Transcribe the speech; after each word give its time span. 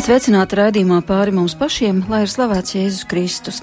Esiet 0.00 0.14
sveicināti 0.14 0.56
raidījumā 0.56 1.02
pāri 1.04 1.32
mums 1.36 1.52
pašiem, 1.60 1.98
lai 2.08 2.22
ir 2.24 2.30
slavēts 2.32 2.72
Jēzus 2.72 3.02
Kristus. 3.04 3.58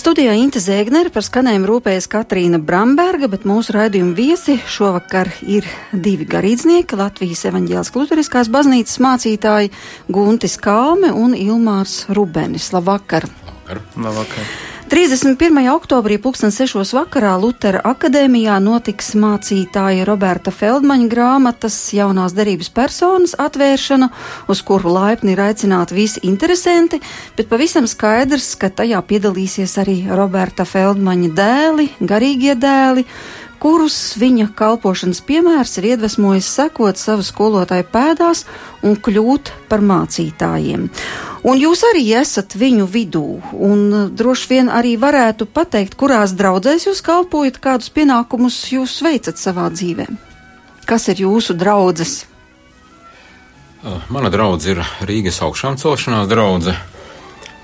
Studijā 0.00 0.32
Inte 0.40 0.56
Zēgnere 0.56 1.12
par 1.12 1.20
skanējumu 1.26 1.68
rūpējas 1.68 2.08
Katrīna 2.08 2.56
Bramberga, 2.56 3.28
bet 3.28 3.44
mūsu 3.44 3.76
raidījuma 3.76 4.16
viesi 4.16 4.56
šovakar 4.64 5.28
ir 5.44 5.68
divi 5.92 6.24
garīdznieki- 6.24 6.96
Latvijas 7.02 7.44
evaņģēlas 7.52 7.92
kluteriskās 7.92 8.48
baznīcas 8.48 9.04
mācītāji 9.04 9.74
Guntis 10.08 10.56
Kalme 10.56 11.12
un 11.12 11.36
Ilmārs 11.36 12.06
Rubenis. 12.08 12.72
Labvakar! 12.72 13.28
Labvakar! 13.68 13.82
Labvakar. 13.92 14.71
31. 14.92 15.56
oktobrī 15.72 16.18
2006. 16.20 16.90
vakarā 16.92 17.30
Lutera 17.40 17.78
akadēmijā 17.94 18.58
notiks 18.60 19.14
mācītāja 19.16 20.04
Roberta 20.04 20.52
Feldmaņa 20.52 21.06
grāmatas 21.08 21.78
jaunās 21.96 22.34
derības 22.36 22.68
personas 22.76 23.32
atvēršana, 23.40 24.10
uz 24.52 24.60
kuru 24.60 24.92
laipni 24.92 25.32
ir 25.32 25.40
aicināti 25.46 25.96
visi 25.96 26.20
interesanti, 26.28 27.00
bet 27.38 27.48
pavisam 27.48 27.88
skaidrs, 27.88 28.50
ka 28.60 28.68
tajā 28.68 29.00
piedalīsies 29.08 29.78
arī 29.80 29.96
Roberta 30.12 30.68
Feldmaņa 30.68 31.32
dēli, 31.40 31.88
garīgie 32.04 32.52
dēli, 32.60 33.06
kurus 33.62 34.16
viņa 34.18 34.48
kalpošanas 34.58 35.20
piemērs 35.22 35.76
ir 35.78 35.92
iedvesmojis 35.92 36.48
sekot 36.50 36.98
savu 36.98 37.22
skolotāju 37.22 37.86
pēdās 37.92 38.42
un 38.82 38.96
kļūt 38.98 39.52
par 39.70 39.84
mācītājiem. 39.86 40.88
Un 41.46 41.58
jūs 41.58 41.84
arī 41.86 42.02
esat 42.18 42.56
viņu 42.58 42.88
vidū, 42.90 43.24
un 43.54 43.80
uh, 43.90 44.08
droši 44.10 44.48
vien 44.50 44.70
arī 44.70 44.96
varētu 44.98 45.46
pateikt, 45.46 45.94
kurās 45.98 46.34
draudzēs 46.38 46.88
jūs 46.88 47.02
kalpojat, 47.06 47.60
kādus 47.62 47.90
pienākumus 47.94 48.58
jūs 48.74 48.98
veicat 49.02 49.38
savā 49.38 49.68
dzīvē. 49.74 50.06
Kas 50.86 51.06
ir 51.12 51.22
jūsu 51.22 51.54
draudzes? 51.58 52.24
Uh, 53.82 54.02
mana 54.10 54.30
draudzene 54.30 54.82
ir 54.82 55.06
Rīgas 55.06 55.38
augšām 55.42 55.78
celšanās 55.78 56.30
draudzene. 56.30 56.78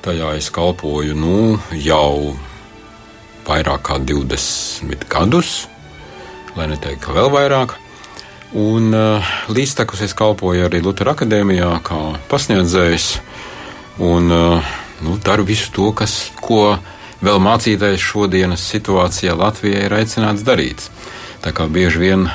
Tajā 0.03 0.31
es 0.39 0.51
kalpoju 0.55 1.15
nu, 1.19 1.59
jau 1.75 2.37
vairāk 3.49 3.83
kā 3.91 3.99
20 3.99 5.07
gadus 5.11 5.57
lai 6.59 6.69
neteiktu, 6.73 7.07
ka 7.07 7.17
vēl 7.17 7.31
vairāk. 7.33 7.77
Un 8.59 8.95
uh, 8.97 9.33
līdztekus 9.53 10.03
es 10.07 10.15
kalpoju 10.17 10.65
arī 10.69 10.81
Lutera 10.81 11.13
akadēmijā, 11.13 11.69
kā 11.85 11.99
pasniedzējs, 12.31 13.09
un 14.05 14.33
uh, 14.33 14.77
nu, 15.05 15.19
daru 15.25 15.45
visu 15.49 15.69
to, 15.75 15.91
kas, 15.93 16.31
ko 16.41 16.79
vēl 17.25 17.41
mācītājs 17.45 18.09
šodienas 18.09 18.65
situācijā 18.73 19.37
Latvijai 19.37 19.85
ir 19.89 19.97
aicināts 20.01 20.47
darīt. 20.47 20.89
Tā 21.45 21.53
kā 21.55 21.69
bieži 21.71 22.03
vien 22.03 22.27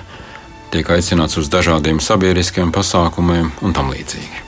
tiek 0.73 0.87
aicināts 0.89 1.37
uz 1.41 1.49
dažādiem 1.53 1.99
sabiedriskiem 2.01 2.71
pasākumiem 2.73 3.51
un 3.61 3.75
tam 3.75 3.91
līdzīgi. 3.93 4.41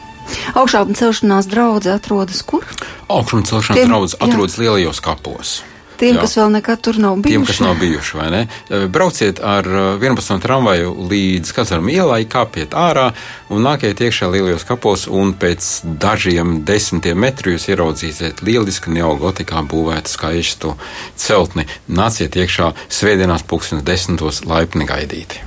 Augšām 0.57 0.95
celšanās 0.97 1.49
draugs 1.49 1.89
atrodas 1.89 2.41
kur? 2.45 2.65
Augšām 3.13 3.45
celšanās 3.45 3.89
draugs 3.89 4.17
atrodas 4.21 4.57
lielajos 4.61 5.01
kapos. 5.05 5.59
Tiem, 5.99 6.17
jā. 6.17 6.25
kas 6.25 6.35
vēl 6.39 6.51
nekad 6.57 6.81
tur 6.83 6.99
nav 7.01 7.19
bijuši. 7.23 7.31
Tiem, 7.31 7.45
kas 7.47 7.61
nav 7.63 7.79
bijuši, 7.79 8.17
vai 8.19 8.27
ne? 8.33 8.41
Eh, 8.69 8.85
brauciet 8.91 9.39
ar 9.43 9.67
11 10.01 10.35
eh, 10.35 10.41
tramvaju 10.43 10.93
līdz 11.11 11.53
Kazaram 11.55 11.89
ielai, 11.91 12.21
kāpiet 12.29 12.75
ārā 12.75 13.07
un 13.49 13.63
nākiet 13.65 14.03
iekšā 14.03 14.29
lielajos 14.33 14.67
kapos, 14.67 15.07
un 15.07 15.33
pēc 15.39 15.69
dažiem 16.01 16.59
desmitiem 16.67 17.19
metru 17.25 17.55
jūs 17.55 17.69
ieraudzīsiet 17.71 18.43
lielisku 18.45 18.93
neogotikā 18.95 19.63
būvētu 19.71 20.11
skaistu 20.11 20.75
celtni. 21.15 21.67
Nāciet 21.87 22.35
iekšā 22.35 22.73
svētdienās 22.89 23.47
pulkstenes 23.47 23.85
desmitos 23.87 24.43
laipni 24.45 24.87
gaidīti. 24.89 25.43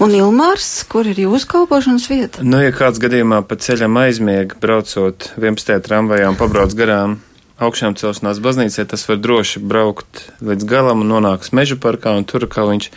Un 0.00 0.14
Ilmārs, 0.16 0.68
kur 0.88 1.08
ir 1.08 1.18
jūsu 1.20 1.48
kalpošanas 1.50 2.06
vieta? 2.08 2.44
Nu, 2.44 2.62
ja 2.64 2.72
kāds 2.72 3.00
gadījumā 3.02 3.42
pa 3.48 3.58
ceļam 3.60 3.98
aizmiega, 4.00 4.56
braucot 4.60 5.32
11. 5.36 5.76
tramvajā 5.84 6.30
un 6.32 6.38
pabrauc 6.40 6.72
garām 6.76 7.18
augšām 7.60 7.96
celšanās 8.00 8.40
baznīcai, 8.42 8.86
tas 8.88 9.04
var 9.08 9.20
droši 9.20 9.60
braukt 9.60 10.24
līdz 10.44 10.66
galam 10.68 11.04
un 11.04 11.12
nonāks 11.12 11.52
meža 11.56 11.76
parkā, 11.80 12.16
un 12.16 12.26
tur 12.28 12.48
kā 12.50 12.64
viņš 12.68 12.90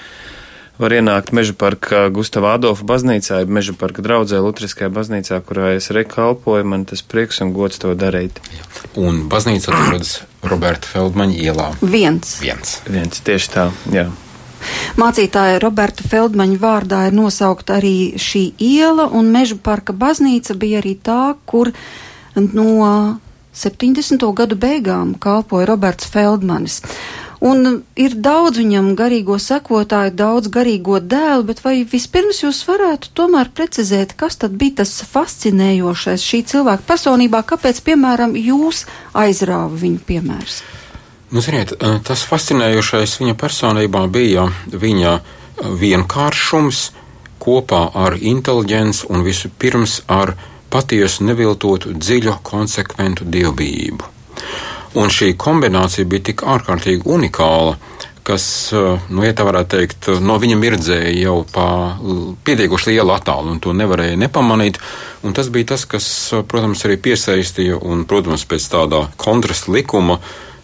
var 0.82 0.96
ienākt 0.96 1.34
meža 1.36 1.54
parka 1.58 2.08
Gustava 2.14 2.56
Adolfa 2.58 2.86
baznīcā, 2.90 3.44
ja 3.44 3.50
meža 3.50 3.76
parka 3.78 4.02
draudzē 4.06 4.40
Lutriskajā 4.42 4.90
baznīcā, 4.94 5.40
kurā 5.46 5.74
es 5.78 5.92
rekalpoju, 5.94 6.66
man 6.66 6.88
tas 6.90 7.04
prieks 7.06 7.44
un 7.46 7.54
gods 7.54 7.82
to 7.84 7.94
darīt. 7.98 8.42
Un 9.00 9.26
baznīca 9.30 9.74
atrodas 9.74 10.22
Roberta 10.42 10.90
Feldmaņa 10.90 11.40
ielā. 11.46 11.70
Viens. 11.82 12.40
Viens. 12.42 12.80
Viens, 12.90 13.22
tieši 13.26 13.52
tā, 13.54 13.70
jā. 13.94 14.08
Mācītāja 14.98 15.60
Roberta 15.62 16.06
Feldmaņa 16.08 16.58
vārdā 16.62 17.02
ir 17.10 17.18
nosaukta 17.18 17.78
arī 17.82 18.16
šī 18.22 18.46
iela, 18.64 19.10
un 19.12 19.30
Meža 19.34 19.60
parka 19.62 19.94
baznīca 19.94 20.56
bija 20.60 20.80
arī 20.82 20.96
tā, 21.04 21.36
kur 21.46 21.74
no 22.36 23.20
70. 23.54 24.26
gadu 24.34 24.58
beigām 24.58 25.14
kalpoja 25.22 25.68
Roberts 25.70 26.10
Feldmanis. 26.10 26.82
Un 27.44 27.82
ir 28.00 28.14
daudz 28.24 28.56
viņam 28.62 28.94
garīgo 28.96 29.36
sekotāju, 29.36 30.14
daudz 30.16 30.48
garīgo 30.48 31.02
dēlu, 31.04 31.44
bet 31.50 31.60
vai 31.66 31.82
vispirms 31.84 32.40
jūs 32.40 32.62
varētu 32.70 33.12
tomēr 33.20 33.52
precizēt, 33.52 34.16
kas 34.16 34.40
tad 34.40 34.56
bija 34.56 34.80
tas 34.80 34.94
fascinējošais 35.12 36.24
šī 36.24 36.40
cilvēka 36.54 36.88
personībā, 36.88 37.44
kāpēc, 37.44 37.84
piemēram, 37.84 38.38
jūs 38.40 38.86
aizrāva 39.12 39.76
viņu 39.76 40.00
piemērs? 40.08 40.62
Nu, 41.34 41.44
ziniet, 41.44 41.76
tas 42.08 42.24
fascinējošais 42.30 43.20
viņa 43.20 43.36
personībā 43.36 44.06
bija 44.08 44.48
viņa 44.72 45.14
vienkāršums 45.84 46.84
kopā 47.44 47.84
ar 48.06 48.16
inteliģenci 48.22 49.10
un 49.12 49.28
visu 49.28 49.52
pirms 49.60 50.00
ar 50.08 50.38
patiesu, 50.74 51.28
neviltotu, 51.28 51.94
dziļu, 51.94 52.40
konsekventu 52.46 53.28
dievbijību. 53.30 54.10
Un 54.98 55.10
šī 55.14 55.34
kombinācija 55.40 56.06
bija 56.10 56.30
tik 56.30 56.44
ārkārtīgi 56.46 57.06
unikāla, 57.10 57.78
kas, 58.24 58.46
eh, 58.74 59.00
nu, 59.10 59.24
ja 59.26 59.34
tā 59.36 59.46
varētu 59.48 59.70
teikt, 59.74 60.08
no 60.24 60.38
viņa 60.40 60.58
mirdzēja 60.60 61.12
jau 61.18 61.40
pa 61.54 61.66
pietiekoši 62.46 62.94
lielu 62.94 63.14
attālu, 63.16 63.52
un 63.56 63.60
to 63.60 63.74
nevarēja 63.74 64.20
nepamanīt. 64.22 64.80
Un 65.24 65.34
tas 65.34 65.50
bija 65.50 65.74
tas, 65.74 65.86
kas, 65.90 66.08
protams, 66.48 66.86
arī 66.86 66.98
piesaistīja, 66.98 67.82
un, 67.82 68.06
protams, 68.06 68.46
pēc 68.46 68.70
tādā 68.72 69.04
kontrasta 69.18 69.72
likuma, 69.72 70.20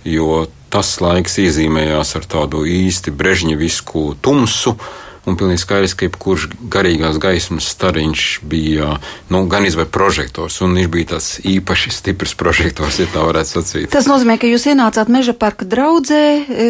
jo 0.06 0.48
tas 0.70 1.00
laiks 1.02 1.40
iezīmējās 1.42 2.16
ar 2.16 2.26
tādu 2.30 2.64
īsti 2.70 3.12
brežņevisku 3.18 4.04
tumsu, 4.22 4.76
uh, 4.78 5.09
Un 5.28 5.36
pilnīgi 5.40 5.62
skaidrs, 5.62 5.96
ka 5.98 6.08
jebkurš 6.08 6.48
garīgās 6.72 7.20
gaismas 7.22 7.68
stariņš 7.74 8.26
bija 8.50 8.94
nu, 9.34 9.44
gan 9.52 9.68
izvēlēts 9.68 9.94
prožektors, 9.94 10.62
un 10.66 10.78
viņš 10.78 10.90
bija 10.94 11.10
tāds 11.14 11.28
īpaši 11.44 11.92
stiprs 11.94 12.36
prožektors, 12.40 13.02
ja 13.02 13.08
tā 13.12 13.26
varētu 13.28 13.50
sacīt. 13.58 13.90
Tas 13.94 14.08
nozīmē, 14.10 14.38
ka 14.40 14.50
jūs 14.50 14.70
ienācāt 14.72 15.12
meža 15.12 15.36
parka 15.38 15.68
draudzē 15.70 16.22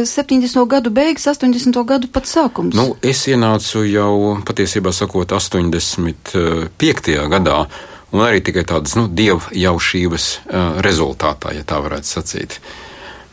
70. 0.10 0.50
E, 0.50 0.66
gadu 0.74 0.90
beigas, 0.94 1.30
80. 1.30 1.78
gadu 1.88 2.10
pat 2.12 2.26
sākums. 2.30 2.76
Nu, 2.78 2.98
es 3.06 3.22
ienācu 3.30 3.86
jau 3.86 4.40
patiesībā 4.48 4.94
sakot 4.96 5.38
85. 5.38 7.16
gadā. 7.30 7.62
Un 8.10 8.24
arī 8.26 8.42
tikai 8.42 8.64
tādas 8.66 8.96
nu, 8.98 9.06
dieva 9.06 9.52
jaušības 9.54 10.24
uh, 10.50 10.80
rezultātā, 10.82 11.54
ja 11.54 11.62
tā 11.68 11.78
varētu 11.78 12.10
sacīt. 12.10 12.58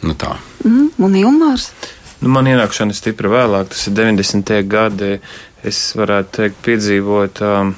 Nu, 0.04 0.12
tā. 0.12 0.34
Mm, 0.66 0.90
un 1.00 1.16
Ilmārs? 1.16 1.70
Nu, 2.16 2.30
man 2.32 2.46
ienākšana 2.48 2.94
ir 2.94 2.96
stipri 2.96 3.28
vēlāk, 3.28 3.68
tas 3.74 3.82
ir 3.90 3.96
90. 3.98 4.52
gadi. 4.72 5.18
Es 5.66 5.80
varētu 5.98 6.30
teikt, 6.38 6.60
piedzīvot, 6.64 7.40
um, 7.44 7.72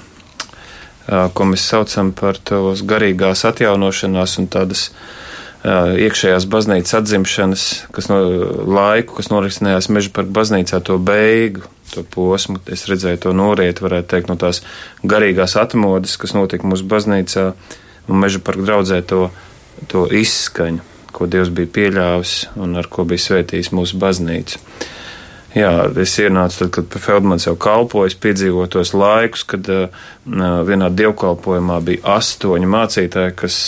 uh, 1.08 1.24
ko 1.34 1.46
mēs 1.50 1.64
saucam 1.66 2.12
par 2.14 2.38
tos 2.38 2.84
garīgās 2.86 3.42
atjaunošanās 3.48 4.36
un 4.38 4.46
tādas 4.52 4.84
uh, 4.92 5.96
iekšējās 5.98 6.46
baznīcas 6.52 6.94
atzimšanas, 7.00 7.64
kas 7.96 8.10
no 8.12 8.20
laiku, 8.78 9.16
kas 9.18 9.32
norisinājās 9.32 9.90
meža 9.90 10.12
parka 10.14 10.36
baznīcā, 10.38 10.80
to 10.86 11.00
beigu, 11.02 11.64
to 11.90 12.04
posmu. 12.06 12.60
Es 12.70 12.86
redzēju 12.90 13.24
to 13.24 13.34
noriet, 13.34 13.82
varētu 13.82 14.12
teikt, 14.12 14.30
no 14.30 14.38
tās 14.38 14.62
garīgās 15.02 15.56
atmodas, 15.58 16.14
kas 16.20 16.36
notika 16.38 16.68
mūsu 16.68 16.86
baznīcā 16.86 17.48
un 18.06 18.22
meža 18.22 18.44
parka 18.44 18.68
draudzē 18.70 19.02
to, 19.08 19.24
to 19.90 20.06
izskaņu 20.20 20.87
ko 21.12 21.26
Dievs 21.30 21.50
bija 21.54 21.70
pieļāvis 21.74 22.36
un 22.60 22.78
ar 22.78 22.88
ko 22.92 23.04
bija 23.08 23.24
svētījis 23.26 23.72
mūsu 23.76 23.98
baznīcu. 24.00 24.62
Jā, 25.56 25.88
es 25.96 26.12
ienācu 26.20 26.60
tad, 26.60 26.70
kad 26.76 26.96
Feldmans 27.00 27.46
jau 27.46 27.54
kalpoja, 27.58 28.12
piedzīvoju 28.20 28.68
tos 28.74 28.92
laikus, 28.92 29.46
kad 29.48 29.68
uh, 29.72 30.02
vienā 30.68 30.90
dievkalpojumā 30.92 31.78
bija 31.86 32.18
astoņi 32.18 32.68
mācītāji, 32.68 33.36
kas 33.40 33.60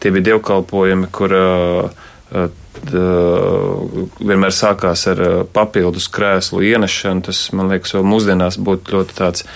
tie 0.00 0.14
bija 0.14 0.30
dievkalpojumi, 0.30 1.10
kur 1.12 1.34
uh, 1.34 2.46
vienmēr 2.82 4.52
sākās 4.54 5.04
ar 5.10 5.22
papildus 5.54 6.08
krēslu 6.12 6.62
ienešanu. 6.66 7.24
Tas, 7.28 7.40
man 7.56 7.70
liekas, 7.72 7.94
vēl 7.96 8.06
mūsdienās 8.08 8.58
būtu 8.58 8.96
ļoti 8.96 9.16
tāds, 9.18 9.46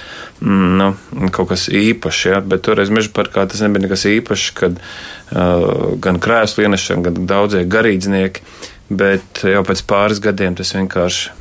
mm, 0.40 0.68
nu, 0.78 1.30
kaut 1.34 1.50
kas 1.52 1.68
īpašs, 1.68 2.22
ja? 2.30 2.40
bet 2.40 2.64
toreiz 2.66 2.92
meža 2.94 3.12
parkā 3.14 3.46
tas 3.48 3.62
nebija 3.64 3.86
nekas 3.86 4.06
īpašs, 4.08 4.52
kad 4.58 4.78
uh, 4.78 5.96
gan 6.02 6.20
krēslu 6.22 6.68
ienešana, 6.68 7.08
gan 7.08 7.26
daudzie 7.30 7.64
garīdznieki, 7.68 8.44
bet 8.88 9.42
jau 9.44 9.64
pēc 9.66 9.84
pāris 9.88 10.22
gadiem 10.24 10.56
tas 10.58 10.74
vienkārši 10.76 11.34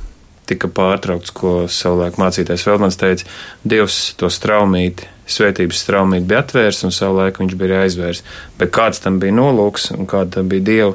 tika 0.47 0.69
pārtraukts, 0.71 1.33
ko 1.35 1.68
savulaik 1.68 2.18
mācītājs 2.19 2.63
Feldmans 2.63 3.00
teica, 3.00 3.27
Dievs 3.68 4.15
to 4.19 4.31
straumīti 4.31 5.09
svētības 5.27 5.81
straumīt 5.83 6.27
bija 6.27 6.41
atvērts 6.44 6.85
un 6.88 6.94
savu 6.95 7.19
laiku 7.19 7.44
viņš 7.44 7.56
bija 7.59 7.81
aizvērts. 7.83 8.24
Bet 8.59 8.71
kāds 8.75 9.01
tam 9.03 9.19
bija 9.19 9.35
nolūks 9.35 9.91
un 9.97 10.07
kāda 10.09 10.44
bija 10.47 10.63
Dieva, 10.69 10.94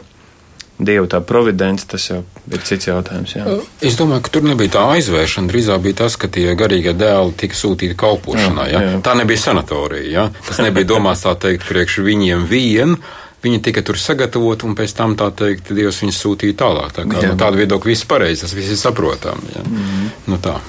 Dieva 0.83 1.07
tā 1.11 1.21
providence, 1.25 1.87
tas 1.89 2.09
jau 2.09 2.21
ir 2.51 2.63
cits 2.67 2.89
jautājums. 2.89 3.35
Jā. 3.37 3.57
Es 3.85 3.97
domāju, 3.99 4.25
ka 4.27 4.35
tur 4.35 4.47
nebija 4.47 4.75
tā 4.77 4.85
aizvēršana, 4.97 5.51
drīzāk 5.51 5.83
bija 5.85 6.01
tas, 6.03 6.19
ka 6.19 6.31
tie 6.33 6.53
garīgie 6.59 6.95
dēli 6.99 7.37
tika 7.39 7.59
sūtīti 7.59 7.97
kalpošanā. 7.99 8.69
Jā, 8.73 8.85
jā. 8.89 9.01
Tā 9.07 9.17
nebija 9.19 9.45
sanatorija, 9.45 10.09
jā. 10.11 10.29
tas 10.49 10.63
nebija 10.65 10.91
domāts 10.95 11.25
tā 11.27 11.37
teikt 11.47 11.69
priekš 11.69 12.01
viņiem 12.07 12.47
vien. 12.51 12.97
Viņi 13.43 13.59
tika 13.59 13.83
tur 13.83 13.99
sagatavoti, 13.99 14.69
un 14.69 14.77
pēc 14.79 14.93
tam, 14.95 15.17
tā 15.19 15.27
teikt, 15.35 15.73
Dievs 15.75 15.99
viņus 16.05 16.21
sūtīja 16.23 16.59
tālāk. 16.61 16.93
Tā 16.95 17.09
kā, 17.11 17.25
nu, 17.27 17.35
tāda 17.35 17.59
viedokļa 17.59 17.91
viss 17.91 18.07
pareizi, 18.07 18.45
tas 18.45 18.55
viss 18.55 18.71
ir 18.71 18.79
saprotami. 18.79 19.51
Ja? 19.57 19.65
Mm 19.67 19.81
-hmm. 19.83 20.13
nu, 20.31 20.39
tā. 20.39 20.61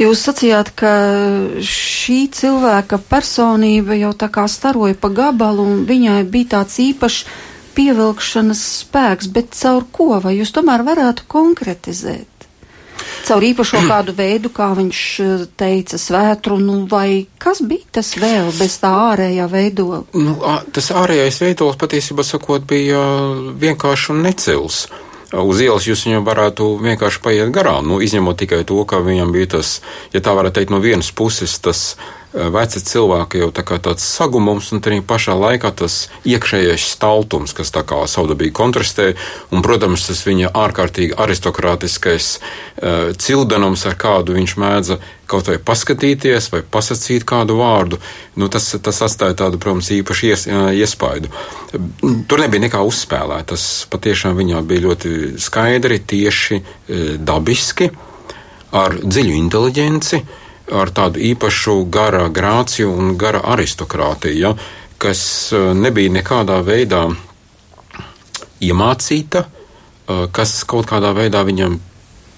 Jūs 0.00 0.22
sacījāt, 0.24 0.70
ka 0.80 0.90
šī 1.60 2.30
cilvēka 2.32 2.98
personība 3.10 3.98
jau 4.00 4.14
tā 4.16 4.30
kā 4.32 4.46
staroja 4.48 4.96
pa 4.96 5.10
gabalu, 5.12 5.66
un 5.74 5.82
viņai 5.84 6.22
bija 6.24 6.56
tāds 6.56 6.78
īpašs 6.80 7.26
pievilkšanas 7.76 8.62
spēks, 8.84 9.30
bet 9.34 9.54
caur 9.56 9.86
ko? 9.92 10.12
Vai 10.22 10.36
jūs 10.38 10.52
tomēr 10.56 10.84
varētu 10.86 11.26
konkretizēt? 11.30 12.28
Caur 13.26 13.44
īpašo 13.44 13.82
kādu 13.90 14.14
veidu, 14.16 14.52
kā 14.54 14.70
viņš 14.76 15.02
eh, 15.24 15.44
teica, 15.60 16.00
svētru, 16.00 16.58
nu, 16.62 16.84
vai 16.90 17.26
kas 17.42 17.62
bija 17.66 18.00
tas 18.00 18.14
vēl 18.20 18.50
bez 18.58 18.80
tā 18.82 18.92
ārējā 19.10 19.46
veidola? 19.50 20.02
Nu, 20.16 20.36
tas 20.74 20.90
ārējais 20.94 21.42
veidols 21.44 21.78
patiesībā 21.80 22.26
sakot 22.26 22.66
bija 22.68 23.04
vienkārši 23.60 24.12
un 24.14 24.26
necils. 24.26 24.84
Uz 25.30 25.60
ielas 25.62 25.84
jūs 25.86 26.08
viņam 26.08 26.24
varētu 26.26 26.64
vienkārši 26.82 27.20
paiet 27.22 27.52
garām, 27.54 27.86
nu, 27.86 28.00
izņemot 28.02 28.40
tikai 28.40 28.64
to, 28.66 28.80
ka 28.82 28.98
viņam 29.04 29.30
bija 29.30 29.52
tas, 29.52 29.76
ja 30.10 30.18
tā 30.18 30.34
varētu 30.34 30.58
teikt, 30.58 30.72
no 30.74 30.80
vienas 30.82 31.12
puses 31.14 31.54
tas 31.62 31.84
veci 32.32 32.80
cilvēki 32.86 33.42
jau 33.42 33.50
tā 33.54 33.64
kā 33.66 33.80
tāds 33.82 34.04
sagumums, 34.06 34.70
un 34.74 34.82
arī 34.86 35.00
pašā 35.02 35.34
laikā 35.34 35.72
tas 35.82 36.08
iekšējais 36.28 36.86
staltums, 36.94 37.54
kas 37.56 37.72
tā 37.74 37.82
kā 37.86 37.98
savdabīgi 38.06 38.54
kontrastē, 38.54 39.14
un, 39.50 39.64
protams, 39.66 40.06
tas 40.06 40.22
viņa 40.26 40.52
ārkārtīgi 40.54 41.16
aristokrātiskais 41.18 42.36
uh, 42.38 43.10
cildenums, 43.18 43.86
ar 43.90 43.98
kādu 43.98 44.36
viņš 44.38 44.56
mēdza 44.60 45.00
kaut 45.30 45.46
vai 45.50 45.58
paskatīties 45.62 46.50
vai 46.50 46.62
pasakīt 46.66 47.24
kādu 47.28 47.60
vārdu, 47.60 48.00
nu, 48.38 48.48
tas, 48.50 48.66
tas 48.82 48.98
atstāja 49.06 49.36
tādu, 49.44 49.60
protams, 49.62 49.90
īpašu 49.94 50.26
ies, 50.26 50.46
iespaidu. 50.74 51.30
Tur 52.26 52.42
nebija 52.42 52.66
nekā 52.66 52.82
uzspēlēt. 52.82 53.52
Tas 53.52 53.86
patiešām 53.90 54.34
viņā 54.38 54.62
bija 54.66 54.88
ļoti 54.88 55.12
skaidri, 55.38 56.00
tieši, 56.02 56.60
dabiski, 57.22 57.90
ar 58.74 58.98
dziļu 59.02 59.36
inteliģenci, 59.38 60.22
ar 60.70 60.92
tādu 60.94 61.22
īpašu 61.30 61.76
gara 61.90 62.28
grāciju 62.28 62.92
un 62.94 63.14
gara 63.18 63.42
aristokrātiju, 63.54 64.38
ja, 64.38 64.54
kas 65.00 65.22
nebija 65.74 66.12
nekādā 66.12 66.60
veidā 66.66 67.06
iemācīta, 68.60 69.44
kas 70.32 70.58
kaut 70.68 70.90
kādā 70.90 71.14
veidā 71.16 71.42
viņam 71.46 71.78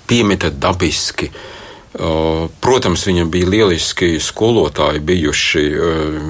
piemita 0.07 0.51
dabiski. 0.51 1.29
Uh, 1.33 1.62
Protams, 1.93 3.03
viņam 3.05 3.29
bija 3.29 3.49
lieliski 3.53 4.15
skolotāji, 4.23 5.03
bijuši 5.05 5.65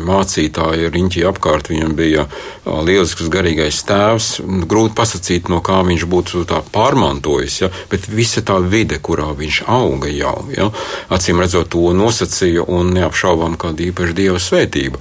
mācītāji 0.09 0.88
riņķī 0.91 1.23
apkārt. 1.31 1.70
Viņam 1.70 1.93
bija 1.94 2.25
lielisks 2.67 3.29
garīgais 3.31 3.79
tēvs. 3.87 4.31
Grūti 4.67 4.97
pasakīt, 4.99 5.50
no 5.53 5.61
kā 5.62 5.79
viņš 5.87 6.06
būtu 6.11 6.43
pārmantojis, 6.75 7.61
ja? 7.62 7.70
bet 7.93 8.09
visa 8.11 8.43
tā 8.43 8.59
vide, 8.59 8.99
kurā 8.99 9.31
viņš 9.38 9.62
auga 9.70 10.11
jau, 10.11 10.35
ja? 10.50 10.67
acīm 11.14 11.38
redzot, 11.43 11.70
to 11.70 11.94
nosacīja 11.94 12.67
un 12.67 12.91
neapšaubām 12.99 13.55
kāda 13.55 13.87
īpaša 13.87 14.19
dieva 14.19 14.43
svētība. 14.43 14.99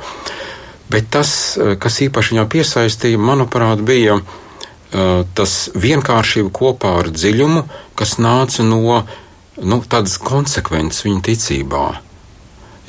Bet 0.91 1.09
tas, 1.09 1.57
kas 1.57 2.01
īpaši 2.05 2.35
viņā 2.35 2.45
piesaistīja, 2.51 3.17
manuprāt, 3.17 3.81
bija 3.81 4.19
tas 5.33 5.71
vienkāršība 5.73 6.51
kopā 6.53 6.97
ar 6.99 7.09
dziļumu, 7.15 7.63
kas 7.95 8.17
nāca 8.19 8.65
no 8.67 9.01
nu, 9.59 9.81
tādas 9.83 10.17
konsekvences 10.21 11.05
viņa 11.05 11.21
ticībā. 11.27 11.85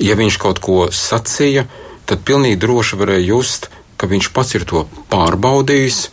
Ja 0.03 0.15
viņš 0.19 0.37
kaut 0.41 0.61
ko 0.63 0.77
sacīja, 0.91 1.65
tad 2.09 2.23
pilnīgi 2.27 2.59
droši 2.63 2.99
varēja 2.99 3.27
just, 3.27 3.69
ka 3.97 4.09
viņš 4.09 4.31
pats 4.35 4.55
ir 4.57 4.65
to 4.67 4.85
pārbaudījis, 5.11 6.07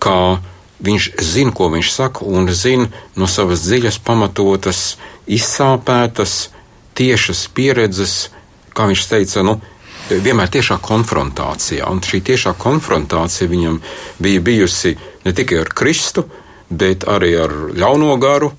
ka 0.00 0.40
viņš 0.86 1.08
zina, 1.24 1.52
ko 1.56 1.70
viņš 1.72 1.92
saka, 1.92 2.24
un 2.24 2.48
zina 2.52 2.88
no 3.16 3.28
savas 3.28 3.64
dziļas, 3.64 3.98
pamatotas, 4.04 4.96
izsāpētas, 5.26 6.50
tiešas 6.96 7.46
pieredzes, 7.56 8.16
kā 8.76 8.86
viņš 8.88 9.06
teica, 9.10 9.44
nu, 9.44 9.58
vienmēr 10.10 10.50
tiešā 10.52 10.78
konfrontācijā. 10.84 11.88
Un 11.90 12.02
šī 12.04 12.22
tiešā 12.24 12.54
konfrontācija 12.60 13.50
viņam 13.50 13.80
bija 14.22 14.44
bijusi 14.44 14.94
ne 15.24 15.32
tikai 15.34 15.64
ar 15.64 15.72
Kristu, 15.74 16.26
bet 16.70 17.06
arī 17.10 17.32
ar 17.40 17.54
ļauno 17.74 18.14
garu, 18.22 18.52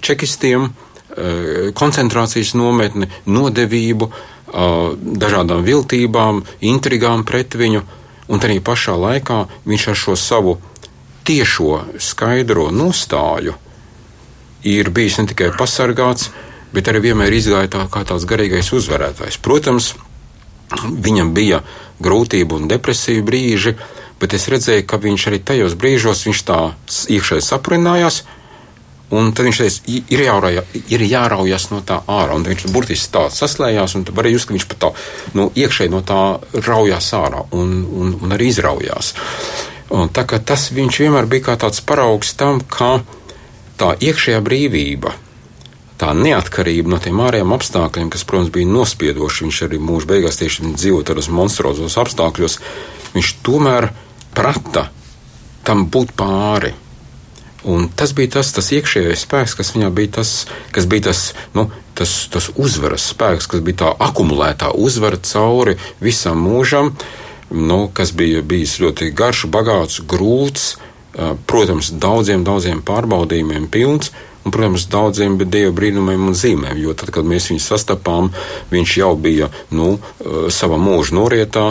čekistiem, 0.00 0.70
uh, 0.70 1.68
koncentrācijas 1.74 2.54
nometni, 2.58 3.10
nodevību, 3.26 4.10
uh, 4.10 4.96
dažādām 4.96 5.62
viltībām, 5.66 6.42
intrigām 6.60 7.24
pret 7.24 7.54
viņu, 7.54 7.84
un 8.28 8.42
arī 8.42 8.58
pašā 8.60 8.96
laikā 8.98 9.44
viņš 9.66 9.88
ar 9.92 10.02
šo 10.02 10.16
savu 10.18 10.56
tiešo, 11.26 11.84
skaidro 11.98 12.70
nostāju 12.70 13.54
ir 14.66 14.90
bijis 14.90 15.18
ne 15.20 15.26
tikai 15.30 15.52
pasargāts, 15.58 16.30
bet 16.74 16.88
arī 16.90 17.08
vienmēr 17.08 17.34
izgāja 17.34 17.70
tā 17.72 17.84
kā 17.90 18.02
tāds 18.06 18.26
garīgais 18.28 18.72
uzvarētājs. 18.74 19.38
Protams, 19.42 19.94
viņam 20.82 21.32
bija 21.34 21.62
grūtību 22.02 22.58
un 22.60 22.70
depresiju 22.70 23.24
brīži, 23.26 23.76
bet 24.20 24.34
es 24.34 24.48
redzēju, 24.50 24.86
ka 24.88 24.98
viņš 25.02 25.28
arī 25.30 25.40
tajos 25.44 25.76
brīžos 25.78 26.26
tā 26.46 26.60
iekšēji 26.86 27.46
saprinājās, 27.46 28.24
Un 29.14 29.30
tad 29.30 29.46
viņš 29.46 29.58
teica, 29.62 29.92
ir, 30.10 30.22
jārauja, 30.26 30.64
ir 30.90 31.02
jāraujas 31.06 31.68
no 31.70 31.78
tā 31.86 32.00
ārā. 32.10 32.34
Un 32.34 32.46
viņš 32.46 32.66
burtiski 32.74 33.12
tā 33.14 33.26
saslējās, 33.30 33.94
un 33.94 34.06
varēja 34.10 34.34
just, 34.34 34.48
ka 34.48 34.56
viņš 34.56 34.66
pat 34.72 34.80
tā 34.82 34.90
nu, 35.38 35.46
iekšēji 35.54 35.92
no 35.92 36.00
tā 36.06 36.22
raujās 36.66 37.12
ārā 37.14 37.44
un, 37.54 37.76
un, 37.86 38.16
un 38.18 38.34
arī 38.34 38.50
izraujās. 38.50 39.12
Un 39.94 40.10
tā 40.10 40.24
kā 40.26 40.40
tas 40.42 40.72
viņš 40.74 40.98
vienmēr 41.04 41.28
bija 41.30 41.52
kā 41.52 41.54
tāds 41.62 41.84
paraugs 41.86 42.34
tam, 42.34 42.58
ka 42.66 42.96
tā 43.78 43.92
iekšējā 44.02 44.40
brīvība, 44.42 45.12
tā 46.00 46.10
neatkarība 46.16 46.90
no 46.90 46.98
tiem 47.02 47.20
ārējiem 47.22 47.54
apstākļiem, 47.54 48.10
kas, 48.10 48.24
protams, 48.26 48.50
bija 48.52 48.72
nospiedoši, 48.72 49.46
viņš 49.46 49.60
arī 49.68 49.78
mūža 49.86 50.10
beigās 50.10 50.40
tieši 50.40 50.72
dzīvot 50.74 51.06
tādos 51.12 51.30
monstrozos 51.30 51.94
apstākļos, 52.02 52.58
viņš 53.14 53.32
tomēr 53.46 53.92
prata 54.34 54.88
tam 55.66 55.86
būt 55.92 56.12
pāri. 56.18 56.74
Un 57.66 57.88
tas 57.90 58.12
bija 58.14 58.36
tas, 58.36 58.52
tas 58.54 58.68
iekšējais 58.76 59.24
spēks, 59.26 59.56
kas 59.58 59.72
viņā 59.74 59.90
bija 59.94 60.20
tas, 60.20 60.32
kas 60.74 60.86
bija 60.86 61.08
tas, 61.08 61.22
nu, 61.56 61.66
tas, 61.98 62.12
tas 62.30 62.46
uzvaras 62.54 63.08
spēks, 63.10 63.48
kas 63.50 63.64
bija 63.66 63.80
tā 63.80 63.88
akumulētā 64.06 64.70
uzvara 64.78 65.18
cauri 65.18 65.74
visam 65.98 66.44
mūžam, 66.46 66.92
nu, 67.50 67.80
kas 67.90 68.14
bija 68.14 68.44
bijis 68.46 68.78
ļoti 68.84 69.10
garš, 69.18 69.48
bagāts, 69.50 69.98
grūts, 70.06 70.76
protams, 71.50 71.90
daudziem, 71.90 72.46
daudziem 72.46 72.86
pārbaudījumiem 72.86 73.68
pilns. 73.72 74.14
Un, 74.46 74.52
protams, 74.54 74.84
daudziem 74.86 75.34
bija 75.40 75.50
dieva 75.50 75.74
brīnumiem 75.74 76.28
un 76.30 76.36
zīmēm, 76.38 76.78
jo 76.78 76.92
tad, 76.94 77.10
kad 77.10 77.26
mēs 77.26 77.48
viņu 77.50 77.64
sastapām, 77.64 78.28
viņš 78.70 78.92
jau 79.00 79.16
bija 79.18 79.48
nu, 79.74 79.96
savā 80.54 80.78
mūža 80.78 81.16
norietā, 81.18 81.64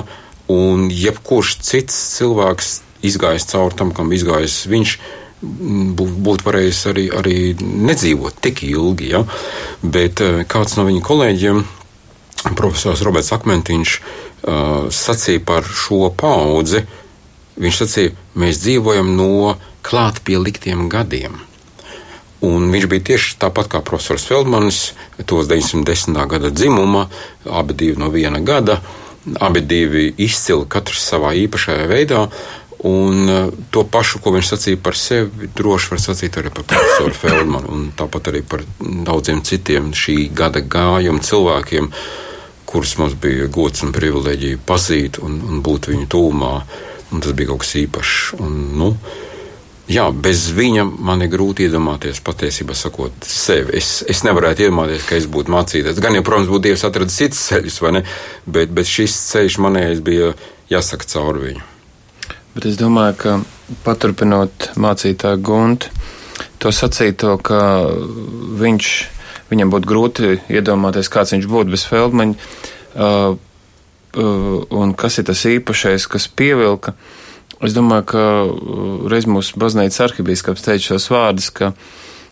un 0.51 0.89
jebkurš 0.91 1.55
cits 1.63 1.95
cilvēks 2.17 2.81
izgājis 3.07 3.47
cauri 3.47 3.79
tam, 3.79 3.93
kam 3.95 4.11
izgājis 4.11 4.65
viņš 4.67 4.97
būtu 5.45 6.45
varējis 6.47 6.81
arī, 6.91 7.05
arī 7.13 7.37
nedzīvot 7.61 8.41
tik 8.41 8.63
ilgi. 8.67 9.11
Ja? 9.13 9.23
Bet 9.81 10.21
eh, 10.25 10.43
kāds 10.49 10.77
no 10.79 10.85
viņa 10.87 11.03
kolēģiem, 11.05 11.63
profesors 12.57 13.01
Roberts 13.01 13.31
Akmentiņš, 13.33 13.91
uh, 14.45 14.85
sacīja 14.93 15.41
par 15.47 15.65
šo 15.65 16.11
paudzi. 16.13 16.83
Viņš 17.57 17.79
sacīja, 17.81 18.13
mēs 18.37 18.59
dzīvojam 18.61 19.15
no 19.17 19.55
klāt 19.85 20.21
pie 20.27 20.37
liktiem 20.37 20.85
gadiem. 20.91 21.39
Un 22.45 22.67
viņš 22.69 22.85
bija 22.91 23.07
tieši 23.09 23.39
tāpat 23.41 23.71
kā 23.71 23.81
profesors 23.85 24.27
Feldmanis, 24.27 24.91
tos 25.25 25.47
910. 25.49 26.19
gada 26.29 26.51
dzimuma, 26.53 27.07
abi 27.49 27.73
divi 27.73 27.97
no 27.97 28.11
viena 28.13 28.41
gada, 28.45 28.81
abi 29.41 29.63
divi 29.65 30.11
izcili 30.21 30.67
katrs 30.69 31.07
savā 31.09 31.33
īpašajā 31.45 31.87
veidā. 31.89 32.27
Un 32.86 33.30
uh, 33.30 33.50
to 33.74 33.82
pašu, 33.89 34.20
ko 34.22 34.36
viņš 34.36 34.51
sacīja 34.51 34.80
par 34.86 34.98
sevi, 35.00 35.50
droši 35.58 35.94
var 35.94 36.01
sacīt 36.04 36.38
arī 36.38 36.51
par 36.54 36.68
profesoru 36.70 37.18
Feldmanu, 37.18 37.72
un 37.74 37.88
tāpat 37.98 38.30
arī 38.30 38.44
par 38.46 38.62
daudziem 38.80 39.42
citiem 39.48 39.89
šī 39.96 40.18
gada 40.38 40.62
gājumu 40.62 41.24
cilvēkiem, 41.25 41.89
kurus 42.70 42.98
mums 43.01 43.15
bija 43.22 43.48
gods 43.50 43.86
un 43.86 43.94
privileģija 43.96 44.62
pazīt 44.70 45.18
un, 45.24 45.39
un 45.50 45.63
būt 45.65 45.89
viņu 45.94 46.10
tūmā. 46.13 46.51
Un 47.13 47.22
tas 47.22 47.34
bija 47.38 47.54
kaut 47.54 47.63
kas 47.63 47.75
īpašs. 47.80 48.20
Un, 48.42 48.60
nu, 48.77 48.92
Jā, 49.86 50.08
bez 50.10 50.48
viņa 50.58 50.82
man 50.89 51.22
ir 51.22 51.30
grūti 51.30 51.68
iedomāties, 51.68 52.18
patiesībā 52.25 52.74
sakot, 52.74 53.27
sevi. 53.30 53.75
Es, 53.77 54.00
es 54.10 54.24
nevarētu 54.25 54.65
iedomāties, 54.65 55.06
ka 55.06 55.13
es 55.20 55.27
būtu 55.30 55.54
mācītājs. 55.54 56.01
Gan 56.01 56.18
jau, 56.18 56.24
protams, 56.25 56.50
būtu 56.50 56.65
Dievs 56.72 56.88
atradis 56.89 57.20
cits 57.22 57.44
ceļus, 57.51 57.77
vai 57.86 57.92
ne? 58.00 58.01
Bet, 58.50 58.74
bet 58.74 58.89
šis 58.89 59.20
ceļš 59.30 59.60
manējais 59.62 60.01
bija 60.06 60.34
jāsaka 60.74 61.13
caur 61.13 61.38
viņu. 61.44 61.75
Bet 62.55 62.69
es 62.69 62.77
domāju, 62.79 63.15
ka 63.19 63.31
paturpinot 63.83 64.69
mācītāju 64.79 65.41
guntu, 65.43 65.89
to 66.63 66.71
sacīto, 66.71 67.33
ka 67.43 67.59
viņš, 68.62 68.91
viņam 69.51 69.74
būtu 69.74 69.89
grūti 69.89 70.29
iedomāties, 70.47 71.12
kāds 71.12 71.35
viņš 71.35 71.50
būtu 71.51 71.74
bez 71.75 71.83
Feldmaņa, 71.89 72.38
uh, 72.95 73.35
uh, 73.35 74.55
un 74.71 74.95
kas 74.95 75.19
ir 75.19 75.27
tas 75.27 75.43
īpašais, 75.51 76.07
kas 76.07 76.29
pievilka. 76.31 76.95
Es 77.59 77.75
domāju, 77.75 78.07
ka 78.13 78.24
uh, 78.24 79.05
reiz 79.12 79.27
mūsu 79.27 79.59
baznīcas 79.59 80.05
arhibīskaps 80.07 80.63
teica 80.63 80.93
šos 80.93 81.12
vārdus, 81.12 81.51
ka 81.51 81.74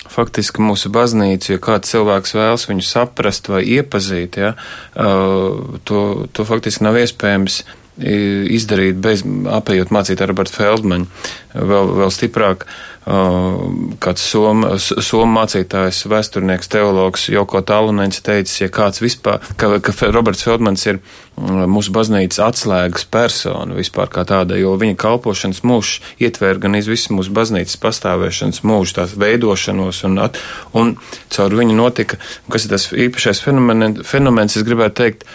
faktiski 0.08 0.64
mūsu 0.64 0.88
baznīca, 0.94 1.52
ja 1.58 1.64
kāds 1.64 1.92
cilvēks 1.92 2.36
vēlas 2.40 2.68
viņu 2.72 2.88
saprast 2.88 3.52
vai 3.52 3.66
iepazīt, 3.76 4.40
ja, 4.40 4.56
uh, 4.96 5.80
to, 5.84 6.30
to 6.32 6.48
faktiski 6.48 6.88
nav 6.88 7.04
iespējams 7.04 7.64
izdarīt 7.64 7.83
bez 7.98 9.22
apējot 9.24 9.94
mācīt 9.94 10.22
Robertu 10.26 10.58
Feldmaņu. 10.58 11.06
Vēl, 11.54 11.92
vēl 12.00 12.10
stiprāk, 12.10 12.66
kāds 13.04 14.24
somu 14.26 14.78
som 14.80 15.34
mācītājs, 15.36 16.06
vēsturnieks, 16.10 16.72
teologs 16.72 17.28
Joko 17.30 17.62
Talunens 17.62 18.24
teicis, 18.26 18.62
ja 18.64 18.70
kāds 18.74 19.04
vispār, 19.04 19.44
ka, 19.60 19.76
ka 19.84 19.94
Roberts 20.10 20.46
Feldmans 20.48 20.88
ir 20.88 21.02
mūsu 21.38 21.94
baznīcas 21.94 22.40
atslēgas 22.46 23.06
persona 23.12 23.76
vispār 23.78 24.10
kā 24.14 24.24
tāda, 24.30 24.58
jo 24.58 24.74
viņa 24.80 24.98
kalpošanas 25.04 25.62
mūžs 25.68 26.00
ietver 26.24 26.62
gan 26.64 26.80
visu 26.80 27.14
mūsu 27.14 27.34
baznīcas 27.36 27.78
pastāvēšanas 27.84 28.64
mūžu, 28.66 28.98
tās 28.98 29.18
veidošanos 29.20 30.04
un, 30.10 30.18
at, 30.24 30.40
un 30.74 30.96
caur 31.34 31.60
viņu 31.60 31.78
notika, 31.78 32.18
kas 32.50 32.66
ir 32.66 32.74
tas 32.78 32.90
īpašais 32.90 33.44
fenomens, 33.44 34.02
fenomens 34.08 34.58
es 34.58 34.66
gribētu 34.66 35.02
teikt, 35.04 35.28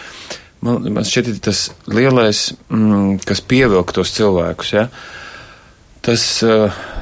man, 0.65 0.87
man 0.93 1.07
šķiet, 1.07 1.33
tas 1.45 1.69
lielais, 1.89 2.49
mm, 2.69 3.19
kas 3.27 3.41
pievilk 3.41 3.93
tos 3.95 4.13
cilvēkus. 4.15 4.73
Ja? 4.75 4.87
Tas 6.05 6.23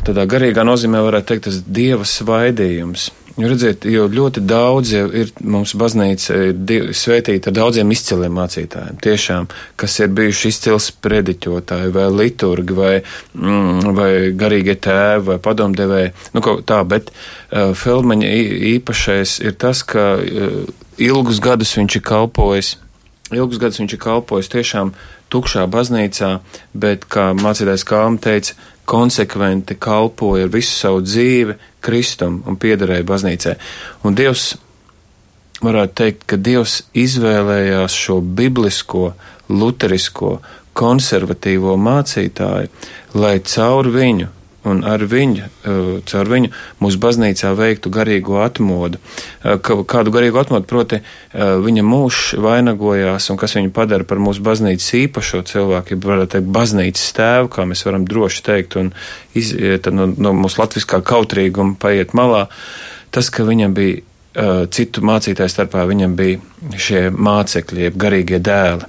tādā 0.08 0.26
garīgā 0.30 0.66
nozīmē 0.68 1.04
varētu 1.06 1.34
teikt, 1.34 1.48
tas 1.50 1.64
dieva 1.64 2.08
svaidījums. 2.08 3.12
Jo, 3.38 3.52
redziet, 3.52 3.84
jo 3.86 4.08
ļoti 4.10 4.42
daudz 4.50 4.92
jau 4.96 5.04
ir 5.14 5.30
mums 5.46 5.76
baznīca 5.78 6.40
ir 6.74 6.88
svētīta 6.98 7.52
ar 7.52 7.56
daudziem 7.60 7.92
izciliem 7.94 8.34
mācītājiem, 8.34 8.98
tiešām, 9.06 9.46
kas 9.78 10.00
ir 10.02 10.10
bijuši 10.18 10.50
izcils 10.50 10.88
prediķotāji 11.06 11.94
vai 11.94 12.08
liturgi 12.16 12.78
vai, 12.80 12.96
mm, 13.38 13.94
vai 14.00 14.10
garīgie 14.34 14.74
tēvi 14.82 15.28
vai 15.30 15.38
padomdevēji. 15.46 16.16
Nu, 16.34 16.42
tā, 16.66 16.82
bet 16.90 17.14
uh, 17.14 17.76
Feldmaņa 17.78 18.34
īpašais 18.74 19.38
ir 19.46 19.54
tas, 19.62 19.86
ka 19.86 20.10
uh, 20.18 20.58
ilgus 20.98 21.38
gadus 21.44 21.78
viņš 21.78 22.00
ir 22.02 22.06
kalpojis 22.10 22.74
Ilgus 23.36 23.60
gadus 23.60 23.82
viņš 23.82 23.96
ir 23.96 24.00
kalpojis 24.00 24.52
tiešām 24.54 24.94
tukšā 25.34 25.66
baznīcā, 25.72 26.38
bet, 26.74 27.04
kā 27.12 27.34
mācītājs 27.36 27.84
Kalma 27.88 28.22
teica, 28.24 28.56
konsekventi 28.88 29.76
kalpoja 29.76 30.46
ar 30.48 30.54
visu 30.54 30.72
savu 30.72 31.02
dzīvi 31.04 31.58
Kristum 31.84 32.40
un 32.48 32.56
piederēja 32.56 33.04
baznīcai. 33.08 33.58
Un 34.08 34.16
Dievs, 34.16 34.54
varētu 35.60 35.98
teikt, 36.00 36.24
ka 36.30 36.40
Dievs 36.40 36.80
izvēlējās 36.96 37.98
šo 38.06 38.22
biblisko, 38.22 39.12
luterisko, 39.52 40.38
konservatīvo 40.78 41.76
mācītāju, 41.82 42.72
lai 43.18 43.36
caur 43.44 43.92
viņu 43.92 44.32
un 44.68 44.84
ar 44.88 45.04
viņu, 45.08 45.44
eh, 45.44 45.78
caur 46.06 46.30
viņu 46.32 46.52
mūsu 46.84 47.00
baznīcā 47.02 47.54
veiktu 47.58 47.92
garīgo 47.94 48.40
atmodu. 48.44 49.00
Eh, 49.44 49.58
kādu 49.58 50.14
garīgo 50.14 50.42
atmodu, 50.44 50.68
proti, 50.68 51.00
eh, 51.00 51.40
viņa 51.40 51.84
mūžs 51.84 52.38
vainagojās 52.38 53.30
un 53.30 53.38
kas 53.38 53.56
viņu 53.56 53.72
padara 53.72 54.04
par 54.04 54.18
mūsu 54.18 54.42
baznīcas 54.42 55.08
īpašo 55.08 55.44
cilvēku, 55.44 55.92
ja 55.92 55.98
varētu 55.98 56.30
teikt, 56.36 56.52
baznīcas 56.52 57.14
tēvu, 57.14 57.50
kā 57.50 57.66
mēs 57.66 57.86
varam 57.86 58.06
droši 58.06 58.44
teikt, 58.44 58.76
un 58.76 58.94
iziet 59.36 59.92
no, 59.92 60.08
no 60.08 60.34
mūsu 60.34 60.60
latviskā 60.60 61.02
kautrīguma 61.02 61.78
paiet 61.80 62.14
malā. 62.14 62.48
Tas, 63.12 63.30
ka 63.30 63.44
viņam 63.44 63.74
bija 63.74 64.02
citu 64.70 65.02
mācītāju 65.02 65.50
starpā, 65.50 65.88
viņam 65.90 66.14
bija 66.16 66.38
šie 66.78 67.10
mācekļi, 67.10 67.88
jeb 67.88 67.96
garīgie 67.98 68.38
dēli. 68.38 68.86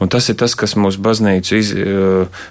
Un 0.00 0.08
tas 0.08 0.28
ir 0.30 0.36
tas, 0.40 0.54
kas 0.58 0.74
mūsu 0.78 1.00
baznīcu 1.04 1.56
iz, 1.58 1.72
eh, 1.76 2.44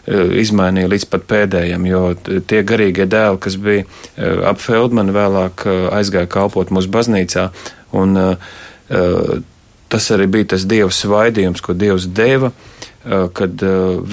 izmainīja 0.43 0.91
līdz 0.91 1.05
pat 1.11 1.25
pēdējiem, 1.29 1.87
jo 1.89 2.03
tie 2.47 2.61
garīgie 2.63 3.07
dēli, 3.09 3.39
kas 3.41 3.57
bija 3.59 3.85
eh, 3.85 4.43
ap 4.49 4.61
Feldmanu, 4.63 5.15
vēlāk 5.15 5.65
eh, 5.65 5.79
aizgāja 5.99 6.29
kalpot 6.29 6.71
mūsu 6.71 6.91
baznīcā, 6.93 7.49
un 7.91 8.15
tas 9.89 10.05
arī 10.13 10.25
bija 10.29 10.47
tas 10.53 10.63
Dieva 10.65 10.89
svaidījums, 10.93 11.61
ko 11.61 11.75
Dievs 11.77 12.07
deva, 12.09 12.49
kad 13.33 13.61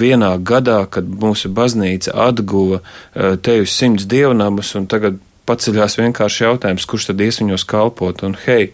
vienā 0.01 0.29
gadā, 0.37 0.83
kad 0.89 1.05
mūsu 1.09 1.49
baznīca 1.53 2.13
atguva 2.27 2.79
tevis 3.41 3.73
simts 3.73 4.05
dievnamus, 4.09 4.75
un 4.77 4.85
tagad 4.89 5.17
paceļās 5.49 5.97
vienkārši 5.97 6.45
jautājums, 6.45 6.85
kurš 6.85 7.09
tad 7.09 7.25
ies 7.25 7.41
viņos 7.41 7.65
kalpot, 7.69 8.21
un 8.25 8.37
hei, 8.45 8.71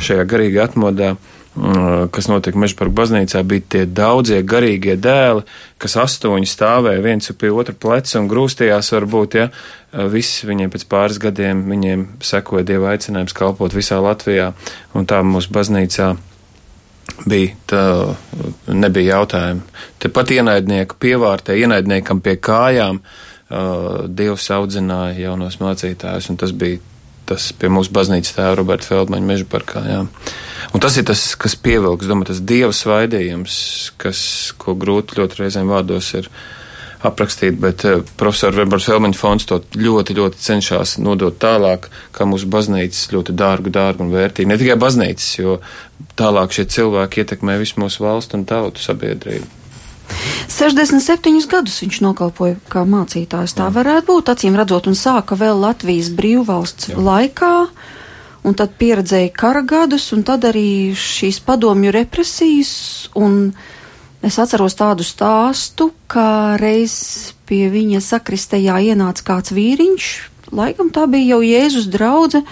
šajā 0.00 0.24
garīgā 0.28 0.64
atmodā 0.70 1.12
Mm, 1.12 1.41
kas 1.52 2.28
notika 2.30 2.56
Mežparka 2.58 2.94
baznīcā, 2.96 3.42
bija 3.44 3.64
tie 3.74 3.82
daudzie 3.84 4.40
garīgie 4.40 4.96
dēli, 4.96 5.44
kas 5.82 5.98
astoņi 6.00 6.48
stāvēja 6.48 7.02
viens 7.04 7.32
pie 7.36 7.50
otra 7.52 7.74
pleca 7.76 8.20
un 8.20 8.28
grūstījās 8.30 8.92
varbūt, 8.94 9.36
ja, 9.36 9.48
visi 10.12 10.48
viņiem 10.48 10.72
pēc 10.72 10.86
pāris 10.88 11.20
gadiem 11.20 11.66
viņiem 11.68 12.06
sekoja 12.24 12.64
Dieva 12.64 12.94
aicinājums 12.94 13.36
kalpot 13.36 13.74
visā 13.76 14.00
Latvijā, 14.00 14.52
un 14.96 15.08
tā 15.08 15.20
mūsu 15.26 15.52
baznīcā 15.52 16.14
bija, 17.28 17.52
tā 17.68 17.82
nebija 18.72 19.18
jautājumu. 19.18 19.66
Te 20.00 20.08
pat 20.08 20.32
ienaidnieku 20.32 20.96
pievārtē, 21.02 21.58
ienaidniekam 21.60 22.22
pie 22.24 22.38
kājām, 22.40 23.02
uh, 23.02 24.08
Dievs 24.08 24.48
audzināja 24.56 25.18
jaunos 25.26 25.60
mācītājus, 25.60 26.30
un 26.32 26.40
tas 26.40 26.56
bija 26.56 26.80
tas 27.28 27.52
pie 27.54 27.68
mūsu 27.70 27.92
baznīcas 27.94 28.34
tēva 28.34 28.56
Roberta 28.58 28.88
Feldmaņa 28.88 29.28
meža 29.28 29.46
parkā, 29.50 29.84
jā. 29.86 30.00
Un 30.72 30.82
tas 30.82 30.96
ir 30.96 31.06
tas, 31.08 31.22
kas 31.38 31.56
pievilks, 31.58 32.08
domāju, 32.08 32.32
tas 32.32 32.42
dieva 32.46 32.72
svaidījums, 32.76 33.54
kas, 34.00 34.24
ko 34.60 34.76
grūti 34.78 35.18
ļoti 35.18 35.42
reizēm 35.42 35.70
vārdos 35.72 36.12
ir 36.18 36.28
aprakstīt, 37.02 37.56
bet 37.58 37.82
uh, 37.88 38.02
profesora 38.18 38.60
Weber's 38.60 38.86
Felmaņa 38.86 39.18
fonds 39.18 39.48
to 39.50 39.58
ļoti, 39.74 40.14
ļoti 40.18 40.38
cenšas 40.38 40.96
nodot 41.02 41.34
tālāk, 41.42 41.88
kā 42.14 42.26
mūsu 42.30 42.46
baznīcas 42.52 43.08
ļoti 43.14 43.34
dārgu, 43.34 43.72
dārgu 43.74 44.06
un 44.06 44.12
vērtīgu. 44.14 44.52
Ne 44.52 44.60
tikai 44.60 44.78
baznīcas, 44.78 45.32
jo 45.40 45.58
tālāk 46.18 46.54
šie 46.54 46.68
cilvēki 46.76 47.24
ietekmē 47.24 47.58
visu 47.58 47.82
mūsu 47.82 48.06
valstu 48.06 48.38
un 48.38 48.46
tautu 48.46 48.84
sabiedrību. 48.84 49.50
67 50.52 51.46
gadus 51.48 51.78
viņš 51.82 52.00
nokalpoja 52.04 52.58
kā 52.70 52.84
mācītājs. 52.88 53.56
Tā 53.56 53.68
varētu 53.72 54.08
būt, 54.10 54.32
acīm 54.34 54.58
redzot, 54.58 54.88
un 54.90 54.98
sāka 54.98 55.38
vēl 55.38 55.58
Latvijas 55.62 56.10
brīvvalsts 56.14 56.92
Jā. 56.92 57.00
laikā 57.00 57.54
un 58.42 58.56
tad 58.58 58.74
pieredzēja 58.78 59.30
kara 59.36 59.62
gadus, 59.66 60.10
un 60.16 60.24
tad 60.26 60.46
arī 60.48 60.92
šīs 60.98 61.40
padomju 61.46 61.92
represijas, 61.94 62.72
es 64.22 64.38
atceros 64.38 64.76
tādu 64.78 65.06
stāstu, 65.06 65.92
kā 66.10 66.58
reiz 66.60 67.32
pie 67.46 67.66
viņa 67.72 68.02
sakristējā 68.02 68.78
ienāca 68.92 69.26
kāds 69.32 69.54
vīriņš, 69.54 70.12
laikam 70.52 70.92
tā 70.94 71.06
bija 71.10 71.34
jau 71.36 71.42
Jēzus 71.46 71.88
draudze, 71.90 72.42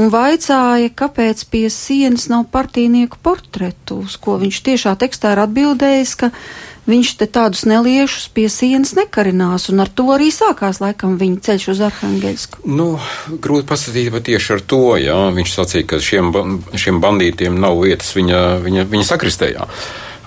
un 0.00 0.10
vaicāja, 0.10 0.90
kāpēc 0.96 1.44
pie 1.52 1.66
sienas 1.70 2.26
nav 2.32 2.48
partīnieku 2.52 3.20
portretu, 3.22 4.02
uz 4.04 4.16
ko 4.20 4.38
viņš 4.42 4.60
tiešā 4.68 4.94
tekstā 5.00 5.34
ir 5.36 5.44
atbildējis, 5.44 6.14
ka 6.18 6.32
viņš 6.88 7.12
te 7.20 7.28
tādus 7.30 7.64
neliešus 7.68 8.28
pie 8.34 8.46
sienas 8.52 8.94
nekarinās, 8.98 9.68
un 9.72 9.84
ar 9.84 9.90
to 9.90 10.08
arī 10.14 10.30
sākās 10.34 10.80
laikam 10.84 11.18
viņa 11.20 11.42
ceļš 11.48 11.68
uz 11.74 11.82
Arhangelsku. 11.88 12.64
Nu, 12.68 12.94
grūti 13.28 13.68
pasakīt, 13.70 14.10
bet 14.14 14.28
tieši 14.30 14.56
ar 14.58 14.64
to, 14.74 14.82
jā, 15.00 15.20
viņš 15.36 15.54
sacīja, 15.58 15.90
ka 15.94 16.00
šiem, 16.02 16.32
šiem 16.76 17.00
bandītiem 17.04 17.60
nav 17.60 17.80
vietas 17.84 18.14
viņa, 18.16 18.42
viņa, 18.64 18.88
viņa 18.90 19.12
sakristējā. 19.12 19.68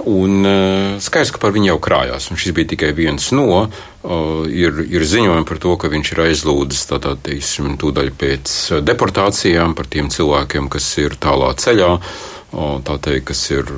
Un 0.08 0.46
uh, 0.46 1.00
skaidrs, 1.04 1.34
ka 1.36 1.42
par 1.42 1.52
viņu 1.56 1.72
jau 1.72 1.80
krājās, 1.84 2.30
un 2.32 2.38
šis 2.40 2.54
bija 2.56 2.70
tikai 2.72 2.92
viens 2.96 3.32
no. 3.36 3.66
Uh, 4.08 4.46
ir, 4.48 4.78
ir 4.88 5.04
ziņojumi 5.04 5.48
par 5.50 5.60
to, 5.60 5.74
ka 5.82 5.90
viņš 5.92 6.12
ir 6.14 6.22
aizlūdzis 6.30 6.86
tātad, 6.94 7.20
teiksim, 7.26 7.74
tūdaļ 7.82 8.14
pēc 8.16 8.54
deportācijām 8.88 9.74
par 9.76 9.90
tiem 9.92 10.08
cilvēkiem, 10.14 10.70
kas 10.72 10.88
ir 11.02 11.18
tālā 11.20 11.50
ceļā. 11.60 11.92
Uh, 11.98 12.37
teikt, 12.52 13.28
kas 13.32 13.44
ir 13.52 13.70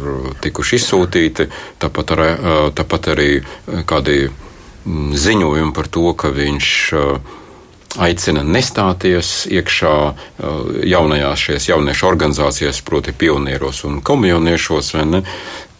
tikuši 0.42 0.78
izsūtīti. 0.80 1.50
Tāpat 1.82 2.14
arī, 2.16 2.30
tāpat 2.78 3.12
arī 3.16 3.30
kādi 3.90 4.30
mm, 4.30 5.12
ziņojumi 5.18 5.74
par 5.76 5.88
to, 5.88 6.14
ka 6.14 6.32
viņš 6.34 6.70
aicina 7.98 8.44
nestāties 8.46 9.48
iekšā 9.50 9.96
jaunajās 10.86 11.46
šajās 11.46 11.70
jauniešu 11.72 12.08
organizācijās, 12.08 12.84
proti 12.86 13.16
pionieros 13.18 13.84
un 13.90 14.02
komunioniešos? 14.06 14.94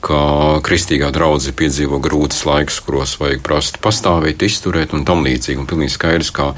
Ka 0.04 0.60
kristīgā 0.64 1.10
draudzene 1.16 1.56
piedzīvo 1.60 2.00
grūtus 2.04 2.46
laikus, 2.48 2.80
kuros 2.86 3.18
vajag 3.20 3.42
prast 3.44 3.80
pastāvēt, 3.84 4.44
izturēt 4.48 4.96
un 4.96 5.04
tam 5.08 5.26
līdzīgi. 5.28 5.60
Un 5.60 5.68
pilnīgi 5.70 5.96
skaidrs, 5.96 6.32
ka 6.36 6.54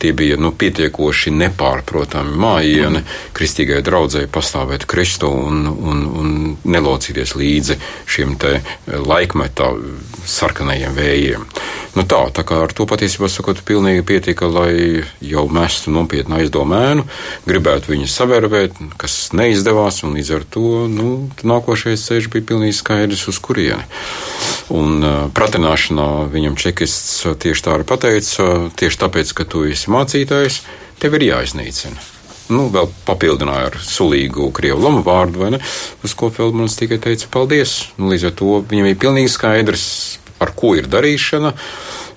tie 0.00 0.14
bija 0.16 0.38
nu, 0.40 0.52
pietiekoši 0.56 1.34
nepārprotami 1.36 2.36
mājieni 2.40 3.04
kristīgai 3.36 3.82
draudzēji 3.84 4.32
pastāvēt 4.32 4.88
Kristu 4.88 5.28
un, 5.28 5.66
un, 5.68 6.04
un 6.20 6.36
nelocīties 6.64 7.36
līdzi 7.36 7.80
šiem 8.08 8.36
laikmetā 8.86 9.72
sarkanajiem 10.26 10.96
vējiem. 10.96 11.50
Nu 11.96 12.04
tā, 12.04 12.18
tā 12.34 12.42
kā 12.44 12.58
ar 12.66 12.72
to 12.76 12.84
patiesībā 12.88 13.28
sakot, 13.32 13.62
pilnīgi 13.64 14.02
pietika, 14.04 14.50
lai 14.52 15.00
jau 15.24 15.46
mestu 15.48 15.92
nopietnu 15.94 16.36
aizdomēnu, 16.42 17.06
gribētu 17.48 17.94
viņu 17.94 18.08
savērvēt, 18.12 18.76
kas 19.00 19.30
neizdevās, 19.32 20.02
un 20.04 20.18
līdz 20.18 20.32
ar 20.36 20.44
to 20.52 20.84
nu, 20.92 21.14
nākošais 21.40 22.04
ceļš 22.10 22.28
bija 22.34 22.48
pilnīgi 22.52 22.76
skaidrs, 22.76 22.85
uz 23.30 23.38
kurieni. 23.42 23.84
Un 24.74 24.98
uh, 25.02 25.14
pratināšanā 25.34 26.26
viņam 26.32 26.58
čekists 26.58 27.22
tieši 27.38 27.62
tā 27.66 27.76
arī 27.76 27.86
pateica, 27.86 28.70
tieši 28.74 29.02
tāpēc, 29.04 29.32
ka 29.36 29.46
tu 29.46 29.64
esi 29.70 29.92
mācītājs, 29.94 30.60
tev 31.02 31.18
ir 31.18 31.30
jāiznīcina 31.30 32.14
nu, 32.52 32.66
vēl 32.70 32.88
papildināja 33.06 33.70
ar 33.70 33.78
sulīgu 33.82 34.50
krievu 34.54 34.84
lamu 34.84 35.02
vārdu, 35.06 35.42
vai 35.42 35.52
ne? 35.56 35.60
Uz 36.06 36.14
ko 36.18 36.30
Feldmans 36.34 36.78
tikai 36.78 36.98
teica 37.02 37.30
paldies. 37.32 37.78
Nu, 37.98 38.10
līdz 38.12 38.28
ar 38.30 38.34
to 38.38 38.60
viņam 38.70 38.90
bija 38.90 39.00
pilnīgi 39.06 39.32
skaidrs, 39.32 39.86
ar 40.42 40.52
ko 40.58 40.76
ir 40.78 40.90
darīšana. 40.90 41.52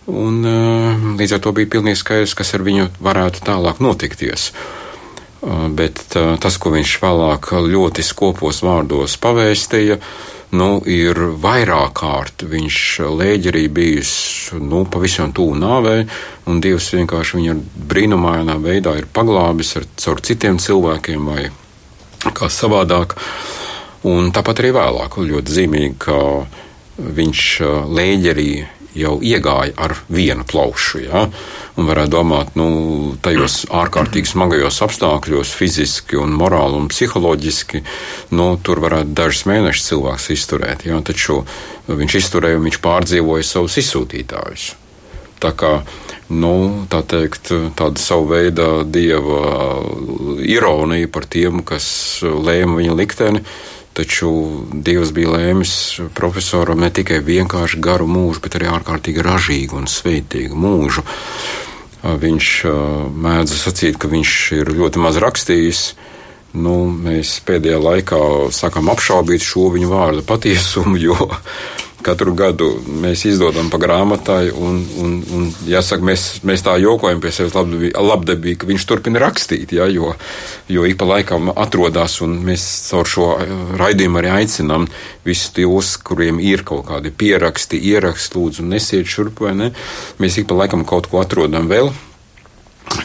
Un, 0.10 0.42
eh, 0.46 1.08
līdz 1.22 1.38
ar 1.38 1.44
to 1.46 1.54
bija 1.54 1.70
pilnīgi 1.78 2.02
skaidrs, 2.02 2.36
kas 2.38 2.54
ar 2.54 2.66
viņu 2.66 2.90
varētu 3.02 3.46
tālāk 3.46 3.82
notikties. 3.82 4.52
Bet 5.40 5.96
tas, 6.12 6.58
ko 6.60 6.70
viņš 6.70 7.00
vēlāk 7.00 7.54
ļoti 7.64 8.04
skopos 8.04 8.60
vārdos 8.60 9.16
pavēstīja, 9.24 9.96
nu, 10.56 10.70
ir 10.89 11.20
vairāk 11.41 11.94
kārt 12.00 12.46
viņš 12.50 12.79
lēģerī 13.20 13.65
bijis 13.74 14.13
nu, 14.58 14.84
pavisam 14.89 15.34
tuvu 15.36 15.58
nāvei, 15.60 16.08
un 16.50 16.62
Dievs 16.63 16.89
vienkārši 16.96 17.38
viņu 17.39 17.56
brīnumainā 17.91 18.58
veidā 18.63 18.96
ir 18.98 19.10
paglābis 19.13 19.75
ar, 19.79 19.88
caur 20.00 20.24
citiem 20.25 20.58
cilvēkiem 20.62 21.29
vai 21.29 21.50
kā 22.34 22.50
savādāk. 22.51 23.18
Un 24.10 24.32
tāpat 24.34 24.62
arī 24.63 24.74
vēlāk 24.77 25.20
ļoti 25.20 25.56
zīmīgi, 25.56 25.96
ka 26.00 26.20
viņš 27.00 27.46
lēģerī 27.91 28.51
jau 28.98 29.17
iegāja 29.22 29.74
ar 29.77 29.96
vienu 30.10 30.46
plaušu. 30.48 31.03
Ja? 31.05 31.25
Un 31.79 31.88
varētu 31.88 32.13
domāt, 32.13 32.55
nu, 32.60 33.15
tajos 33.24 33.63
ārkārtīgi 33.69 34.31
smagajos 34.34 34.81
apstākļos, 34.86 35.53
fiziski, 35.55 36.17
un 36.19 36.36
morāli 36.38 36.79
un 36.79 36.89
psiholoģiski, 36.91 37.84
nu, 38.36 38.51
tur 38.63 38.81
varētu 38.84 39.15
dažus 39.17 39.46
mēnešus 39.50 39.88
cilvēks 39.91 40.30
izturēt. 40.36 40.86
Ja? 40.89 40.99
Taču 41.06 41.43
viņš 41.88 42.19
izturēja 42.23 42.60
un 42.60 42.69
viņš 42.69 42.84
pārdzīvoja 42.84 43.47
savus 43.47 43.80
izsūtītājus. 43.82 44.69
Tā 45.39 45.54
kā 45.56 45.78
nu, 46.36 46.54
tā 46.91 46.99
teikt, 47.08 47.54
tāda 47.80 48.02
savu 48.02 48.28
veidu 48.34 48.84
dieva 48.84 49.39
ironija 50.43 51.08
par 51.12 51.25
tiem, 51.32 51.63
kas 51.63 51.88
lēma 52.23 52.82
viņa 52.82 52.97
likteni 52.99 53.43
Taču 54.00 54.30
Dievs 54.72 55.10
bija 55.12 55.34
lēmis 55.34 55.72
profesoram 56.16 56.80
ne 56.80 56.88
tikai 56.88 57.18
vienkārši 57.20 57.82
garu 57.84 58.06
mūžu, 58.08 58.40
bet 58.46 58.56
arī 58.56 58.70
ārkārtīgi 58.72 59.26
ražīgu 59.26 59.76
un 59.76 59.90
sveitīgu 59.92 60.56
mūžu. 60.56 61.04
Viņš 62.00 62.52
mēdz 63.26 63.56
sacīt, 63.60 63.98
ka 64.00 64.08
viņš 64.08 64.36
ir 64.62 64.72
ļoti 64.78 65.04
maz 65.04 65.20
rakstījis. 65.20 65.82
Nu, 66.56 66.78
mēs 66.88 67.34
pēdējā 67.44 67.82
laikā 67.84 68.22
sākam 68.56 68.88
apšaubīt 68.94 69.44
šo 69.44 69.68
viņa 69.76 69.92
vārdu 69.92 70.24
patiesumu, 70.32 70.96
jo 70.96 71.28
Katru 72.00 72.32
gadu 72.38 72.70
mēs 73.04 73.26
izdodam 73.28 73.68
pa 73.72 73.76
grāmatai, 73.82 74.54
un, 74.56 74.78
un, 75.02 75.16
un 75.36 75.48
jāsaka, 75.68 76.06
mēs, 76.08 76.26
mēs 76.48 76.64
tā 76.64 76.78
jokojam 76.80 77.20
pie 77.20 77.32
sevis 77.36 77.56
labdabīgi, 77.56 78.56
ka 78.62 78.70
viņš 78.70 78.86
turpina 78.88 79.20
rakstīt, 79.20 79.74
ja, 79.76 79.88
jo, 79.92 80.14
jo 80.72 80.86
ik 80.88 80.96
pa 81.02 81.10
laikam 81.10 81.52
atrodas, 81.52 82.22
un 82.24 82.38
mēs 82.48 82.64
caur 82.88 83.10
šo 83.10 83.28
eh, 83.36 83.52
raidījumu 83.82 84.22
arī 84.22 84.32
aicinām 84.38 84.88
visus 85.28 85.52
tos, 85.58 85.98
kuriem 86.00 86.40
ir 86.40 86.64
kaut 86.68 86.88
kādi 86.88 87.12
pieraksti, 87.12 87.82
ieraksti, 87.92 88.40
lūdzu, 88.40 88.68
nesiet 88.72 89.10
šurp 89.10 89.44
vai 89.44 89.58
ne. 89.60 89.72
Mēs 90.24 90.40
ik 90.40 90.48
pa 90.48 90.62
laikam 90.62 90.88
kaut 90.88 91.12
ko 91.12 91.20
atrodam 91.20 91.68
vēl, 91.68 91.92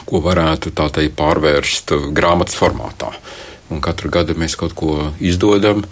ko 0.07 0.23
varētu 0.23 0.71
tā 0.77 0.87
teikt 0.95 1.19
pārvērst 1.19 1.97
grāmatas 2.15 2.57
formātā. 2.59 3.11
Un 3.75 3.83
katru 3.83 4.11
gadu 4.13 4.37
mēs 4.39 4.55
kaut 4.61 4.75
ko 4.79 5.11
izdodam. 5.19 5.83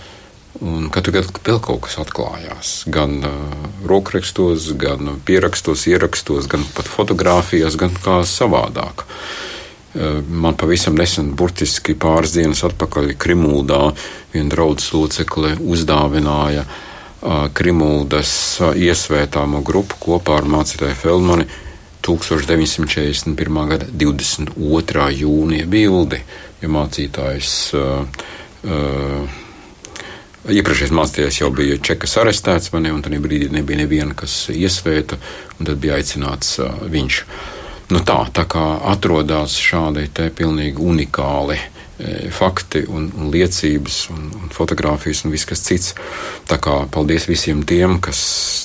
Un 0.61 0.91
katru 0.93 1.15
gadu 1.17 1.33
vēl 1.47 1.61
kaut 1.65 1.87
kas 1.87 1.97
atklājās. 2.03 2.73
Gan 2.93 3.23
uh, 3.25 3.69
rokrakstos, 3.89 4.69
gan 4.77 5.17
pierakstos, 5.25 5.87
ierakstos, 5.89 6.49
gan 6.51 6.67
pat 6.77 6.91
fotografijās, 6.93 7.79
gan 7.81 7.95
kā 7.97 8.19
savādāk. 8.29 9.07
Uh, 9.97 10.21
man 10.29 10.59
pavisam 10.61 10.99
nesen, 10.99 11.33
burtiski 11.39 11.97
pāris 11.97 12.37
dienas 12.37 12.61
atpakaļ 12.69 13.15
Krimuldā, 13.17 13.81
viena 14.35 14.53
draudzes 14.53 14.93
locekle 14.93 15.55
uzdāvināja 15.57 16.67
uh, 16.69 17.49
Krimuldas 17.57 18.35
iesvētāmo 18.77 19.65
grupu 19.65 19.97
kopā 20.05 20.43
ar 20.43 20.51
mācītāju 20.53 20.99
Feldmani 21.01 21.49
1941. 22.05 23.63
gada 23.73 23.89
22. 23.89 25.09
jūnija 25.23 25.69
bildi, 25.71 26.21
ja 26.61 26.73
mācītājs 26.77 27.55
uh, 27.79 28.27
uh, 28.69 29.41
Iepriekšējais 30.43 30.91
mācītājs 30.91 31.37
jau 31.39 31.53
bija 31.55 31.77
čekas 31.79 32.17
arestēts, 32.19 32.73
ne, 32.75 32.91
un 32.91 33.03
tajā 33.05 33.21
brīdī 33.23 33.51
nebija 33.55 33.85
neviena, 33.85 34.15
kas 34.19 34.49
iesvēta, 34.51 35.19
un 35.59 35.69
tad 35.69 35.79
bija 35.83 36.01
aicināts 36.01 36.57
uh, 36.59 36.81
viņš. 36.91 37.19
Nu 37.93 38.01
tā, 38.03 38.17
tā 38.35 38.43
kā 38.51 38.65
atrodas 38.91 39.55
šādi 39.61 40.09
te 40.15 40.31
pilnīgi 40.33 40.81
unikāli 40.81 41.59
e, 41.59 42.31
fakti 42.33 42.87
un, 42.89 43.11
un 43.19 43.29
liecības 43.35 43.99
un, 44.15 44.23
un 44.39 44.55
fotografijas 44.55 45.27
un 45.27 45.35
viss 45.35 45.49
kas 45.49 45.61
cits. 45.67 45.93
Tā 46.49 46.57
kā 46.63 46.79
paldies 46.89 47.29
visiem 47.29 47.61
tiem, 47.69 47.99
kas 48.01 48.23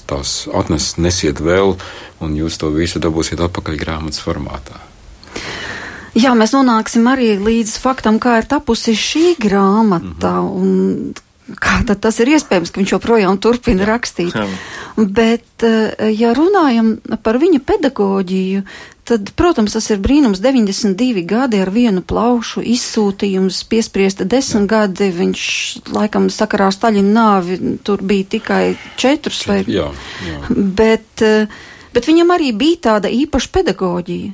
tās 0.07 0.45
atnes, 0.55 0.93
nesiet 1.01 1.41
vēl, 1.43 1.75
un 2.23 2.39
jūs 2.39 2.61
to 2.61 2.71
visu 2.71 3.03
dabūsiet 3.03 3.43
atpakaļ 3.49 3.81
grāmatas 3.81 4.23
formātā. 4.23 4.79
Jā, 6.17 6.31
mēs 6.33 6.55
nonāksim 6.55 7.05
arī 7.11 7.35
līdz 7.35 7.75
faktam, 7.83 8.21
kā 8.23 8.39
ir 8.39 8.47
tapusi 8.49 8.95
šī 8.95 9.35
grāmata. 9.43 10.37
Mm 10.39 10.55
-hmm. 10.55 11.26
Kā 11.55 11.79
tad 11.87 12.01
tas 12.03 12.17
ir 12.19 12.33
iespējams, 12.35 12.73
ka 12.73 12.81
viņš 12.81 12.91
joprojām 12.97 13.37
turpina 13.39 13.85
Jā. 13.85 13.87
rakstīt? 13.93 14.35
Jā. 14.35 14.47
Bet, 14.97 15.63
eh, 15.63 16.09
ja 16.11 16.33
runājam 16.35 16.97
par 17.23 17.39
viņa 17.39 17.61
pedagoģiju, 17.63 18.63
tad, 19.07 19.31
protams, 19.39 19.77
tas 19.77 19.87
ir 19.89 20.01
brīnums. 20.03 20.41
92 20.43 21.23
gadi 21.23 21.61
ar 21.63 21.71
vienu 21.71 22.03
plaušu 22.03 22.65
izsūtījums, 22.67 23.61
piespriesta 23.71 24.27
desmit 24.27 24.67
gadi. 24.67 25.07
Viņš, 25.15 25.43
laikam, 25.95 26.27
sakarā 26.27 26.67
Staļina 26.75 27.15
nāvi 27.15 27.77
tur 27.83 28.03
bija 28.03 28.27
tikai 28.35 28.75
četrus 28.99 29.45
vai. 29.47 29.63
Jā, 29.63 29.87
jā. 30.27 30.41
Bet, 30.51 31.23
eh, 31.23 31.47
bet 31.93 32.11
viņam 32.11 32.35
arī 32.35 32.51
bija 32.51 32.83
tāda 32.91 33.07
īpaša 33.07 33.53
pedagoģija. 33.55 34.33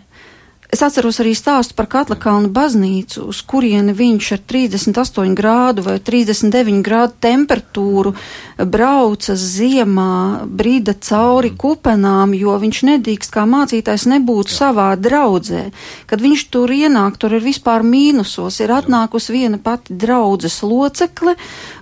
Es 0.73 0.81
atceros 0.81 1.19
arī 1.21 1.35
stāstu 1.37 1.75
par 1.77 1.85
Katlakānu 1.85 2.49
baznīcu, 2.49 3.27
uz 3.29 3.43
kurieni 3.45 3.93
viņš 3.93 4.29
ar 4.33 4.39
38 4.49 5.35
grādu 5.37 5.83
vai 5.85 5.99
39 6.01 6.79
grādu 6.81 7.13
temperatūru 7.21 8.15
brauca 8.57 9.35
ziemā, 9.37 10.47
brīda 10.49 10.95
cauri 10.97 11.51
mm. 11.51 11.59
kupenām, 11.61 12.33
jo 12.33 12.55
viņš 12.57 12.79
nedrīkst 12.89 13.33
kā 13.35 13.43
mācītājs 13.49 14.07
nebūt 14.15 14.49
Jā. 14.49 14.55
savā 14.63 14.87
draudzē. 14.97 15.67
Kad 16.09 16.25
viņš 16.25 16.45
tur 16.49 16.73
ienāk, 16.73 17.21
tur 17.21 17.37
ir 17.37 17.45
vispār 17.45 17.85
mīnusos, 17.85 18.57
ir 18.65 18.73
atnākusi 18.73 19.35
viena 19.35 19.61
pati 19.61 19.93
draudzes 19.93 20.57
locekle, 20.65 21.35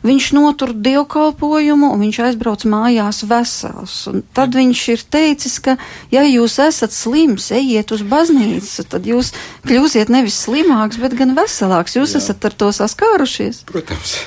viņš 0.04 0.30
notur 0.36 0.76
dievkalpojumu 0.76 1.94
un 1.94 2.06
viņš 2.10 2.22
aizbrauc 2.28 2.68
mājās 2.68 3.24
vesels. 3.24 3.96
Un 4.12 4.28
tad 4.36 4.52
Jā. 4.52 4.66
viņš 4.66 4.84
ir 4.98 5.08
teicis, 5.16 5.58
ka 5.64 5.80
ja 6.12 6.28
jūs 6.28 6.60
esat 6.60 6.92
slims, 6.92 7.54
ejiet 7.56 7.96
uz 7.96 8.04
baznīcu 8.04 8.81
visu, 8.82 8.90
tad 8.90 9.06
jūs 9.06 9.32
kļūsiet 9.68 10.10
nevis 10.10 10.40
slimāks, 10.46 11.00
bet 11.00 11.16
gan 11.18 11.36
veselāks. 11.36 11.96
Jūs 11.96 12.16
Jā. 12.16 12.22
esat 12.22 12.46
ar 12.46 12.54
to 12.54 12.72
saskārušies? 12.72 13.66
Protams, 13.66 14.18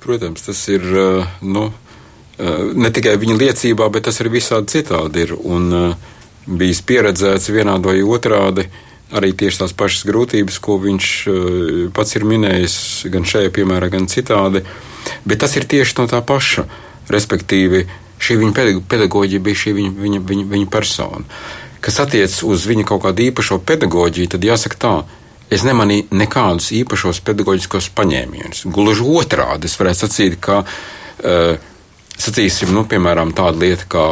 protams 0.00 0.42
tas 0.42 0.68
ir. 0.68 0.82
Nu, 1.42 1.72
ne 2.38 2.90
tikai 2.90 3.16
viņa 3.18 3.36
liecībā, 3.38 3.90
bet 3.92 4.04
tas 4.04 4.20
ir 4.20 4.30
visādi 4.30 4.78
citādi. 4.78 5.26
Ir, 5.26 5.34
un 5.36 5.94
bijis 6.46 6.82
pieredzēts 6.82 7.50
vienādi 7.52 7.86
vai 7.86 8.02
otrādi 8.02 8.68
arī 9.12 9.34
tieši 9.36 9.60
tās 9.60 9.74
pašas 9.76 10.06
grūtības, 10.08 10.56
ko 10.58 10.78
viņš 10.80 11.08
pats 11.92 12.16
ir 12.16 12.24
minējis, 12.24 12.76
gan 13.12 13.26
šajā 13.28 13.50
piemērā, 13.52 13.90
gan 13.92 14.08
citādi. 14.08 14.64
Bet 15.28 15.42
tas 15.42 15.52
ir 15.58 15.68
tieši 15.68 15.98
no 15.98 16.08
tā 16.08 16.22
paša. 16.24 16.64
Respektīvi, 17.12 17.82
šī 18.22 18.38
viņa 18.40 18.64
pedagoģija 18.88 19.42
bija 19.42 19.58
šī 19.58 19.72
viņa, 19.76 19.92
viņa, 20.00 20.20
viņa, 20.30 20.44
viņa 20.48 20.68
persona 20.72 21.26
kas 21.82 21.98
attiecas 22.04 22.38
uz 22.46 22.68
viņa 22.70 22.86
kaut 22.88 23.02
kādu 23.06 23.26
īpašo 23.28 23.58
pedagoģiju, 23.66 24.32
tad 24.34 24.46
jāsaka 24.46 24.80
tā. 24.84 24.94
Es 25.52 25.66
nemanīju 25.68 26.08
nekādus 26.16 26.70
īpašos 26.78 27.20
pedagoģiskos 27.26 27.90
paņēmienus. 27.98 28.64
Gluži 28.72 29.04
otrādi, 29.04 29.68
es 29.68 29.76
varētu 29.76 30.06
sacīt, 30.06 30.38
ka 30.40 30.62
uh, 30.62 31.58
sacīsim, 32.16 32.72
nu, 32.72 32.86
piemēram, 32.88 33.34
tāda 33.36 33.60
lieta 33.60 33.90
kā 33.92 34.06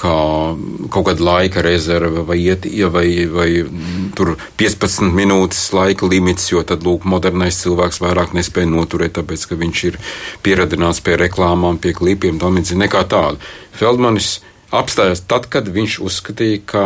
kā 0.00 0.16
kaut 0.92 1.06
kāda 1.08 1.24
laika 1.24 1.62
rezerve 1.64 2.22
vai, 2.26 2.38
iet, 2.40 2.66
vai, 2.92 3.06
vai 3.30 3.48
tur 4.16 4.36
15 4.60 5.10
minūtes 5.16 5.64
laika 5.76 6.08
limits, 6.08 6.50
jo 6.52 6.62
tad, 6.66 6.84
lūk, 6.86 7.04
modernais 7.08 7.58
cilvēks 7.60 8.00
vairāk 8.02 8.34
nespēja 8.36 8.70
noturēt, 8.70 9.16
tāpēc, 9.18 9.48
ka 9.50 9.58
viņš 9.60 9.82
ir 9.90 9.98
pieradināts 10.46 11.02
pie 11.04 11.18
reklāmām, 11.20 11.80
pie 11.82 11.92
klipiem, 11.96 12.38
tam 12.40 12.56
līdzīgi 12.58 12.84
nekā 12.84 13.04
tāda. 13.10 13.50
Feldmanis 13.76 14.38
apstājās 14.74 15.24
tad, 15.30 15.48
kad 15.52 15.68
viņš 15.70 15.98
uzskatīja, 16.06 16.62
ka 16.66 16.84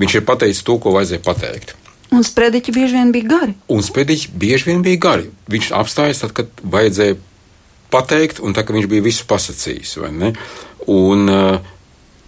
viņš 0.00 0.18
ir 0.18 0.26
pateicis 0.28 0.64
to, 0.66 0.78
ko 0.82 0.94
vajadzēja 0.96 1.24
pateikt. 1.24 1.74
Un 2.14 2.24
sprediķi 2.24 2.72
bieži 2.72 2.96
vien 2.96 3.10
bija 3.12 3.28
gari. 3.28 3.56
Un 3.68 3.82
sprediķi 3.84 4.30
bieži 4.40 4.70
vien 4.70 4.84
bija 4.84 5.00
gari. 5.02 5.32
Viņš 5.52 5.72
apstājās 5.76 6.22
tad, 6.22 6.32
kad 6.36 6.62
vajadzēja 6.64 7.18
pateikt, 7.92 8.40
un 8.40 8.56
tā, 8.56 8.64
ka 8.64 8.76
viņš 8.76 8.88
bija 8.88 9.04
visu 9.04 9.26
pasakījis. 9.28 9.98
Un, 10.88 11.28
uh, 11.28 11.74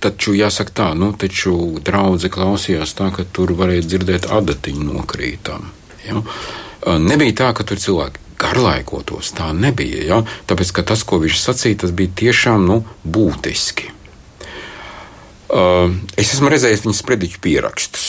Taču 0.01 0.33
jāsaka 0.33 0.73
tā, 0.73 0.87
nu, 0.97 1.11
taču 1.13 1.53
draudzē 1.85 2.31
klausījās 2.33 2.95
tā, 2.97 3.11
ka 3.13 3.27
tur 3.37 3.53
varēja 3.53 3.85
dzirdēt 3.85 4.31
adatiņu 4.33 4.87
nokrītām. 4.95 5.67
Ja? 6.07 6.23
Nebija 7.05 7.37
tā, 7.43 7.51
ka 7.57 7.67
tur 7.69 7.77
cilvēki 7.83 8.23
garlaikotos, 8.41 9.35
tā 9.37 9.51
nebija. 9.53 10.07
Ja? 10.09 10.23
Tāpēc, 10.49 10.73
ka 10.79 10.87
tas, 10.89 11.05
ko 11.05 11.21
viņš 11.21 11.43
sacīja, 11.43 11.83
tas 11.85 11.93
bija 11.93 12.15
tiešām 12.23 12.65
nu, 12.65 12.79
būtiski. 13.05 13.93
Es 15.51 16.31
esmu 16.31 16.51
redzējis 16.53 16.85
viņa 16.85 16.97
sprediķu 16.97 17.41
pierakstus. 17.43 18.09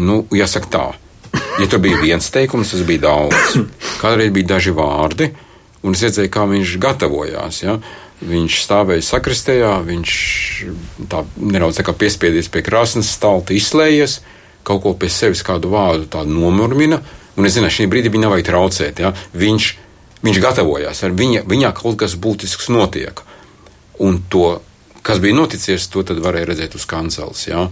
Nu, 0.00 0.22
jāsaka 0.32 0.70
tā, 0.72 0.84
ja 1.60 1.66
tur 1.68 1.82
bija 1.84 2.00
viens 2.00 2.30
teikums, 2.32 2.72
tas 2.72 2.84
bija 2.88 3.08
daudz. 3.08 3.58
Kādreiz 4.00 4.32
bija 4.32 4.54
daži 4.54 4.72
vārdi, 4.76 5.28
un 5.84 5.96
es 5.96 6.04
redzēju, 6.06 6.32
kā 6.32 6.46
viņš 6.48 6.78
gatavojās. 6.80 7.60
Ja? 7.64 7.76
Viņš 8.22 8.60
stāvēja 8.64 9.04
sakristējā, 9.04 9.74
viņš 9.84 10.14
tā 11.12 11.24
nedaudz 11.36 11.80
tā 11.80 11.92
piespiedies 11.92 12.48
pie 12.52 12.64
krāsnes 12.64 13.10
stalta, 13.12 13.52
izslējies, 13.56 14.20
kaut 14.64 14.84
ko 14.84 14.94
pie 14.96 15.10
sevis 15.12 15.42
kādu 15.44 15.74
vārdu 15.74 16.24
nomurmina, 16.30 17.02
un 17.36 17.48
es 17.48 17.58
zinu, 17.58 17.68
šī 17.72 17.88
brīdī 17.90 18.12
viņa 18.12 18.28
nevajag 18.28 18.48
traucēt. 18.48 19.04
Ja? 19.04 19.12
Viņš, 19.36 19.70
viņš 20.24 20.40
gatavojās, 20.40 21.04
ar 21.04 21.16
viņa, 21.18 21.44
viņā 21.50 21.76
kaut 21.76 22.00
kas 22.00 22.16
būtisks 22.16 22.72
notiek. 22.72 23.26
Un 24.00 24.22
to, 24.32 24.62
kas 25.02 25.20
bija 25.22 25.36
noticis, 25.36 25.88
to 25.90 26.04
varēja 26.22 26.52
redzēt 26.52 26.76
uz 26.78 26.86
kanceles. 26.88 27.46
Ja? 27.48 27.66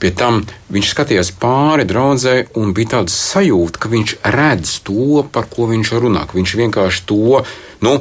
Pie 0.00 0.10
tam 0.16 0.42
viņš 0.74 0.90
skatījās 0.90 1.30
pāri 1.40 1.86
draudzē 1.88 2.34
un 2.60 2.74
bija 2.76 2.98
tāds 2.98 3.14
sajūta, 3.30 3.80
ka 3.80 3.92
viņš 3.92 4.16
redz 4.34 4.78
to, 4.84 5.22
par 5.32 5.48
ko 5.52 5.68
viņš 5.70 5.94
runā. 6.02 6.26
Viņš 6.34 6.56
vienkārši 6.60 7.06
to, 7.08 7.44
nu, 7.84 7.94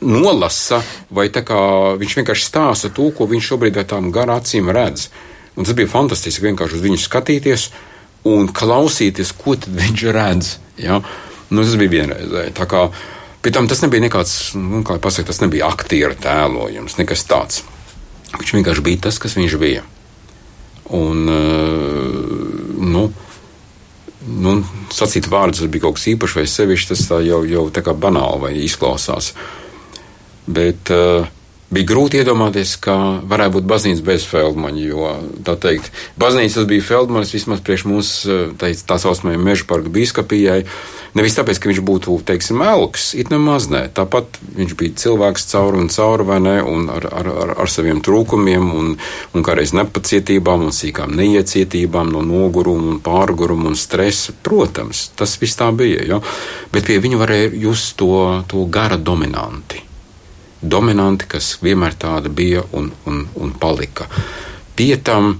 nolasa, 0.00 0.80
vai 1.14 1.28
viņš 2.00 2.16
vienkārši 2.20 2.48
stāsta 2.48 2.90
to, 2.94 3.10
ko 3.14 3.28
viņš 3.30 3.50
šobrīd 3.52 3.78
ar 3.80 3.88
tām 3.90 4.10
garām 4.14 4.40
acīm 4.40 4.72
redz. 4.72 5.10
Un 5.54 5.66
tas 5.66 5.76
bija 5.76 5.90
fantastiski 5.90 6.48
vienkārši 6.48 6.80
uz 6.80 6.82
viņu 6.82 6.98
skatīties 6.98 7.68
un 8.26 8.48
klausīties, 8.48 9.34
ko 9.36 9.54
viņš 9.54 10.06
redz. 10.16 10.56
Ja? 10.80 11.02
Nu, 11.50 11.62
tas 11.62 11.76
bija 11.78 12.00
vienreizēji. 12.00 12.54
Pie 13.44 13.52
tam 13.52 13.68
tas 13.68 13.82
nebija 13.84 14.06
nekāds, 14.06 14.54
nu, 14.56 14.80
kā 14.86 14.96
pasakot, 15.02 15.28
tas 15.28 15.42
nebija 15.42 15.68
aktieru 15.68 16.16
tēlojums, 16.16 16.96
nekas 16.96 17.26
tāds. 17.28 17.60
Viņš 18.38 18.54
vienkārši 18.56 18.84
bija 18.86 19.02
tas, 19.06 19.18
kas 19.20 19.36
viņš 19.36 19.56
bija. 19.60 19.84
Un, 20.96 21.28
nu, 22.94 23.02
nu, 24.46 24.54
sacīt 24.92 25.28
vārdus 25.28 25.68
bija 25.68 25.84
kaut 25.84 25.98
kas 25.98 26.08
īpašs 26.14 26.38
vai 26.40 26.46
sevišķs, 26.48 26.90
tas 26.92 27.26
jau, 27.28 27.42
jau 27.48 27.66
tā 27.74 27.84
kā 27.84 27.92
banāli 27.92 28.64
izklausās. 28.64 29.34
Bet 30.44 30.92
uh, 30.92 31.28
bija 31.72 31.88
grūti 31.88 32.20
iedomāties, 32.20 32.76
ka 32.82 32.96
varētu 33.28 33.58
būt 33.58 33.68
baznīca 33.70 34.04
bez 34.06 34.26
Feldmaņa, 34.28 34.82
jo, 34.84 35.12
tā 35.46 35.56
teikt, 35.60 35.90
baznīca 36.20 36.66
bija 36.68 36.84
Feldmanis 36.84 37.32
vismaz 37.34 37.62
priekš 37.64 37.86
eh, 37.88 38.44
tā, 38.58 38.98
saucamajai 39.00 39.40
meža 39.40 39.66
parka 39.68 39.92
biskupijai. 39.92 40.64
Nevis 41.14 41.36
tāpēc, 41.38 41.60
ka 41.62 41.70
viņš 41.70 41.80
būtu, 41.86 42.16
teiksim, 42.26 42.62
elks, 42.66 43.12
it 43.14 43.30
nemaz 43.30 43.68
nē. 43.70 43.84
Tāpat 43.94 44.40
viņš 44.56 44.72
bija 44.80 44.96
cilvēks 44.98 45.46
cauri 45.52 45.78
un 45.84 45.86
cauri, 45.94 46.26
vai 46.26 46.40
ne, 46.42 46.56
un 46.66 46.90
ar, 46.90 47.06
ar, 47.06 47.30
ar, 47.44 47.54
ar 47.62 47.70
saviem 47.70 48.02
trūkumiem, 48.02 48.66
un, 48.74 48.90
un 49.30 49.46
kādreiz 49.46 49.70
nepacietībām, 49.78 50.66
un 50.66 50.74
sīkām 50.74 51.14
neiecietībām, 51.14 52.10
no 52.10 52.24
noguruma 52.26 52.96
un 52.96 53.00
pārguruma 53.04 53.70
un 53.70 53.78
stresa. 53.78 54.34
Protams, 54.42 55.06
tas 55.14 55.38
viss 55.38 55.62
tā 55.62 55.70
bija, 55.70 56.02
jo? 56.02 56.22
bet 56.74 56.90
pie 56.90 56.98
viņa 56.98 57.22
varēja 57.22 57.56
just 57.62 57.94
to, 58.02 58.14
to 58.50 58.66
gara 58.66 58.98
dominanti 58.98 59.93
dominanti, 60.64 61.28
kas 61.28 61.56
vienmēr 61.62 61.96
tāda 62.00 62.32
bija 62.32 62.64
un, 62.72 62.90
un, 63.06 63.24
un 63.40 63.52
palika. 63.60 64.08
Pie 64.74 64.94
tam 65.04 65.36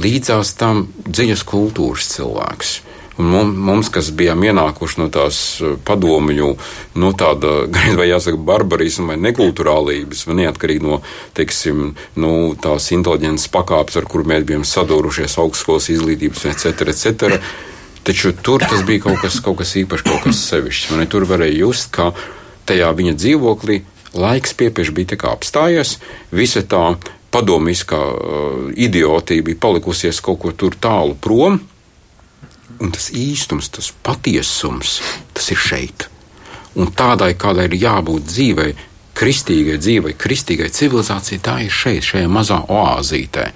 līdzās 0.00 0.54
tam 0.58 0.86
dziļas 1.06 1.44
kultūras 1.48 2.12
cilvēks. 2.14 2.78
Un 3.20 3.50
mums, 3.52 3.90
kas 3.92 4.08
bijām 4.16 4.40
ienākuši 4.48 5.00
no 5.02 5.08
tās 5.12 5.38
eh, 5.60 5.74
padomju, 5.84 6.54
no 6.96 7.10
tāda, 7.12 7.64
gan 7.74 7.98
vai 7.98 8.08
jāsaka, 8.08 8.40
barbarisma 8.50 9.12
vai 9.12 9.18
nekulturālības, 9.26 10.24
vai 10.28 10.38
neatkarīgi 10.44 10.86
no, 10.86 11.00
teiksim, 11.36 11.90
no 12.22 12.32
tās 12.62 12.88
inteliģences 12.96 13.50
pakāpes, 13.52 13.98
ar 14.00 14.08
kuru 14.08 14.28
mēs 14.30 14.46
bijām 14.48 14.64
sadūrušies 14.64 15.36
augstskolas 15.42 15.90
izglītības, 15.92 16.46
etc., 16.54 16.94
etc. 16.94 17.40
Taču 18.06 18.32
tur 18.40 18.64
tas 18.64 18.80
bija 18.88 19.04
kaut 19.04 19.20
kas, 19.20 19.42
kaut 19.44 19.58
kas 19.60 19.74
īpašs, 19.76 20.06
kaut 20.06 20.22
kas 20.24 20.40
sevišķs. 20.48 20.94
Man 20.94 21.10
tur 21.10 21.28
varēja 21.28 21.58
just, 21.66 21.90
ka 21.92 22.14
tajā 22.70 22.88
viņa 22.96 23.18
dzīvoklī 23.18 23.82
laiks 24.14 24.54
piepieši 24.58 24.94
bija 24.94 25.18
apstājies, 25.30 25.98
visa 26.34 26.62
tā 26.62 26.96
padomiskā 27.30 28.00
uh, 28.00 28.70
idiotība 28.74 29.50
bija 29.50 29.62
palikusies 29.62 30.20
kaut 30.24 30.40
kur 30.42 30.56
tur 30.58 30.74
tālu 30.74 31.14
prom, 31.14 31.60
un 32.80 32.94
tas 32.94 33.10
īstums, 33.14 33.70
tas 33.70 33.92
patiesums, 34.02 34.98
tas 35.34 35.50
ir 35.52 35.60
šeit. 35.60 36.08
Un 36.78 36.90
tādai, 36.94 37.34
kādai 37.38 37.66
ir 37.68 37.76
jābūt 37.82 38.28
dzīvei, 38.30 38.70
kristīgai 39.18 39.76
dzīvei, 39.80 40.14
kristīgai 40.18 40.70
civilizācijai, 40.72 41.42
tā 41.42 41.58
ir 41.66 41.74
šeit, 41.74 42.06
šajā 42.06 42.30
mazā 42.30 42.60
oāzītē. 42.70 43.50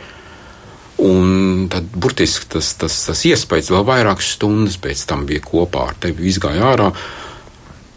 Un 1.04 1.66
tad 1.72 1.86
burtiski 1.90 2.46
tas, 2.54 2.72
tas, 2.78 2.96
tas 3.08 3.22
iespējas 3.26 3.70
vēl 3.72 3.86
vairākas 3.86 4.34
stundas 4.36 4.76
pēc 4.82 5.06
tam 5.10 5.24
bija 5.26 5.42
kopā 5.42 5.88
ar 5.90 5.96
tevi, 6.00 6.28
izgāja 6.30 6.68
ārā. 6.74 6.90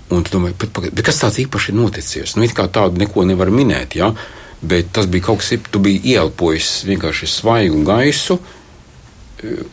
Un 0.08 0.24
tu 0.24 0.32
domā, 0.32 0.54
bet, 0.56 0.72
bet 0.72 1.04
kas 1.04 1.20
tāds 1.20 1.40
īpaši 1.44 1.74
ir 1.74 1.80
noticis? 1.82 2.36
Nu, 2.38 2.46
it 2.48 2.54
kā 2.56 2.70
tādu 2.72 3.02
neko 3.02 3.26
nevar 3.28 3.52
minēt, 3.52 3.98
ja? 4.00 4.14
bet 4.62 4.90
tas 4.96 5.06
bija 5.06 5.28
kaut 5.28 5.44
kas, 5.44 5.52
tu 5.70 5.82
biji 5.84 6.16
ielpojis 6.16 6.70
vienkārši 6.88 7.28
svaigu 7.30 7.84
gaisu. 7.86 8.40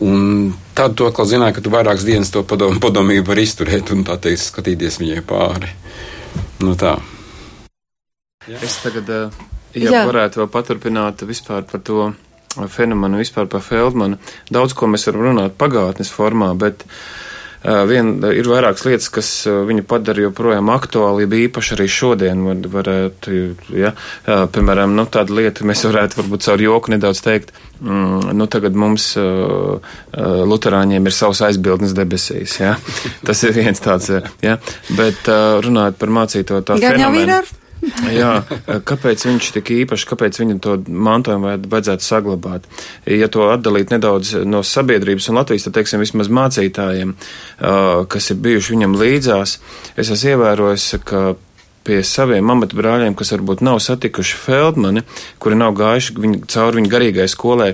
Un 0.05 0.51
tad 0.77 0.93
tu 0.93 1.07
atkal 1.07 1.25
zināji, 1.25 1.55
ka 1.57 1.63
tu 1.65 1.71
vairākas 1.73 2.05
dienas 2.05 2.29
to 2.33 2.43
padomu, 2.45 2.77
padomību 2.83 3.31
var 3.31 3.41
izturēt 3.41 3.89
un 3.95 4.03
tā 4.05 4.19
teikt, 4.21 4.43
skatīties 4.43 4.99
viņai 5.01 5.23
pāri. 5.25 5.71
Nu 6.61 6.75
tā. 6.77 6.99
Jā. 8.45 8.59
Es 8.61 8.77
tagad, 8.83 9.09
ja 9.73 9.89
Jā. 9.89 10.05
varētu 10.05 10.43
vēl 10.43 10.51
paturpināt 10.53 11.25
vispār 11.25 11.65
par 11.65 11.81
to 11.81 12.11
fenomenu, 12.69 13.23
vispār 13.23 13.49
par 13.49 13.63
Feldmanu. 13.65 14.19
Daudz 14.53 14.75
ko 14.77 14.91
mēs 14.91 15.07
varam 15.09 15.31
runāt 15.31 15.57
pagātnes 15.57 16.13
formā, 16.13 16.51
bet 16.59 16.85
uh, 16.85 16.99
Vien, 17.65 18.11
ir 18.29 18.45
vairākas 18.49 18.85
lietas, 18.85 19.07
kas 19.09 19.29
viņu 19.47 19.85
padara 19.89 20.27
joprojām 20.27 20.69
aktuāli, 20.69 21.25
īpaši 21.45 21.73
arī 21.77 21.87
šodien. 21.89 22.43
Varētu, 22.75 23.35
ja, 23.73 23.93
piemēram, 24.25 24.93
nu, 24.97 25.07
tāda 25.09 25.33
lieta, 25.33 25.65
mēs 25.65 25.85
varētu 25.87 26.21
varbūt 26.21 26.45
caur 26.45 26.61
joku 26.61 26.93
nedaudz 26.93 27.23
teikt, 27.25 27.53
mm, 27.81 28.31
nu, 28.37 28.47
tagad 28.51 28.77
mums 28.77 29.11
uh, 29.17 29.81
luterāņiem 30.53 31.09
ir 31.09 31.17
savs 31.17 31.41
aizbildnis 31.49 31.97
debesīs. 31.97 32.59
Ja? 32.61 32.75
Tas 33.25 33.41
ir 33.47 33.55
viens 33.57 33.81
tāds, 33.81 34.13
ja? 34.45 34.57
bet 34.93 35.25
uh, 35.25 35.57
runājot 35.65 36.01
par 36.01 36.17
mācīto 36.21 36.61
tā 36.65 36.77
fenomenu. 36.81 37.41
Jā, 38.19 38.31
kāpēc 38.87 39.25
viņš 39.27 39.49
tik 39.57 39.71
īpaši, 39.75 40.07
kāpēc 40.09 40.39
viņam 40.41 40.59
to 40.63 40.75
mantojumu 40.87 41.55
vajadzētu 41.69 42.05
saglabāt? 42.05 42.67
Ja 43.09 43.27
to 43.31 43.49
atdalīt 43.51 43.91
nedaudz 43.93 44.35
no 44.47 44.63
sabiedrības 44.65 45.29
un 45.29 45.39
Latvijas, 45.41 45.67
tad, 45.67 45.77
teiksim, 45.79 46.03
vismaz 46.03 46.31
mācītājiem, 46.33 47.15
kas 48.11 48.31
ir 48.31 48.39
bijuši 48.45 48.75
viņam 48.75 48.95
līdzās, 49.01 49.57
es 49.95 50.13
esmu 50.15 50.35
ievērojis, 50.35 50.87
ka 51.05 51.25
pie 51.85 51.99
saviem 52.07 52.49
amatu 52.49 52.79
brāļiem, 52.79 53.13
kas 53.17 53.31
varbūt 53.35 53.61
nav 53.65 53.77
satikuši 53.83 54.39
Feldmani, 54.41 55.03
kuri 55.41 55.59
nav 55.59 55.75
gājuši 55.77 56.15
viņu, 56.17 56.39
cauri 56.49 56.79
viņa 56.79 56.91
garīgai 56.95 57.27
skolai, 57.29 57.69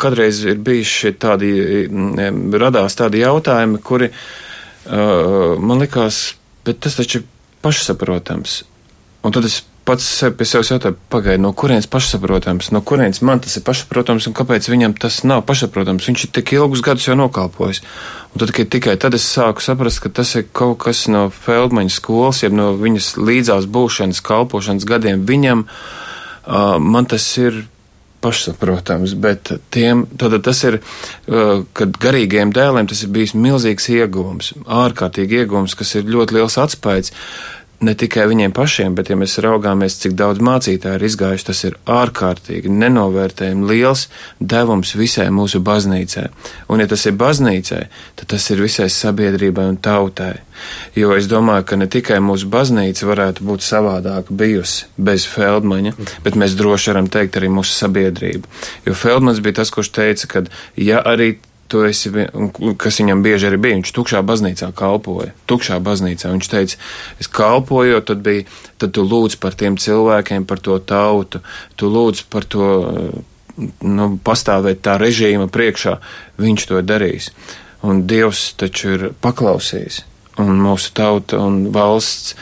kādreiz 0.00 0.40
ir 0.46 0.62
bijuši 0.64 1.12
tādi, 1.20 1.50
radās 2.56 2.96
tādi 2.96 3.20
jautājumi, 3.20 3.82
kuri 3.84 4.08
man 4.88 5.84
likās, 5.84 6.30
bet 6.64 6.80
tas 6.86 6.96
taču 6.96 7.20
ir 7.20 7.28
pašsaprotams. 7.66 8.62
Un 9.26 9.34
tad 9.34 9.48
es 9.48 9.58
pats 9.86 10.04
sev 10.18 10.34
pie 10.38 10.46
sevis 10.46 10.70
jautāju, 10.72 10.96
pagaidi, 11.10 11.40
no 11.42 11.52
kurienes 11.56 11.86
pašsaprotams, 11.90 12.72
no 12.74 12.82
kurienes 12.86 13.22
man 13.26 13.40
tas 13.42 13.54
ir 13.58 13.64
pašsaprotams 13.66 14.26
un 14.26 14.34
kāpēc 14.38 14.66
viņam 14.70 14.96
tas 15.02 15.20
nav 15.26 15.44
pašsaprotams. 15.46 16.06
Viņš 16.06 16.26
ir 16.26 16.32
tik 16.38 16.54
ilgus 16.56 16.82
gadus 16.86 17.06
jau 17.06 17.16
nokalpojis. 17.18 17.82
Un 18.32 18.42
tad, 18.42 18.54
tikai 18.54 18.96
tad 19.02 19.14
es 19.18 19.26
sāku 19.26 19.62
saprast, 19.64 20.02
ka 20.02 20.10
tas 20.20 20.34
ir 20.38 20.48
kaut 20.54 20.80
kas 20.86 21.06
no 21.10 21.28
Feldmaņa 21.34 21.94
skolas, 21.94 22.42
jeb 22.42 22.54
no 22.58 22.72
viņas 22.78 23.14
līdzās 23.18 23.70
būšanas, 23.70 24.22
kalpošanas 24.26 24.86
gadiem. 24.88 25.22
Viņam 25.28 25.66
uh, 25.66 26.76
man 26.82 27.10
tas 27.10 27.26
ir 27.42 27.64
pašsaprotams, 28.26 29.14
bet 29.22 29.52
tiem, 29.70 30.06
tad 30.18 30.34
tas 30.42 30.62
ir, 30.66 30.80
kad 31.26 31.98
garīgiem 32.02 32.50
dēliem 32.54 32.88
tas 32.90 33.04
ir 33.04 33.12
bijis 33.14 33.36
milzīgs 33.38 33.86
ieguvums, 33.92 34.52
ārkārtīgi 34.64 35.42
ieguvums, 35.42 35.76
kas 35.78 35.94
ir 35.98 36.08
ļoti 36.10 36.38
liels 36.38 36.56
atspējas 36.58 37.12
ne 37.80 37.94
tikai 37.94 38.26
viņiem 38.30 38.54
pašiem, 38.56 38.94
bet, 38.96 39.10
ja 39.10 39.16
mēs 39.18 39.36
raugāmies, 39.44 39.98
cik 40.00 40.16
daudz 40.16 40.40
mācītāju 40.44 40.98
ir 40.98 41.04
izgājuši, 41.08 41.46
tas 41.48 41.62
ir 41.68 41.76
ārkārtīgi 41.90 42.72
nenovērtējami 42.72 43.68
liels 43.68 44.06
devums 44.40 44.94
visai 44.96 45.28
mūsu 45.34 45.60
baznīcai. 45.64 46.26
Un, 46.72 46.82
ja 46.82 46.88
tas 46.90 47.06
ir 47.08 47.16
baznīcai, 47.20 47.82
tad 48.16 48.30
tas 48.32 48.48
ir 48.52 48.62
visai 48.64 48.88
sabiedrībai 48.92 49.66
un 49.72 49.80
tautai. 49.82 50.34
Jo 50.96 51.12
es 51.16 51.28
domāju, 51.28 51.66
ka 51.68 51.80
ne 51.80 51.88
tikai 51.92 52.20
mūsu 52.24 52.48
baznīca 52.52 53.08
varētu 53.10 53.44
būt 53.44 53.66
savādāka 53.66 54.36
bijusi 54.36 54.88
bez 54.96 55.26
Feldmaņa, 55.28 55.96
bet 56.24 56.38
mēs 56.40 56.56
droši 56.56 56.94
varam 56.94 57.10
teikt 57.12 57.36
arī 57.36 57.52
mūsu 57.52 57.76
sabiedrību. 57.76 58.48
Jo 58.88 58.96
Feldmans 58.96 59.42
bija 59.44 59.60
tas, 59.60 59.74
kurš 59.74 59.92
teica, 59.98 60.32
ka 60.32 60.46
ja 60.80 61.04
arī 61.04 61.36
tu 61.68 61.82
esi, 61.86 62.10
kas 62.80 63.00
viņam 63.00 63.22
bieži 63.24 63.48
arī 63.50 63.60
bija, 63.62 63.78
viņš 63.78 63.92
tukšā 63.96 64.22
baznīcā 64.26 64.70
kalpoja, 64.76 65.32
tukšā 65.50 65.78
baznīcā. 65.84 66.32
Viņš 66.34 66.50
teica, 66.52 66.80
es 67.22 67.30
kalpoju, 67.30 68.00
tad 68.06 68.22
bija, 68.26 68.46
tad 68.80 68.94
tu 68.96 69.04
lūdz 69.06 69.38
par 69.42 69.56
tiem 69.58 69.78
cilvēkiem, 69.80 70.46
par 70.48 70.62
to 70.62 70.78
tautu, 70.78 71.42
tu 71.76 71.90
lūdz 71.92 72.26
par 72.32 72.46
to, 72.48 72.68
nu, 73.82 74.10
pastāvēt 74.24 74.84
tā 74.86 74.98
režīma 75.02 75.48
priekšā, 75.52 75.98
viņš 76.42 76.68
to 76.70 76.82
darīs. 76.86 77.32
Un 77.86 78.06
Dievs 78.08 78.52
taču 78.58 78.94
ir 78.94 79.08
paklausījis, 79.22 80.02
un 80.42 80.56
mūsu 80.62 80.94
tauta 80.96 81.40
un 81.44 81.66
valsts 81.74 82.36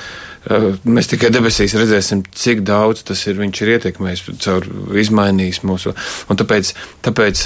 mēs 0.85 1.09
tikai 1.09 1.31
debesīs 1.33 1.75
redzēsim, 1.79 2.25
cik 2.37 2.63
daudz 2.67 3.05
tas 3.09 3.23
ir. 3.29 3.39
Viņš 3.41 3.63
ir 3.65 3.73
ietekmējis, 3.77 4.25
caur 4.45 4.67
izmainījis 5.01 5.63
mūsu. 5.65 5.95
Un 6.29 6.41
tāpēc, 6.41 6.75
tāpēc 7.05 7.45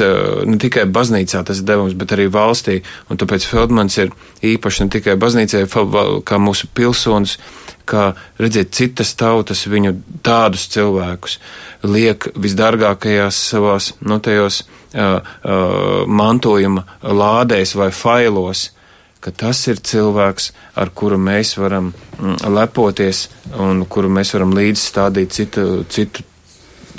ne 0.48 0.58
tikai 0.62 0.88
baznīcā 0.90 1.44
tas 1.46 1.62
ir 1.62 1.68
devums, 1.68 1.96
bet 1.98 2.16
arī 2.16 2.28
valstī. 2.32 2.80
Un 3.08 3.20
tāpēc 3.20 3.46
Feldmans 3.48 3.98
ir 4.02 4.12
īpaši 4.42 4.86
ne 4.86 4.94
tikai 4.98 5.16
baznīcai, 5.20 5.64
kā 6.26 6.40
mūsu 6.42 6.70
pilsonis, 6.74 7.38
kā 7.88 8.10
redzēt 8.40 8.74
citas 8.76 9.14
tautas, 9.18 9.66
viņu 9.70 9.94
tādus 10.26 10.66
cilvēkus 10.74 11.38
liek 11.88 12.28
visdārgākajās 12.36 13.38
savās, 13.52 13.92
nu, 14.04 14.18
tajos 14.20 14.64
uh, 14.64 15.20
uh, 15.22 16.02
mantojuma 16.04 16.84
lādēs 17.02 17.76
vai 17.78 17.92
failos 17.94 18.68
ka 19.20 19.32
tas 19.34 19.60
ir 19.70 19.82
cilvēks, 19.82 20.52
ar 20.78 20.90
kuru 20.94 21.18
mēs 21.18 21.56
varam 21.58 21.92
mm, 21.92 22.48
lepoties 22.54 23.26
un 23.58 23.84
kuru 23.90 24.10
mēs 24.12 24.34
varam 24.36 24.54
līdzstādīt 24.56 25.34
citu, 25.34 25.66
citu, 25.90 26.24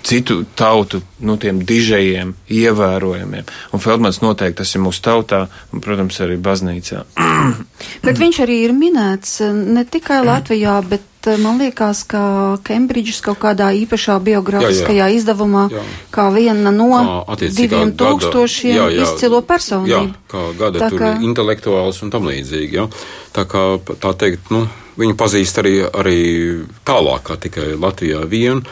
citu 0.04 0.42
tautu, 0.56 1.02
nu, 1.26 1.38
tiem 1.42 1.62
dižajiem, 1.68 2.34
ievērojamiem. 2.60 3.52
Un 3.74 3.84
Feldmans 3.84 4.22
noteikti 4.24 4.62
tas 4.62 4.76
ir 4.76 4.84
mūsu 4.84 5.04
tautā 5.06 5.46
un, 5.74 5.84
protams, 5.84 6.20
arī 6.26 6.40
baznīcā. 6.44 7.06
Bet 8.06 8.20
viņš 8.20 8.42
arī 8.46 8.62
ir 8.68 8.76
minēts 8.76 9.40
eh, 9.46 9.54
ne 9.54 9.86
tikai 9.88 10.22
Latvijā, 10.28 10.80
bet 10.90 11.09
man 11.44 11.58
liekas, 11.60 12.06
ka 12.08 12.22
Kembridžas 12.64 13.20
kaut 13.26 13.42
kādā 13.42 13.70
īpašā 13.76 14.16
biogrāfiskajā 14.24 15.02
jā, 15.02 15.08
jā. 15.12 15.18
izdevumā 15.20 15.66
jā. 15.74 15.84
kā 16.16 16.30
viena 16.32 16.72
no 16.72 17.02
diviem 17.52 17.92
tūkstošiem 18.00 18.76
jā, 18.78 18.86
jā, 18.96 19.08
izcilo 19.08 19.42
personību. 19.44 19.92
Jā, 19.92 20.04
kā 20.32 20.44
gada 20.60 20.86
tā 20.86 20.92
tur 20.94 21.04
kā... 21.04 21.10
intelektuāls 21.28 22.00
un 22.06 22.14
tam 22.14 22.30
līdzīgi. 22.30 22.80
Jā. 22.80 22.88
Tā 23.36 23.44
kā 23.52 23.66
tā 24.00 24.14
teikt, 24.16 24.48
nu, 24.56 24.64
viņu 25.00 25.18
pazīst 25.20 25.60
arī, 25.60 25.76
arī 25.88 26.22
tālāk 26.88 27.28
kā 27.28 27.40
tikai 27.48 27.74
Latvijā 27.76 28.24
vienu. 28.24 28.64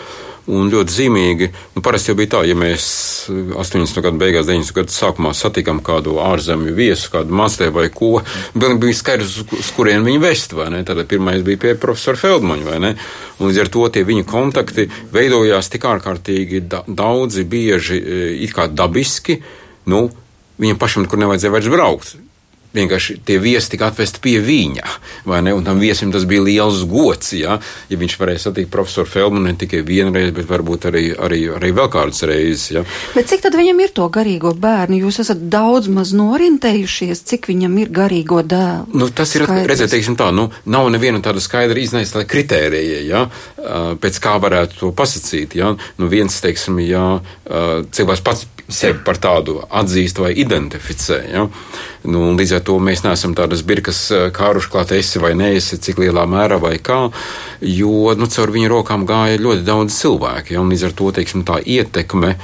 Un 0.47 0.69
ļoti 0.71 0.93
zīmīgi, 0.95 1.47
nu, 1.75 1.81
parasti 1.83 2.13
jau 2.13 2.15
bija 2.15 2.37
tā, 2.37 2.41
ja 2.47 2.55
mēs 2.55 2.85
80. 3.27 3.99
gadu 4.05 4.19
beigās, 4.21 4.45
90. 4.47 4.75
gadu 4.77 4.93
sākumā 4.95 5.33
satikām 5.35 5.81
kādu 5.83 6.15
ārzemju 6.23 6.71
viesu, 6.77 7.09
kādu 7.11 7.35
mācītāju 7.35 7.73
vai 7.75 7.89
ko, 7.91 8.11
bija 8.55 8.95
skaidrs, 8.95 9.41
uz 9.57 9.71
kurien 9.75 10.07
viņi 10.07 10.21
vest, 10.23 10.55
vai 10.55 10.69
ne? 10.71 10.79
Tad 10.87 11.03
pirmais 11.11 11.43
bija 11.43 11.59
pie 11.65 11.73
profesora 11.79 12.21
Feldmaņa, 12.21 12.67
vai 12.69 12.77
ne? 12.85 12.93
Un 13.41 13.51
līdz 13.51 13.65
ar 13.65 13.71
to 13.73 13.83
tie 13.91 14.05
viņa 14.07 14.23
kontakti 14.29 14.87
veidojās 15.11 15.67
tik 15.73 15.89
ārkārtīgi 15.91 16.63
da 16.71 16.85
daudzi, 16.87 17.43
bieži, 17.43 17.99
e, 17.99 18.29
it 18.47 18.55
kā 18.55 18.69
dabiski, 18.71 19.41
nu, 19.91 20.05
viņam 20.63 20.79
pašam 20.79 21.11
tur 21.11 21.19
nevajadzēja 21.25 21.57
vairs 21.57 21.75
braukt 21.75 22.15
vienkārši 22.77 23.17
tie 23.27 23.39
viesi 23.41 23.73
tika 23.73 23.89
atvesti 23.91 24.21
pie 24.23 24.37
viņa. 24.43 24.95
Un 25.27 25.65
tam 25.65 25.81
viesim 25.81 26.11
tas 26.13 26.25
bija 26.29 26.45
liels 26.45 26.83
gods, 26.89 27.33
ja, 27.37 27.57
ja 27.89 27.99
viņš 27.99 28.17
varēja 28.19 28.47
satikt 28.47 28.71
profesoru 28.73 29.09
Feldmanu 29.09 29.49
ne 29.49 29.55
tikai 29.59 29.81
vienreiz, 29.87 30.31
bet 30.35 30.47
varbūt 30.49 30.87
arī, 30.91 31.03
arī, 31.13 31.41
arī 31.57 31.71
vēl 31.75 31.89
kādas 31.93 32.23
reizes. 32.27 32.69
Ja. 32.77 32.83
Bet 33.15 33.29
cik 33.31 33.45
tad 33.45 33.57
viņam 33.57 33.81
ir 33.83 33.93
to 33.97 34.07
garīgo 34.13 34.53
bērnu? 34.57 35.01
Jūs 35.07 35.21
esat 35.25 35.43
daudz 35.51 35.89
maz 35.91 36.13
norintējušies, 36.17 37.23
cik 37.27 37.49
viņam 37.51 37.77
ir 37.83 37.93
garīgo 37.93 38.41
dēlu? 38.45 38.91
Nu, 38.97 39.09
tas 39.09 39.33
ir, 39.37 39.47
Skaidrs. 39.47 39.71
redziet, 39.71 39.93
teiksim 39.95 40.17
tā, 40.19 40.29
nu, 40.35 40.49
nav 40.65 40.89
neviena 40.93 41.21
tāda 41.25 41.43
skaidra 41.43 41.81
iznaisa 41.81 42.25
kritērija, 42.27 43.01
ja, 43.07 43.23
pēc 44.01 44.21
kā 44.23 44.37
varētu 44.43 44.81
to 44.81 44.91
pasakīt. 44.97 45.57
Ja. 45.57 45.73
Nu, 45.97 46.11
viens, 46.11 46.37
teiksim, 46.43 46.79
ja 46.85 47.19
cilvēks 47.47 48.23
pats 48.25 48.47
sevi 48.67 48.99
par 49.05 49.19
tādu 49.21 49.61
atzīst 49.67 50.19
vai 50.19 50.33
identificē. 50.39 51.19
Ja? 51.31 51.45
Nu, 52.07 52.31
līdz 52.37 52.57
ar 52.57 52.63
to 52.67 52.77
mēs 52.83 53.03
neesam 53.05 53.35
tādas 53.37 53.63
birkas 53.67 54.01
eh, 54.11 54.27
kāruši 54.35 54.71
klāt, 54.73 54.93
esi 54.97 55.21
vai 55.23 55.33
neesi, 55.39 55.79
cik 55.83 56.01
lielā 56.03 56.25
mērā 56.29 56.59
vai 56.61 56.75
kā, 56.83 57.05
jo 57.63 58.15
nu, 58.19 58.27
caur 58.31 58.53
viņu 58.55 58.71
rokām 58.73 59.07
gāja 59.07 59.39
ļoti 59.41 59.63
daudz 59.67 59.95
cilvēku. 60.01 60.57
Ja? 60.57 60.65
Līdz 60.67 60.89
ar 60.89 60.97
to 60.99 61.13
teiksim, 61.15 61.45
tā 61.47 61.61
ietekme, 61.63 62.35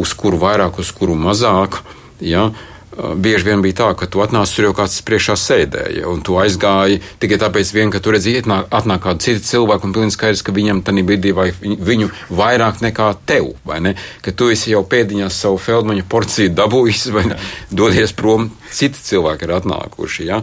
uz 0.00 0.16
kuru 0.16 0.40
vairāk, 0.40 0.80
uz 0.80 0.92
kuru 0.96 1.16
mazāk. 1.18 1.82
Ja? 2.24 2.50
Bieži 2.96 3.44
vien 3.50 3.62
bija 3.64 3.78
tā, 3.80 3.88
ka 3.98 4.08
tu 4.10 4.22
atnāc 4.24 4.50
tur 4.52 4.68
jau 4.68 4.74
kāds 4.76 4.98
priekšā 5.06 5.36
sēdēja, 5.40 6.06
un 6.10 6.22
tu 6.24 6.38
aizgāji 6.40 7.00
tikai 7.22 7.38
tāpēc, 7.42 7.72
vien, 7.76 7.92
ka 7.92 8.00
tu 8.02 8.14
redzēji, 8.14 8.44
atnāk, 8.44 8.68
atnāk 8.80 9.02
kādu 9.04 9.24
citu 9.26 9.44
cilvēku, 9.46 9.88
un 9.88 9.96
pilnīgi 9.96 10.16
skaidrs, 10.16 10.44
ka 10.46 10.54
viņam 10.56 10.82
tajā 10.86 11.06
brīdī 11.06 11.34
vai 11.36 11.50
viņu 11.60 12.10
vairāk 12.32 12.82
nekā 12.84 13.10
tev, 13.28 13.52
vai 13.68 13.80
ne? 13.84 13.96
Ka 14.24 14.32
tu 14.32 14.50
esi 14.52 14.72
jau 14.72 14.84
pēdiņās 14.88 15.42
savu 15.44 15.60
feldmaņa 15.60 16.06
porciju 16.08 16.54
dabūjis, 16.56 17.08
vai 17.16 17.26
ne? 17.32 17.40
Dodies 17.70 18.16
prom, 18.16 18.50
citi 18.74 19.02
cilvēki 19.02 19.46
ir 19.46 19.54
atnākuši, 19.58 20.26
ja? 20.28 20.40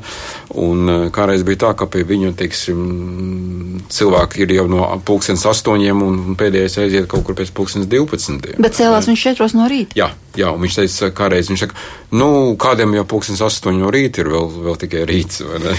Un 0.60 1.10
kādreiz 1.16 1.46
bija 1.48 1.66
tā, 1.68 1.74
ka 1.78 1.88
pie 1.92 2.04
viņu, 2.08 2.34
teiksim, 2.40 2.84
cilvēki 3.94 4.46
ir 4.46 4.56
jau 4.58 4.68
no 4.72 4.88
pulkstens 5.06 5.46
astoņiem, 5.50 6.04
un 6.06 6.38
pēdējais 6.40 6.80
aiziet 6.84 7.10
kaut 7.12 7.26
kur 7.28 7.38
pēc 7.38 7.54
pulkstens 7.56 7.90
divpadsmitiem. 7.92 8.62
Bet 8.64 8.78
cēlās 8.80 9.10
viņš 9.10 9.26
četros 9.30 9.56
no 9.58 9.68
rīta? 9.72 9.98
Jā, 9.98 10.10
jā, 10.38 10.52
un 10.54 10.64
viņš 10.64 10.80
teica, 10.80 11.12
kādreiz 11.16 11.50
viņš 11.52 11.66
saka, 11.66 11.78
nu, 12.16 12.30
kādiem 12.60 12.96
jau 12.98 13.06
pulkstens 13.10 13.44
astoņi 13.46 13.84
no 13.84 13.92
rīta 13.94 14.24
ir 14.24 14.32
vēl, 14.34 14.50
vēl 14.68 14.80
tikai 14.84 15.06
rīts, 15.10 15.42
vai 15.48 15.62
ne? 15.66 15.76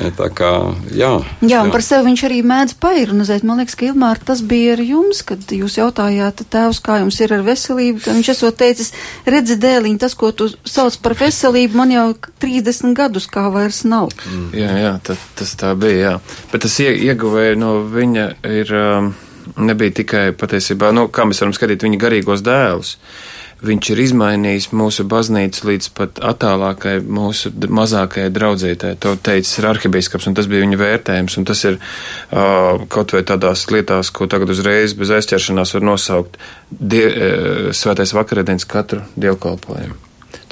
ne 0.00 0.12
tā 0.16 0.30
kā, 0.34 0.52
jā. 0.90 1.12
Jā, 1.42 1.62
un 1.62 1.70
jā. 1.70 1.74
par 1.74 1.84
sevi 1.86 2.08
viņš 2.10 2.24
arī 2.28 2.40
mēdz 2.46 2.76
pairunazēt. 2.82 3.46
Man 3.46 3.62
liekas, 3.62 3.78
ka 3.78 3.88
Ilmār 3.90 4.20
tas 4.24 4.42
bija 4.44 4.74
ar 4.76 4.84
jums, 4.84 5.22
kad 5.26 5.54
jūs 5.54 5.78
jautājāt 5.80 6.44
tēvs, 6.52 6.82
kā 6.84 7.00
jums 7.02 7.20
ir 7.24 7.34
ar 7.36 7.44
veselību. 7.46 8.02
Viņš 8.06 8.32
esot 8.34 8.58
teicis, 8.60 8.92
redzi 9.28 9.58
dēliņ, 9.60 9.98
tas, 10.02 10.16
ko 10.18 10.30
tu 10.36 10.50
sauc 10.68 10.96
par 11.04 11.16
veselību, 11.18 11.53
man 11.74 11.92
jau 11.94 12.06
30 12.42 12.96
gadus 12.98 13.28
kā 13.30 13.46
vairs 13.54 13.84
nav. 13.88 14.10
Mm. 14.30 14.48
Jā, 14.58 14.72
jā, 14.82 14.96
tā, 15.06 15.18
tas 15.38 15.54
tā 15.60 15.74
bija, 15.78 16.00
jā. 16.00 16.16
Bet 16.52 16.66
tas 16.66 16.80
ie, 16.82 16.90
ieguvēja 17.10 17.60
no 17.60 17.76
viņa 17.94 18.32
ir. 18.54 18.74
Um, 18.80 19.14
nebija 19.56 19.94
tikai 20.00 20.26
patiesībā, 20.38 20.92
nu, 20.96 21.08
kā 21.12 21.26
mēs 21.28 21.42
varam 21.42 21.54
skatīt 21.56 21.84
viņa 21.84 22.00
garīgos 22.00 22.44
dēlus. 22.44 22.98
Viņš 23.64 23.88
ir 23.94 24.00
izmainījis 24.02 24.66
mūsu 24.76 25.06
baznīcu 25.08 25.68
līdz 25.70 25.86
pat 25.96 26.18
attālākai 26.32 26.98
mūsu 27.00 27.52
mazākajai 27.54 28.32
draudzītē. 28.34 28.90
To 29.00 29.14
teicis 29.16 29.56
ir 29.60 29.68
arhibīskaps, 29.70 30.26
un 30.28 30.36
tas 30.36 30.50
bija 30.50 30.66
viņa 30.66 30.80
vērtējums, 30.82 31.38
un 31.40 31.48
tas 31.48 31.64
ir 31.70 31.78
uh, 31.78 32.84
kaut 32.92 33.16
vai 33.16 33.22
tādās 33.24 33.64
lietās, 33.72 34.12
ko 34.12 34.28
tagad 34.28 34.52
uzreiz 34.52 34.96
bez 34.98 35.14
aizķeršanās 35.16 35.76
var 35.78 35.86
nosaukt 35.92 36.36
die, 36.68 37.06
uh, 37.08 37.70
svētais 37.72 38.12
vakarēdienas 38.18 38.68
katru 38.68 39.06
dievkalpojumu. 39.16 39.96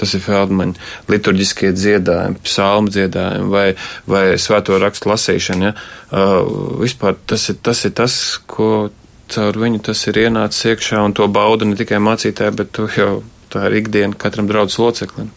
Tas 0.02 0.16
ir 0.18 0.24
Feldmaņa 0.24 0.74
liturģiskie 1.12 1.70
dziedājumi, 1.78 2.40
psalmu 2.42 2.90
dziedājumi 2.90 3.52
vai, 3.52 3.66
vai 4.10 4.24
svēto 4.42 4.80
rakstu 4.82 5.12
lasīšana. 5.12 5.68
Ja? 5.68 5.74
Uh, 6.10 6.80
vispār 6.82 7.14
tas 7.30 7.46
ir, 7.52 7.60
tas 7.62 7.84
ir 7.86 7.94
tas, 7.94 8.16
ko 8.50 8.90
caur 9.32 9.60
viņu 9.62 9.84
tas 9.86 10.00
ir 10.10 10.18
ienācis 10.26 10.72
iekšā 10.72 11.04
un 11.06 11.14
to 11.16 11.28
bauda 11.30 11.68
ne 11.68 11.78
tikai 11.78 12.02
mācītāji, 12.02 12.56
bet 12.58 12.74
to 12.76 12.88
jau 12.96 13.12
tā 13.52 13.68
ir 13.68 13.78
ikdiena 13.82 14.18
katram 14.18 14.50
draudzes 14.50 14.80
loceklim. 14.82 15.30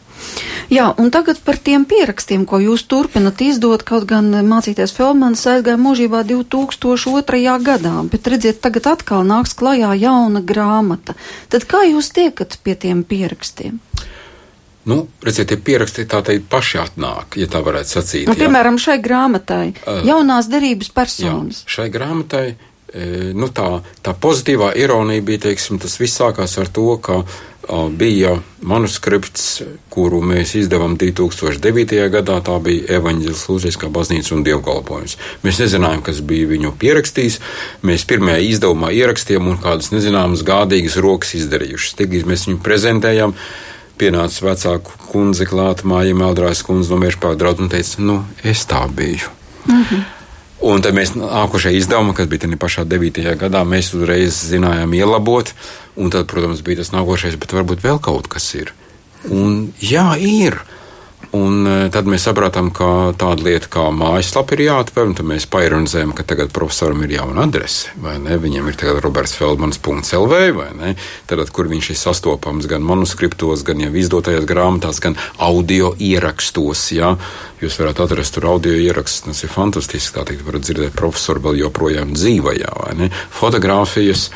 Jā, 0.74 0.88
un 0.98 1.12
tagad 1.14 1.38
par 1.46 1.60
tiem 1.62 1.84
pierakstiem, 1.86 2.48
ko 2.50 2.58
jūs 2.64 2.88
turpinat 2.90 3.42
izdot, 3.46 3.84
kaut 3.86 4.08
gan 4.10 4.32
mācīties 4.50 4.96
Feldmanis 4.98 5.46
aizgāja 5.52 5.78
mūžībā 5.78 6.24
2002. 6.26 7.44
gadā, 7.68 7.94
bet 8.10 8.30
redziet, 8.34 8.64
tagad 8.64 8.90
atkal 8.96 9.28
nāks 9.28 9.54
klajā 9.60 9.94
jauna 10.02 10.42
grāmata. 10.42 11.14
Tad 11.54 11.68
kā 11.70 11.84
jūs 11.86 12.10
tiekat 12.16 12.58
pie 12.66 12.74
tiem 12.82 13.06
pierakstiem? 13.06 13.78
Nu, 14.86 15.08
redziet, 15.26 15.50
tie 15.50 15.58
pieraksti 15.58 16.06
tā 16.10 16.22
teikt 16.26 16.46
paši 16.52 16.80
atnāk, 16.84 17.40
ja 17.42 17.50
tā 17.50 17.64
varētu 17.66 17.90
sacīt. 17.96 18.30
Nu, 18.30 18.38
piemēram, 18.38 18.78
šai 18.82 19.00
grāmatai 19.02 19.66
uh, 19.74 20.04
jaunās 20.06 20.50
derības 20.52 20.94
personas. 20.94 21.64
Jā, 21.66 21.76
šai 21.78 21.90
grāmatai 21.94 22.48
nu, 23.36 23.50
tā, 23.52 23.82
tā 24.06 24.14
pozitīvā 24.16 24.72
ironija 24.80 25.24
bija, 25.26 25.46
teiksim, 25.50 25.80
tas 25.82 25.98
viss 26.00 26.16
sākās 26.20 26.56
ar 26.62 26.70
to, 26.72 26.88
ka 27.04 27.24
bija 27.98 28.36
manuskripts, 28.62 29.64
kuru 29.90 30.20
mēs 30.22 30.54
izdevām 30.60 30.94
2009. 31.02 31.98
gadā. 32.14 32.38
Tā 32.46 32.58
bija 32.62 33.00
Evanģēlis 33.00 33.46
Lūdzīskā 33.50 33.90
baznīca 33.94 34.36
un 34.36 34.44
dievkalpojums. 34.46 35.18
Mēs 35.44 35.62
nezinājām, 35.64 36.04
kas 36.06 36.22
bija 36.22 36.52
viņu 36.52 36.76
pierakstījis. 36.82 37.40
Mēs 37.86 38.06
pirmajā 38.06 38.44
izdevumā 38.52 38.94
ierakstījām 38.94 39.50
un 39.50 39.62
kādas 39.64 39.90
nezināmas 39.96 40.46
gādīgas 40.46 41.00
rokas 41.02 41.34
izdarījušas. 41.42 41.98
Tik 41.98 42.20
mēs 42.30 42.46
viņu 42.52 42.62
prezentējām. 42.66 43.34
Pienāca 44.00 44.50
vecāku 44.50 44.98
kundze 45.08 45.48
klāta, 45.48 45.88
māja 45.88 46.16
Meldrājas 46.18 46.66
kundze 46.68 46.92
no 46.92 47.00
Mēršpāka 47.00 47.40
draudzes 47.40 47.64
un 47.64 47.72
teica, 47.72 48.02
nu, 48.04 48.18
es 48.44 48.66
tā 48.68 48.84
biju. 48.92 49.32
Mm 49.66 49.84
-hmm. 49.84 50.04
Un 50.66 50.82
tad 50.82 50.96
mēs 50.98 51.12
nākošajā 51.14 51.76
izdevumā, 51.78 52.14
kas 52.16 52.28
bija 52.28 52.40
tajā 52.46 52.58
pašā 52.58 52.86
9. 52.86 53.36
gadā, 53.38 53.64
mēs 53.68 53.94
uzreiz 53.94 54.38
zinājām 54.52 54.94
ielabot. 54.96 55.54
Un 55.96 56.10
tad, 56.10 56.26
protams, 56.28 56.62
bija 56.62 56.78
tas 56.78 56.92
nākošais, 56.92 57.36
bet 57.38 57.54
varbūt 57.54 57.84
vēl 57.84 58.00
kaut 58.00 58.28
kas 58.28 58.48
ir. 58.56 58.74
Un 59.30 59.74
jā, 59.80 60.16
ir. 60.18 60.58
Un 61.36 61.66
e, 61.68 61.76
tad 61.92 62.08
mēs 62.10 62.26
sapratām, 62.28 62.70
ka 62.76 63.12
tāda 63.20 63.44
lieta 63.44 63.70
kā 63.72 63.86
mājaslapa 63.94 64.56
ir 64.56 64.66
jāatver, 64.68 65.10
un 65.10 65.16
tad 65.18 65.28
mēs 65.28 65.48
paironizējam, 65.52 66.14
ka 66.16 66.24
tagad 66.28 66.54
profesoram 66.56 67.04
ir 67.04 67.16
jauna 67.18 67.46
adrese, 67.48 67.92
vai 68.02 68.16
ne? 68.24 68.38
Viņam 68.42 68.70
ir 68.72 68.78
tagad 68.80 69.02
robertsfeldmans.lv, 69.04 70.42
vai 70.56 70.70
ne? 70.78 70.94
Tad, 71.28 71.44
kur 71.56 71.70
viņš 71.72 71.92
ir 71.92 72.00
sastopams 72.00 72.70
gan 72.72 72.86
manuskriptos, 72.88 73.66
gan 73.68 73.84
jau 73.84 73.92
izdotajās 74.00 74.48
grāmatās, 74.50 75.02
gan 75.04 75.18
audio 75.42 75.94
ierakstos, 76.00 76.88
jā. 76.96 77.16
Jūs 77.64 77.80
varat 77.82 78.04
atrast 78.06 78.38
tur 78.38 78.50
audio 78.54 78.76
ierakstus, 78.78 79.26
tas 79.28 79.44
ir 79.44 79.52
fantastiski, 79.52 80.16
tā 80.16 80.28
teikt, 80.30 80.46
varat 80.48 80.68
dzirdēt 80.68 80.96
profesoru 80.96 81.50
vēl 81.50 81.66
joprojām 81.66 82.14
dzīvajā, 82.16 82.78
vai 82.84 82.94
ne? 83.02 83.12
Fotogrāfijas 83.36 84.30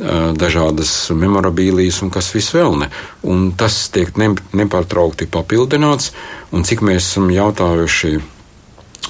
dažādas 0.00 1.10
memorabilijas 1.12 2.00
un 2.02 2.10
kas 2.12 2.32
viss 2.34 2.54
vēl 2.56 2.78
ne. 2.80 2.90
Un 3.22 3.50
tas 3.58 3.76
tiek 3.92 4.16
nepārtraukti 4.16 5.28
papildināts, 5.30 6.14
un 6.56 6.64
cik 6.64 6.84
mēs 6.86 7.04
esam 7.04 7.30
jautājuši 7.34 8.18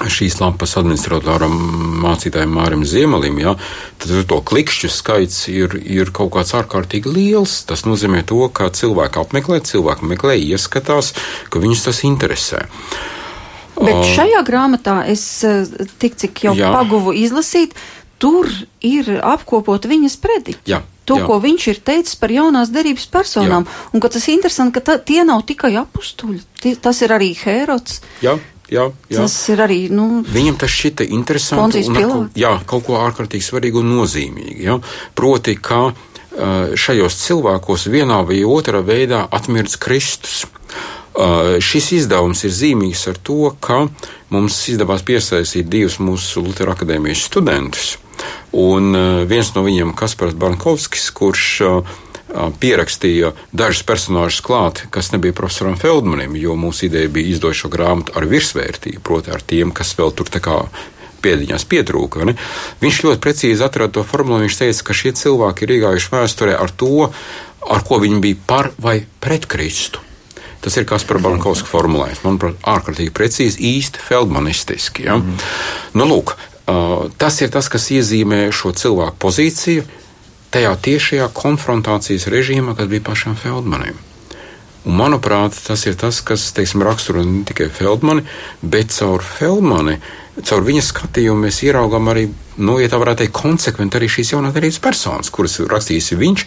šīs 0.09 0.38
lapas 0.40 0.79
administratoram, 0.81 1.53
mācītājiem 2.00 2.55
Mārim 2.57 2.85
Ziemelim, 2.88 3.37
ja, 3.42 3.55
tad 4.00 4.14
to 4.31 4.40
klikšķu 4.48 4.88
skaits 4.92 5.42
ir, 5.53 5.76
ir 5.76 6.12
kaut 6.16 6.33
kāds 6.37 6.55
ārkārtīgi 6.57 7.12
liels. 7.12 7.61
Tas 7.68 7.85
nozīmē 7.85 8.22
to, 8.29 8.40
ka 8.48 8.70
cilvēki 8.72 9.20
apmeklē, 9.20 9.61
cilvēki 9.66 10.12
meklē, 10.14 10.38
ieskatās, 10.40 11.12
ka 11.53 11.62
viņus 11.62 11.88
tas 11.90 12.05
interesē. 12.09 12.64
Bet 13.81 14.03
šajā 14.12 14.42
grāmatā 14.44 14.98
es 15.09 15.22
tik 16.00 16.18
cik 16.20 16.42
jau 16.44 16.53
jā. 16.57 16.68
paguvu 16.74 17.14
izlasīt, 17.16 17.72
uh, 17.72 17.99
tur 18.20 18.48
ir 18.85 19.11
apkopot 19.24 19.88
viņas 19.90 20.16
prediķi. 20.22 20.64
Jā. 20.70 20.83
To, 21.09 21.16
jā. 21.18 21.26
ko 21.26 21.40
viņš 21.42 21.66
ir 21.72 21.80
teicis 21.83 22.14
par 22.20 22.30
jaunās 22.30 22.70
derības 22.70 23.09
personām. 23.11 23.66
Jā. 23.66 23.88
Un 23.96 24.04
tas 24.04 24.22
ir 24.28 24.37
interesanti, 24.37 24.76
ka 24.76 24.85
tā, 24.87 24.98
tie 25.02 25.24
nav 25.26 25.42
tikai 25.48 25.72
apstuļi, 25.80 26.44
tie, 26.62 26.76
tas 26.78 27.00
ir 27.02 27.16
arī 27.16 27.33
Hērots. 27.40 28.00
Jā. 28.22 28.38
Jā, 28.70 28.85
jā. 29.11 29.24
Tas 29.24 29.35
ir 29.50 29.59
arī. 29.64 29.80
Nu, 29.90 30.20
Viņam 30.22 30.61
tas 30.61 30.70
šķita 30.70 31.09
interesanti. 31.11 31.80
Un, 31.90 31.96
ar, 31.98 32.28
jā, 32.38 32.52
kaut 32.70 32.85
ko 32.87 33.00
ārkārtīgi 33.02 33.42
svarīgu 33.42 33.83
un 33.83 33.90
nozīmīgu. 33.96 34.61
Ja? 34.62 34.76
Proti, 35.18 35.56
ka 35.59 35.88
šajos 36.78 37.16
cilvēkos 37.24 37.88
vienā 37.90 38.20
vai 38.26 38.42
otrā 38.46 38.83
veidā 38.87 39.26
atmirdz 39.30 39.76
Kristus. 39.80 40.44
Uh, 41.11 41.59
šis 41.59 41.90
izdevums 41.98 42.44
ir 42.46 42.52
zīmīgs 42.54 43.09
ar 43.11 43.16
to, 43.18 43.50
ka 43.61 43.88
mums 44.30 44.56
izdevās 44.70 45.02
piesaistīt 45.02 45.66
divus 45.68 45.98
mūsu 45.98 46.44
Lutera 46.44 46.76
akadēmijas 46.76 47.24
studentus, 47.26 47.96
Un 48.52 48.94
eh, 48.96 49.24
viens 49.30 49.52
no 49.54 49.64
viņiem, 49.66 49.94
Kaspars 49.98 50.37
Bankovskis, 50.38 51.11
kurš 51.16 51.48
eh, 51.66 51.98
pierakstīja 52.62 53.33
dažus 53.52 53.83
personāžus 53.87 54.42
klāt, 54.46 54.85
kas 54.94 55.11
nebija 55.14 55.37
profesoram 55.37 55.78
Feldmanim, 55.78 56.37
jo 56.38 56.54
mūsu 56.59 56.87
ideja 56.87 57.11
bija 57.11 57.35
izdot 57.35 57.59
šo 57.59 57.70
grāmatu 57.72 58.14
ar 58.18 58.26
virsvērtību, 58.30 59.02
proti, 59.06 59.35
ar 59.35 59.42
tiem, 59.42 59.74
kas 59.74 59.94
vēl 59.98 60.14
tur 60.14 60.30
tā 60.30 60.42
kā 60.44 60.62
pēdiņās 61.20 61.66
pietrūka. 61.68 62.24
Ne? 62.28 62.37
Viņš 62.83 63.00
ļoti 63.06 63.22
precīzi 63.22 63.64
atrada 63.66 63.98
to 63.98 64.04
formulu. 64.09 64.44
Viņš 64.46 64.61
teica, 64.62 64.87
ka 64.88 64.96
šie 64.96 65.14
cilvēki 65.20 65.66
ir 65.66 65.74
iegājuši 65.76 66.14
vēsturē 66.14 66.54
ar 66.56 66.72
to, 66.72 67.11
ar 67.68 67.85
ko 67.87 68.00
viņi 68.00 68.22
bija 68.24 68.40
par 68.48 68.70
vai 68.80 69.02
pret 69.20 69.44
Kristu. 69.50 70.00
Tas 70.61 70.76
ir 70.76 70.85
kas 70.88 71.06
par 71.09 71.20
Bankovska 71.24 71.68
formulējums. 71.70 72.20
Manuprāt, 72.26 72.59
ārkārtīgi 72.68 73.12
precīzi, 73.16 73.62
īsti 73.78 74.02
feldmanistiski. 74.04 75.06
Ja? 75.09 75.16
Mm. 75.16 75.38
Nu, 75.96 76.09
lūk, 76.11 76.35
Tas 76.66 77.40
ir 77.40 77.50
tas, 77.50 77.68
kas 77.72 77.90
iezīmē 77.90 78.50
šo 78.54 78.72
cilvēku 78.76 79.18
pozīciju 79.22 79.86
tajā 80.50 80.74
tiešajā 80.82 81.28
konfrontācijas 81.34 82.26
režīmā, 82.30 82.74
kas 82.78 82.90
bija 82.90 83.06
pašam 83.06 83.36
Feldmanim. 83.38 83.98
Un, 84.80 84.96
manuprāt, 84.96 85.56
tas 85.66 85.82
ir 85.84 85.96
tas, 86.00 86.22
kas 86.24 86.50
teiksim, 86.56 86.80
raksturo 86.86 87.20
ne 87.26 87.42
tikai 87.48 87.68
Feldmani, 87.72 88.24
bet 88.62 88.94
caur 88.96 89.20
Feldmani, 89.20 89.98
caur 90.46 90.64
viņa 90.64 90.84
skatījumu 90.86 91.44
mēs 91.44 91.58
ieraugām 91.66 92.08
arī, 92.08 92.24
nu, 92.64 92.78
ja 92.80 92.88
tā 92.88 93.00
varētu 93.02 93.26
teikt, 93.26 93.34
konsekventi 93.36 94.00
arī 94.00 94.08
šīs 94.08 94.32
jaunās 94.32 94.56
derības 94.56 94.80
personas, 94.80 95.32
kuras 95.34 95.58
rakstījis 95.60 96.14
viņš, 96.22 96.46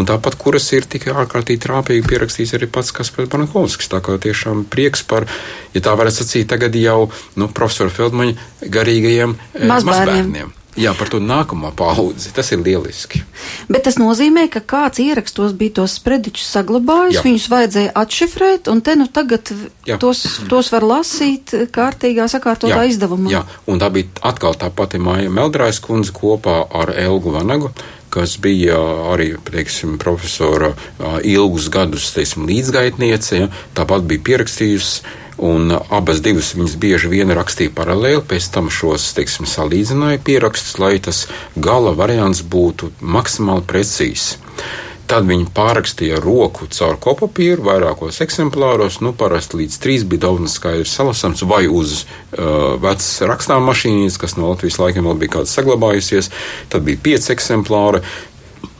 un 0.00 0.08
tāpat 0.08 0.38
kuras 0.40 0.70
ir 0.72 0.88
tikai 0.88 1.12
ārkārtīgi 1.12 1.64
trāpīgi 1.66 2.08
pierakstījis 2.08 2.56
arī 2.56 2.70
pats 2.72 2.94
Kaspars 2.96 3.28
Banakovskis. 3.32 3.92
Tā 3.92 4.00
kā 4.04 4.16
tiešām 4.16 4.64
prieks 4.72 5.04
par, 5.04 5.28
ja 5.76 5.84
tā 5.84 5.92
varētu 5.92 6.22
sacīt, 6.22 6.48
tagad 6.56 6.76
jau 6.80 7.10
nu, 7.36 7.52
profesora 7.52 7.92
Feldmaņa 7.92 8.68
garīgajiem 8.72 9.36
mazbērniem. 9.60 9.90
mazbērniem. 9.92 10.54
Jā, 10.80 10.90
par 10.98 11.10
to 11.12 11.20
nākamo 11.22 11.70
paudzi. 11.76 12.32
Tas 12.34 12.50
ir 12.54 12.62
lieliski. 12.64 13.22
Bet 13.70 13.84
tas 13.86 13.98
nozīmē, 14.00 14.48
ka 14.50 14.60
kāds 14.60 14.98
ierakstos 15.02 15.54
bija 15.58 15.76
tos 15.80 15.96
sprediķus 16.00 16.48
saglabājis, 16.56 17.18
Jā. 17.20 17.24
viņus 17.28 17.48
vajadzēja 17.52 17.92
atšifrēt, 18.02 18.70
un 18.72 18.82
te 18.82 18.96
nu 18.98 19.06
tagad 19.06 19.52
Jā. 19.86 19.98
tos, 20.02 20.24
tos 20.50 20.72
var 20.74 20.86
lasīt 20.86 21.54
kārtīgā 21.74 22.26
sakārtotā 22.30 22.82
Jā. 22.82 22.88
izdevumā. 22.90 23.30
Jā, 23.30 23.44
un 23.70 23.82
tā 23.82 23.90
bija 23.94 24.10
atkal 24.26 24.58
tā 24.58 24.72
pati 24.74 24.98
Māja 24.98 25.30
Meldrājas 25.30 25.82
kundze 25.84 26.14
kopā 26.14 26.64
ar 26.74 26.94
Elgu 26.98 27.34
Vanagu 27.34 27.74
kas 28.14 28.36
bija 28.38 28.78
arī 29.10 29.32
teiksim, 29.42 29.96
profesora 29.98 30.70
ilgus 31.26 31.66
gadus 31.72 32.12
teiksim, 32.14 32.46
līdzgaitniece. 32.46 33.40
Ja, 33.40 33.48
tāpat 33.74 34.06
bija 34.06 34.22
pierakstījusi 34.28 35.02
Un 35.42 35.72
abas 35.74 36.20
divas 36.22 36.52
viņas 36.54 36.76
bieži 36.78 37.10
vien 37.10 37.32
rakstīja 37.34 37.72
paralēli, 37.74 38.22
pēc 38.30 38.46
tam 38.54 38.70
šos, 38.70 39.08
teiksim, 39.16 39.48
salīdzināja 39.50 40.22
pierakstus, 40.22 40.78
lai 40.78 40.96
tas 41.02 41.26
gala 41.58 41.94
variants 41.98 42.44
būtu 42.46 42.92
maksimāli 43.02 43.66
precīzs. 43.66 44.36
Tad 45.04 45.26
viņi 45.28 45.50
pārrakstīja 45.52 46.16
roku 46.22 46.64
caur 46.72 46.96
kopapīru 47.02 47.66
vairākos 47.66 48.22
eksemplāros, 48.24 49.02
nu, 49.04 49.12
parasti 49.12 49.58
līdz 49.60 49.76
trīs 49.82 50.04
bija 50.08 50.22
daudz 50.22 50.54
skaidrs 50.54 50.94
salasams, 50.96 51.42
vai 51.44 51.66
uz 51.68 52.04
uh, 52.04 52.78
vecas 52.80 53.10
rakstām 53.28 53.66
mašīnas, 53.68 54.16
kas 54.22 54.38
no 54.38 54.48
Latvijas 54.54 54.80
laikiem 54.80 55.04
vēl 55.10 55.20
bija 55.20 55.34
kāda 55.36 55.50
saglabājusies. 55.50 56.30
Tad 56.72 56.86
bija 56.88 57.02
pieci 57.04 57.34
eksemplāri, 57.34 58.00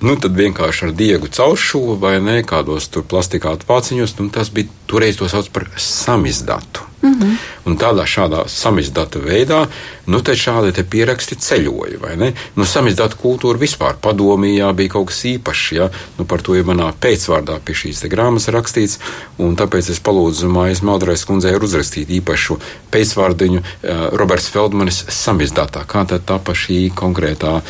nu, 0.02 0.16
tad 0.16 0.34
vienkārši 0.38 0.88
ar 0.88 0.96
diegu 0.96 1.30
cauršuvu 1.30 1.98
vai 2.02 2.16
ne 2.22 2.40
kādos 2.46 2.88
tur 2.90 3.06
plastikātu 3.08 3.68
pāciņos, 3.68 4.16
un 4.24 4.32
tas 4.34 4.50
bija 4.54 4.70
toreiz 4.90 5.20
to 5.20 5.28
sauc 5.30 5.50
par 5.54 5.68
samizdatu. 5.76 6.88
Mm 7.04 7.12
-hmm. 7.20 7.36
Un 7.64 7.76
tādā 7.76 8.04
šādā 8.08 8.48
samizdata 8.48 9.18
veidā, 9.18 9.66
nu, 10.06 10.20
te 10.20 10.32
šādi 10.32 10.72
te 10.72 10.84
pieraksti 10.84 11.36
ceļoja, 11.36 12.00
vai 12.00 12.16
ne? 12.16 12.32
Nu, 12.56 12.64
samizdata 12.64 13.16
kultūra 13.22 13.58
vispār 13.58 13.94
padomījā 14.00 14.72
bija 14.72 14.88
kaut 14.88 15.06
kas 15.06 15.24
īpašs, 15.24 15.72
ja? 15.72 15.88
Nu, 16.18 16.24
par 16.24 16.42
to 16.42 16.54
ir 16.54 16.64
manā 16.64 16.92
pēcvārdā 17.00 17.58
pie 17.64 17.74
šīs 17.74 18.00
te 18.00 18.08
grāmatas 18.08 18.48
rakstīts, 18.48 18.98
un 19.38 19.56
tāpēc 19.56 19.90
es 19.90 20.00
palūdzu 20.00 20.48
Mājas 20.48 20.82
Maldrais 20.82 21.24
kundzei 21.24 21.52
uzrakstīt 21.56 22.08
īpašu 22.08 22.58
pēcvārdiņu 22.90 23.60
uh, 23.60 23.66
Roberts 24.12 24.48
Feldmanis 24.48 25.04
samizdatā. 25.08 25.84
Kā 25.86 26.06
tad 26.08 26.24
tapa 26.24 26.52
šī 26.52 26.90
konkrētā 26.96 27.60
uh, 27.60 27.64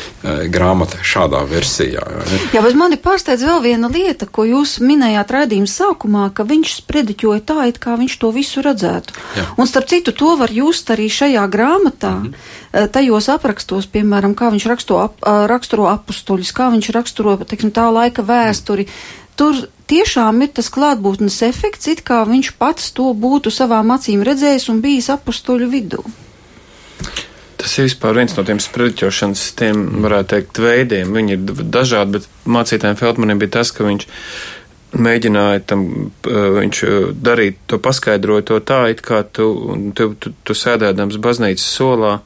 grāmata 0.47 0.97
šādā 1.03 1.43
versijā? 1.49 2.03
Jā, 2.53 2.61
bet 2.61 2.75
mani 2.75 2.95
pārsteidz 2.95 3.43
vēl 3.43 3.61
viena 3.61 3.87
lieta, 3.91 4.25
ko 4.25 4.45
jūs 4.47 4.79
minējāt 4.79 5.31
raidījuma 5.31 5.67
sākumā, 5.67 6.29
ka 6.33 6.43
viņš 6.43 6.75
sprediķoja 6.81 7.41
tā, 7.45 7.67
it 7.67 7.79
kā 7.79 7.95
viņš 7.99 8.19
to 8.21 8.31
visu 8.31 8.61
redzētu. 8.61 9.24
Jā. 9.35 9.45
Un 9.57 9.67
starp 9.67 9.89
citu, 9.91 10.13
to 10.15 10.35
var 10.39 10.51
just 10.53 10.89
arī 10.93 11.09
šajā 11.11 11.43
grāmatā, 11.51 12.13
mm 12.15 12.33
-hmm. 12.33 12.89
tajos 12.91 13.29
aprakstos, 13.29 13.87
piemēram, 13.87 14.35
kā 14.35 14.51
viņš 14.51 14.65
raksto, 14.65 14.99
ap, 14.99 15.15
raksturo 15.47 15.87
apustuļus, 15.91 16.53
kā 16.53 16.71
viņš 16.71 16.89
raksturo, 16.89 17.37
teiksim, 17.37 17.71
tā 17.71 17.91
laika 17.91 18.21
vēsturi. 18.21 18.87
Tur 19.35 19.67
tiešām 19.87 20.41
ir 20.41 20.51
tas 20.55 20.69
klātbūtnes 20.71 21.41
efekts, 21.49 21.87
it 21.87 22.03
kā 22.03 22.23
viņš 22.27 22.51
pats 22.57 22.91
to 22.91 23.13
būtu 23.13 23.51
savām 23.51 23.91
acīm 23.91 24.23
redzējis 24.23 24.69
un 24.69 24.81
bijis 24.81 25.09
apstuļu 25.09 25.69
vidū. 25.69 26.03
Tas 27.55 27.77
ir 27.79 27.87
vispār 27.87 28.13
viens 28.13 28.35
no 28.37 28.43
tiem 28.45 28.59
sprediķošanas, 28.61 29.43
tiem, 29.57 29.79
varētu 30.03 30.29
teikt, 30.35 30.59
veidiem. 30.61 31.13
Viņi 31.15 31.33
ir 31.33 31.63
dažādi, 31.73 32.19
bet 32.19 32.27
mācītājiem 32.45 32.99
Feldmanim 32.99 33.39
bija 33.41 33.55
tas, 33.57 33.71
ka 33.73 33.87
viņš 33.87 34.05
mēģināja 34.95 35.63
tam, 35.71 35.85
viņš 36.25 36.81
darīt 37.23 37.59
to, 37.69 37.79
paskaidroja 37.83 38.45
to 38.49 38.59
tā, 38.63 38.85
it 38.93 39.03
kā 39.05 39.23
tu, 39.27 39.47
tu, 39.97 40.11
tu, 40.19 40.33
tu 40.43 40.55
sēdēdams 40.57 41.19
baznīcas 41.23 41.65
solā, 41.77 42.19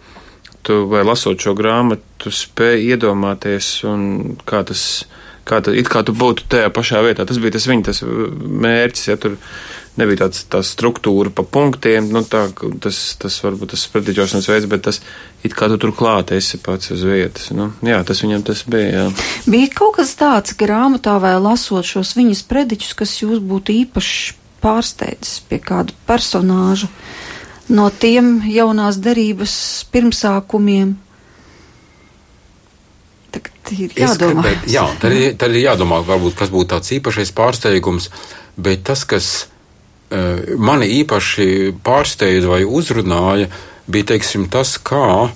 tu 0.66 0.84
vai 0.92 1.04
lasot 1.08 1.40
šo 1.42 1.56
grāmatu, 1.58 2.06
tu 2.20 2.34
spēj 2.36 2.92
iedomāties 2.94 3.72
un 3.90 4.36
kā 4.48 4.62
tas, 4.68 4.84
kā 5.48 5.62
tu, 5.66 5.74
it 5.74 5.90
kā 5.90 6.04
tu 6.06 6.14
būtu 6.14 6.50
tajā 6.52 6.70
pašā 6.76 7.04
vietā. 7.06 7.26
Tas 7.26 7.40
bija 7.42 7.56
tas 7.56 7.68
viņa 7.70 7.90
tas 7.90 8.04
mērķis, 8.06 9.08
ja 9.10 9.18
tur 9.22 9.40
nebija 10.00 10.26
tāds, 10.26 10.46
tā 10.50 10.62
struktūra 10.66 11.32
pa 11.36 11.44
punktiem, 11.44 12.08
nu 12.14 12.24
tā, 12.28 12.48
tas, 12.84 13.00
tas 13.20 13.38
varbūt 13.44 13.74
tas 13.74 13.84
sprediķošanas 13.88 14.50
veids, 14.50 14.68
bet 14.72 14.86
tas 14.88 15.02
it 15.46 15.56
kā 15.56 15.70
tu 15.72 15.80
tur 15.82 15.94
klāt 15.96 16.34
esi 16.36 16.60
pats 16.64 16.94
uz 16.96 17.04
vietas. 17.08 17.50
Nu, 17.56 17.70
jā, 17.86 18.00
tas 18.08 18.24
viņam 18.24 18.46
tas 18.48 18.64
bija, 18.70 18.90
jā. 18.90 19.06
Bija 19.50 19.72
kaut 19.76 19.98
kas 20.00 20.16
tāds 20.20 20.56
grāmatā 20.60 21.18
vai 21.22 21.36
lasot 21.42 21.88
šos 21.88 22.16
viņas 22.18 22.46
prediķus, 22.50 22.96
kas 23.00 23.18
jūs 23.22 23.44
būtu 23.44 23.76
īpaši 23.84 24.38
pārsteidzis 24.64 25.44
pie 25.48 25.62
kādu 25.64 25.96
personāžu 26.08 26.90
no 27.70 27.88
tiem 27.94 28.40
jaunās 28.50 28.98
derības 29.00 29.54
pirmsākumiem? 29.94 30.98
Tagad 33.30 33.74
ir 33.78 33.94
jādomā. 33.94 34.42
Gribētu, 34.42 34.74
jā, 34.74 34.88
tad 35.02 35.16
ir, 35.16 35.30
tad 35.40 35.54
ir 35.54 35.64
jādomā, 35.68 36.02
varbūt, 36.08 36.36
kas 36.40 36.52
būtu 36.54 36.74
tāds 36.74 36.92
īpašais 36.98 37.32
pārsteigums, 37.38 38.10
bet 38.58 38.84
tas, 38.90 39.06
kas 39.08 39.48
mani 40.58 40.88
īpaši 41.00 41.76
pārsteidza 41.86 42.50
vai 42.50 42.64
uzrunāja, 42.66 43.50
bija 43.90 44.14
teiksim, 44.14 44.48
tas, 44.50 44.78
kā, 44.82 45.30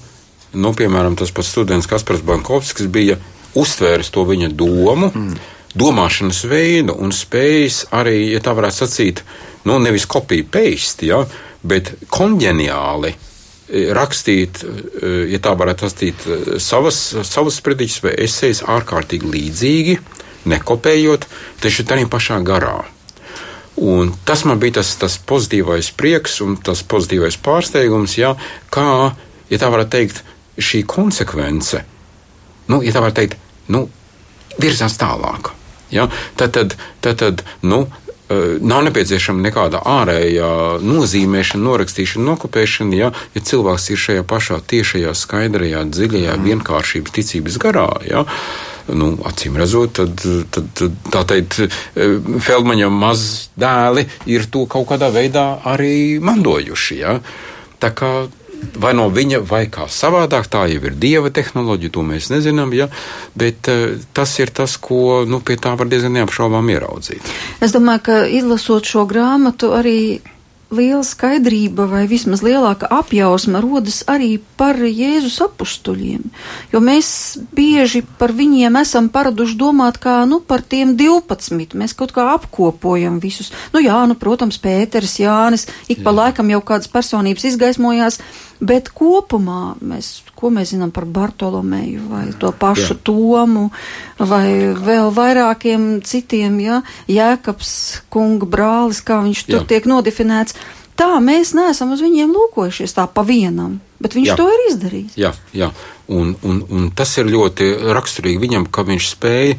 nu, 0.53 0.73
piemēram, 0.77 1.17
tas 1.19 1.33
pats 1.33 1.51
students 1.53 1.89
Kaspars 1.89 2.23
Bankovskis 2.25 2.89
bija 2.93 3.19
uztvēris 3.59 4.11
to 4.13 4.25
viņa 4.29 4.49
domu, 4.57 5.09
mm. 5.09 5.35
domāšanas 5.77 6.43
veidu 6.49 6.95
un 7.01 7.13
spējas 7.13 7.83
arī, 7.93 8.33
ja 8.33 8.41
tā 8.43 8.55
varētu 8.57 8.83
sacīt, 8.83 9.23
nu, 9.69 9.79
nevis 9.81 10.07
kopiju 10.09 10.47
paste, 10.53 11.09
ja, 11.09 11.23
bet 11.63 11.93
konģeniāli 12.13 13.13
eh, 13.13 13.93
rakstīt, 13.95 14.63
eh, 14.65 15.19
ja 15.33 15.41
tā 15.43 15.55
varētu 15.59 15.89
sacīt, 15.89 16.27
savas, 16.61 16.99
savas 17.29 17.61
sprediķus 17.61 18.03
vai 18.05 18.17
esejas 18.25 18.65
ārkārtīgi 18.69 19.33
līdzīgi, 19.37 19.97
nekopējot, 20.49 21.29
taču 21.63 21.85
tādā 21.87 22.09
pašā 22.11 22.41
garā. 22.43 22.81
Un 23.75 24.13
tas 24.25 24.43
man 24.45 24.59
bija 24.61 24.77
tas, 24.79 24.93
tas 25.01 25.17
pozitīvais 25.17 25.89
prieks 25.97 26.37
un 26.45 26.57
tas 26.61 26.83
pozitīvais 26.85 27.39
pārsteigums, 27.41 28.17
jā, 28.19 28.35
kā, 28.73 28.85
ja 29.49 29.59
tā 29.61 29.71
varētu 29.73 29.95
teikt, 29.95 30.21
šī 30.61 30.83
konsekvence, 30.85 31.81
nu, 32.69 32.83
ja 32.85 32.93
tā 32.93 33.01
varētu 33.01 33.19
teikt, 33.21 33.37
nu, 33.73 33.87
virzās 34.61 34.99
tālāk. 35.01 35.49
Ja? 35.93 36.05
Tad, 36.37 36.53
tad, 36.53 36.75
tad, 37.01 37.17
tad 37.17 37.41
nu, 37.65 37.87
eh, 38.29 38.59
nav 38.61 38.83
nepieciešama 38.85 39.41
nekāda 39.47 39.81
ārējā 39.81 40.51
nozīmēšana, 40.85 41.65
norakstīšana, 41.65 42.27
nokopēšana, 42.29 42.99
ja, 42.99 43.09
ja 43.33 43.41
cilvēks 43.41 43.89
ir 43.89 44.03
šajā 44.05 44.27
pašā 44.29 44.61
tiešajā, 44.69 45.15
skaidrajā, 45.17 45.81
dziļajā, 45.89 46.37
mm. 46.37 46.45
vienkāršības 46.51 47.17
ticības 47.17 47.57
garā. 47.65 47.89
Ja. 48.05 48.21
Uh, 48.21 48.72
nu, 48.91 49.13
acīm 49.29 49.57
redzot, 49.59 49.95
tad, 49.99 50.23
tad, 50.51 50.69
tad 50.77 51.01
tā 51.13 51.23
teikt, 51.31 51.59
Feldmaņa 51.95 52.91
mazdēli 52.93 54.07
ir 54.33 54.47
to 54.51 54.65
kaut 54.71 54.89
kādā 54.91 55.11
veidā 55.13 55.47
arī 55.73 56.19
mandojuši. 56.23 57.01
Ja? 57.03 57.17
Tā 57.83 57.91
kā 57.95 58.13
vai 58.79 58.93
no 58.95 59.07
viņa, 59.13 59.41
vai 59.47 59.65
kā 59.71 59.87
savādāk, 59.91 60.47
tā 60.51 60.65
jau 60.71 60.81
ir 60.87 60.95
dieva 60.99 61.31
tehnoloģija, 61.33 61.93
to 61.93 62.03
mēs 62.07 62.29
nezinām, 62.33 62.73
ja? 62.77 62.89
bet 63.39 63.69
uh, 63.71 63.97
tas 64.15 64.33
ir 64.39 64.53
tas, 64.55 64.77
ko 64.81 65.23
nu, 65.27 65.41
pie 65.45 65.57
tā 65.61 65.75
var 65.79 65.89
diezgan 65.91 66.15
neapšaubām 66.17 66.71
ieraudzīt. 66.73 67.33
Es 67.63 67.75
domāju, 67.75 68.05
ka 68.07 68.19
izlasot 68.39 68.87
šo 68.89 69.07
grāmatu 69.09 69.73
arī 69.75 69.97
liela 70.75 71.03
skaidrība 71.05 71.85
vai 71.89 72.03
vismaz 72.09 72.43
lielāka 72.45 72.89
apjausma 72.91 73.61
rodas 73.63 74.01
arī 74.09 74.35
par 74.59 74.77
Jēzus 74.77 75.39
apstuļiem, 75.45 76.25
jo 76.73 76.81
mēs 76.83 77.09
bieži 77.55 78.03
par 78.19 78.33
viņiem 78.35 78.79
esam 78.81 79.09
paraduši 79.13 79.57
domāt 79.59 79.99
kā, 80.03 80.19
nu, 80.29 80.41
par 80.41 80.65
tiem 80.65 80.95
12, 80.99 81.77
mēs 81.79 81.95
kaut 81.97 82.13
kā 82.15 82.29
apkopojam 82.33 83.19
visus. 83.23 83.51
Nu 83.73 83.81
jā, 83.83 83.97
nu, 84.09 84.17
protams, 84.19 84.59
Pēters, 84.63 85.19
Jānis, 85.21 85.67
ik 85.91 86.03
pa 86.05 86.13
laikam 86.15 86.49
jau 86.53 86.61
kādas 86.65 86.91
personības 86.91 87.47
izgaismojās, 87.53 88.19
bet 88.63 88.89
kopumā 88.95 89.75
mēs, 89.83 90.21
ko 90.37 90.51
mēs 90.53 90.73
zinām 90.73 90.93
par 90.95 91.05
Bartolomeju 91.05 92.07
vai 92.09 92.25
to 92.39 92.53
pašu 92.55 92.95
Jā. 92.95 92.99
Tomu 93.03 93.67
vai 94.19 94.73
vēl 94.77 95.11
vairākiem 95.13 96.01
citiem, 96.05 96.59
ja, 96.63 96.81
Jēkabs 97.11 97.73
kunga 98.13 98.47
brālis, 98.49 99.03
kā 99.03 99.21
viņš 99.25 99.45
tur 99.49 99.61
Jā. 99.61 99.67
tiek 99.73 99.89
nodefinēts. 99.89 100.57
Tā 100.99 101.09
mēs 101.25 101.55
neesam 101.57 101.95
uz 101.95 102.03
viņiem 102.05 102.31
lūkojušies 102.31 102.93
tā 102.93 103.07
pa 103.09 103.23
vienam, 103.25 103.79
bet 104.03 104.13
viņš 104.13 104.29
jā. 104.29 104.35
to 104.37 104.49
ir 104.49 104.65
izdarījis. 104.69 105.15
Jā, 105.17 105.33
jā. 105.57 105.71
Un, 106.13 106.35
un, 106.45 106.59
un 106.69 106.91
tas 106.95 107.15
ir 107.17 107.31
ļoti 107.33 107.71
raksturīgi 107.95 108.43
viņam, 108.43 108.67
ka 108.69 108.85
viņš 108.85 109.07
spēja 109.15 109.57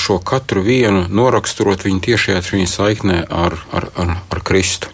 šo 0.00 0.18
katru 0.26 0.64
vienu 0.66 1.04
noraksturot 1.06 1.84
viņu 1.86 2.02
tiešajā 2.02 2.42
viņa 2.50 2.70
saiknē 2.72 3.20
ar, 3.30 3.54
ar, 3.70 3.86
ar, 3.94 4.16
ar 4.26 4.42
Kristu. 4.42 4.90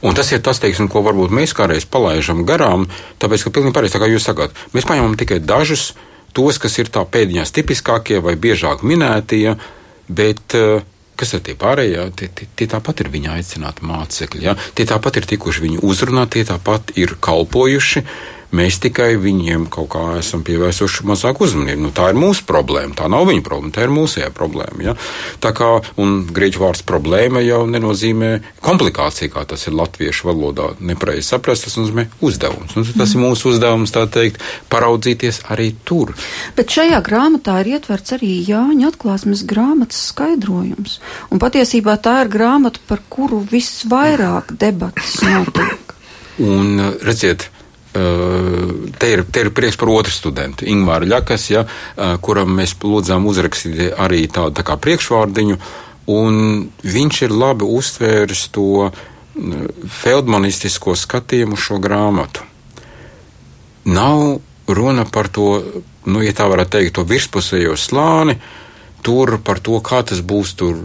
Un 0.00 0.16
tas 0.16 0.30
ir 0.32 0.40
tas, 0.44 0.60
teiksim, 0.62 0.88
ko 0.88 1.02
varbūt 1.04 1.32
mēs 1.36 1.52
kādreiz 1.56 1.84
palaidām 1.84 2.46
garām, 2.48 2.86
tāpēc, 3.20 3.44
ka 3.44 3.52
pilnīgi 3.56 3.76
pareizi, 3.76 4.00
kā 4.00 4.08
jūs 4.08 4.28
sakāt, 4.30 4.56
mēs 4.72 4.88
paņemam 4.88 5.18
tikai 5.20 5.42
dažus, 5.44 5.90
tos, 6.36 6.60
kas 6.62 6.78
ir 6.80 6.88
tā 6.92 7.04
pēdiņās 7.04 7.52
tipiskākie 7.52 8.22
vai 8.24 8.36
biežāk 8.40 8.84
minētie, 8.86 9.58
bet 10.08 10.56
uh, 10.56 10.80
kas 11.20 11.36
ir 11.36 11.44
tie 11.44 11.56
pārējie? 11.58 12.06
Tie, 12.16 12.30
tie, 12.32 12.48
tie 12.56 12.68
tāpat 12.70 13.04
ir 13.04 13.12
viņa 13.12 13.36
aicināti 13.36 13.86
mācekļi. 13.88 14.44
Ja? 14.46 14.56
Tie 14.76 14.86
tāpat 14.88 15.20
ir 15.20 15.28
tikuši 15.34 15.66
viņu 15.66 15.82
uzrunāt, 15.86 16.32
tie 16.36 16.46
tāpat 16.48 16.94
ir 17.00 17.16
kalpojuši. 17.20 18.04
Mēs 18.56 18.80
tikai 18.82 19.12
viņiem 19.20 19.68
kaut 19.70 19.92
kā 19.92 20.04
esam 20.18 20.42
pievērsuši 20.46 21.04
mazāk 21.06 21.38
uzmanību. 21.44 21.84
Nu, 21.84 21.90
tā 21.94 22.08
ir 22.10 22.18
mūsu 22.18 22.42
problēma. 22.48 22.96
Tā 22.98 23.06
nav 23.12 23.28
viņa 23.28 23.44
problēma, 23.46 23.74
tā 23.76 23.84
ir 23.86 23.92
mūsējā 23.94 24.30
problēma. 24.34 24.82
Ja? 24.88 24.94
Tā 25.42 25.52
kā 25.54 25.68
grieķu 26.34 26.62
vārds 26.64 26.82
problēma 26.86 27.44
jau 27.44 27.62
nenozīmē 27.70 28.32
komplikācija, 28.64 29.30
kā 29.30 29.44
tas 29.52 29.68
ir 29.68 29.76
latviešu 29.78 30.26
valodā. 30.30 30.72
Nepareizi 30.82 31.28
saprast, 31.30 31.68
tas 31.68 31.78
nozīmē 31.78 32.08
uzdevums. 32.26 32.74
Un 32.74 32.88
tas 32.90 33.14
ir 33.14 33.22
mūsu 33.22 33.52
uzdevums, 33.52 33.94
tā 33.94 34.06
teikt, 34.10 34.42
paraudzīties 34.72 35.44
arī 35.54 35.70
tur. 35.86 36.16
Bet 36.58 36.74
šajā 36.74 36.98
grāmatā 37.06 37.60
ir 37.62 37.76
ietverts 37.76 38.16
arī 38.18 38.32
Jāņa 38.48 38.90
atklāsmes 38.90 39.44
grāmatas 39.46 40.02
skaidrojums. 40.10 40.98
Un 41.30 41.42
patiesībā 41.42 41.96
tā 42.02 42.24
ir 42.24 42.34
grāmata, 42.34 42.82
par 42.90 43.04
kuru 43.12 43.44
visvairāk 43.46 44.56
debatas 44.58 45.20
notiek. 45.22 45.94
Un 46.40 46.78
redziet, 47.04 47.50
Te 47.92 49.08
ir, 49.10 49.24
te 49.26 49.42
ir 49.42 49.50
prieks 49.50 49.78
par 49.80 49.90
otru 49.90 50.12
studentu, 50.14 50.66
Ingūru 50.70 51.08
Ļakas, 51.10 51.46
ja, 51.50 51.64
kuram 52.22 52.52
mēs 52.54 52.76
lūdzām 52.78 53.26
uzrakstīt 53.26 53.96
arī 53.98 54.28
tādu 54.30 54.54
tā 54.60 54.64
kā 54.66 54.76
priekšvārdiņu, 54.78 55.56
viņš 56.86 57.22
ir 57.26 57.34
labi 57.34 57.66
uztvēris 57.66 58.44
to 58.54 58.90
feldmanistisko 60.00 60.94
skatījumu 60.98 61.58
šo 61.58 61.80
grāmatu. 61.82 62.46
Nav 63.90 64.38
runa 64.70 65.04
par 65.10 65.28
to, 65.28 65.62
nu, 66.06 66.22
ja 66.22 66.34
tā 66.36 66.46
varētu 66.50 66.76
teikt, 66.76 66.94
to 66.98 67.06
virspusējo 67.08 67.74
slāni, 67.78 68.36
tur 69.02 69.38
par 69.42 69.58
to, 69.58 69.80
kā 69.82 70.02
tas 70.06 70.22
būs 70.22 70.54
tur 70.58 70.78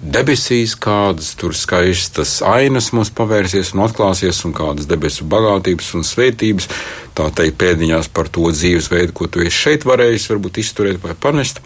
debesīs, 0.00 0.74
kādas 0.80 1.34
tur 1.38 1.54
skaistas 1.56 2.38
ainas 2.46 2.90
mums 2.96 3.12
pavērsies 3.12 3.74
un 3.74 3.84
atklāsies, 3.84 4.40
un 4.48 4.54
kādas 4.56 4.88
debesu 4.88 5.26
bagātības 5.28 5.92
un 5.98 6.06
svētības. 6.06 6.68
Tā 7.16 7.28
teikt, 7.36 7.58
pēdiņās 7.60 8.08
par 8.14 8.30
to 8.32 8.48
dzīvesveidu, 8.54 9.14
ko 9.16 9.28
tu 9.28 9.44
esi 9.44 9.56
šeit 9.66 9.86
varējis, 9.88 10.30
varbūt 10.32 10.62
izturēt 10.62 11.02
vai 11.04 11.16
panest. 11.18 11.60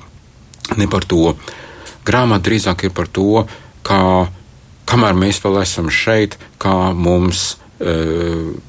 Ne 0.80 0.88
par 0.90 1.06
to. 1.06 1.36
Grāmata 2.04 2.48
drīzāk 2.48 2.88
ir 2.88 2.94
par 2.96 3.08
to, 3.08 3.44
kā, 3.86 4.00
kamēr 4.90 5.16
mēs 5.16 5.40
vēl 5.44 5.62
esam 5.62 5.90
šeit, 5.92 6.36
kā 6.60 6.92
mums 6.92 7.54
e, 7.78 7.94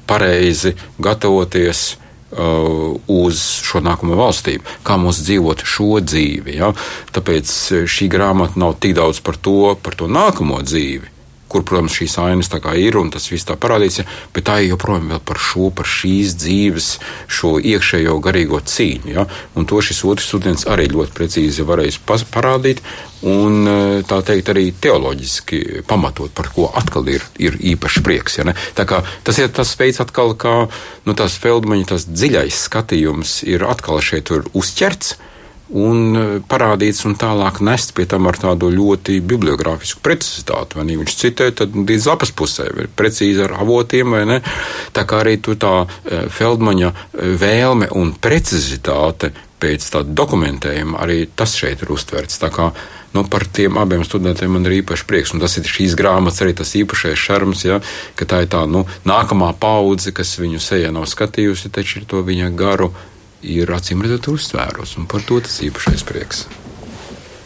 pareizi 0.08 0.76
gatavoties 1.02 1.96
uz 2.32 3.42
šo 3.62 3.80
nākamo 3.84 4.16
valstību, 4.18 4.64
kā 4.86 4.96
mums 5.00 5.22
dzīvot 5.24 5.62
šo 5.66 6.00
dzīvi. 6.02 6.56
Ja? 6.58 6.72
Tāpēc 7.14 7.52
uh, 7.72 7.84
šī 7.90 8.08
grāmata 8.12 8.58
nav 8.60 8.76
tik 8.82 8.96
daudz 8.98 9.22
par 9.24 9.38
to, 9.38 9.76
par 9.82 9.94
to 9.98 10.10
nākamo 10.10 10.58
dzīvi, 10.66 11.15
kur, 11.56 11.64
protams, 11.64 11.96
šīs 11.96 12.18
ainas 12.20 12.50
tā 12.52 12.60
kā 12.60 12.74
ir 12.76 12.98
un 13.00 13.08
tas 13.14 13.30
viss 13.32 13.48
tā 13.48 13.56
parādīts, 13.56 14.02
bet 14.36 14.44
tā 14.44 14.58
ir 14.60 14.74
joprojām 14.74 15.08
vēl 15.14 15.22
par 15.24 15.40
šo, 15.40 15.70
par 15.72 15.88
šīs 15.88 16.36
dzīves, 16.42 16.88
šo 17.32 17.56
iekšējo 17.56 18.18
garīgo 18.20 18.60
cīņu. 18.60 19.12
Ja, 19.14 19.24
un 19.56 19.68
to 19.68 19.80
šis 19.80 20.02
otrs 20.04 20.28
students 20.28 20.66
arī 20.68 20.90
ļoti 20.92 21.16
precīzi 21.16 21.64
varēs 21.64 22.00
parādīt 22.04 22.82
un 23.26 23.64
tā 24.06 24.18
teikt 24.26 24.50
arī 24.52 24.66
teoloģiski 24.84 25.86
pamatot, 25.88 26.34
par 26.36 26.50
ko 26.52 26.68
atkal 26.76 27.08
ir, 27.08 27.24
ir 27.40 27.56
īpašs 27.72 28.02
prieks. 28.04 28.36
Ja, 28.40 28.50
ne? 28.50 28.56
tā 28.76 28.84
kā 28.88 29.00
tas 29.24 29.40
ir 29.40 29.48
tas 29.56 29.72
veids 29.80 30.02
atkal, 30.04 30.34
kā 30.36 30.66
nu, 31.08 31.16
tās 31.16 31.38
Feldmaņa 31.40 31.88
tas 31.94 32.04
dziļais 32.10 32.66
skatījums 32.68 33.40
ir 33.48 33.64
atkal 33.64 34.02
šeit 34.04 34.34
uzķerts 34.52 35.16
un 35.74 36.16
e, 36.16 36.24
parādīts 36.46 37.02
un 37.08 37.16
tālāk 37.18 37.60
nests 37.64 37.94
pie 37.96 38.06
tam 38.10 38.28
ar 38.30 38.38
tādu 38.38 38.70
ļoti 38.70 39.18
bibliogrāfisku 39.26 40.02
precizitāti. 40.04 40.78
Ne? 40.78 40.98
Viņš 41.00 41.16
citē, 41.22 41.50
līdz 41.74 42.10
lapas 42.10 42.32
pusē 42.36 42.68
ir 42.70 42.90
precīzi 42.96 43.42
ar 43.46 43.56
avotiem, 43.62 44.14
vai 44.14 44.24
ne? 44.28 44.40
Tā 44.94 45.06
kā 45.08 45.24
arī 45.24 45.38
tu 45.42 45.56
tā 45.58 45.86
e, 45.86 46.26
Feldmaņa 46.30 46.92
e, 46.92 47.32
vēlme 47.40 47.90
un 47.98 48.14
precizitāte 48.14 49.32
pēc 49.60 49.88
tāda 49.90 50.12
dokumentējuma, 50.12 51.00
arī 51.00 51.24
tas 51.34 51.56
šeit 51.56 51.82
ir 51.82 51.90
uztverts. 51.94 52.38
Tā 52.42 52.52
kā 52.52 52.70
nu, 53.16 53.24
par 53.24 53.46
tiem 53.48 53.78
abiem 53.80 54.04
studentiem 54.04 54.52
man 54.52 54.68
ir 54.68 54.82
īpaši 54.82 55.06
prieks. 55.08 55.32
Un 55.34 55.42
tas 55.42 55.56
ir 55.56 55.66
šīs 55.66 55.96
grāmatas 55.98 56.42
arī 56.44 56.52
tas 56.58 56.74
īpašais 56.76 57.18
šarms, 57.18 57.64
ja, 57.64 57.80
ka 58.18 58.28
tā 58.28 58.44
ir 58.44 58.52
tā 58.52 58.62
nu, 58.68 58.84
nākamā 59.08 59.54
paudze, 59.60 60.12
kas 60.14 60.36
viņu 60.38 60.60
sejā 60.62 60.92
nav 60.94 61.08
skatījusi, 61.10 61.72
taču 61.72 62.02
ir 62.02 62.08
to 62.10 62.22
viņa 62.26 62.52
garu 62.56 62.92
ir 63.42 63.70
acīm 63.72 64.04
redzot 64.04 64.30
uztvērus, 64.36 64.96
un 65.00 65.08
par 65.10 65.24
to 65.26 65.40
tas 65.44 65.58
īpašais 65.64 66.04
prieks. 66.06 66.46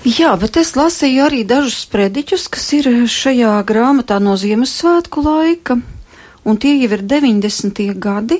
Jā, 0.06 0.32
bet 0.40 0.56
es 0.56 0.72
lasīju 0.78 1.26
arī 1.26 1.42
dažus 1.44 1.82
sprediķus, 1.84 2.46
kas 2.48 2.70
ir 2.72 2.86
šajā 3.10 3.58
grāmatā 3.68 4.16
no 4.22 4.32
Ziemassvētku 4.40 5.24
laika, 5.26 5.76
un 6.44 6.56
tie 6.56 6.72
jau 6.78 6.88
ir 6.96 7.04
90. 7.04 7.82
gadi, 8.00 8.38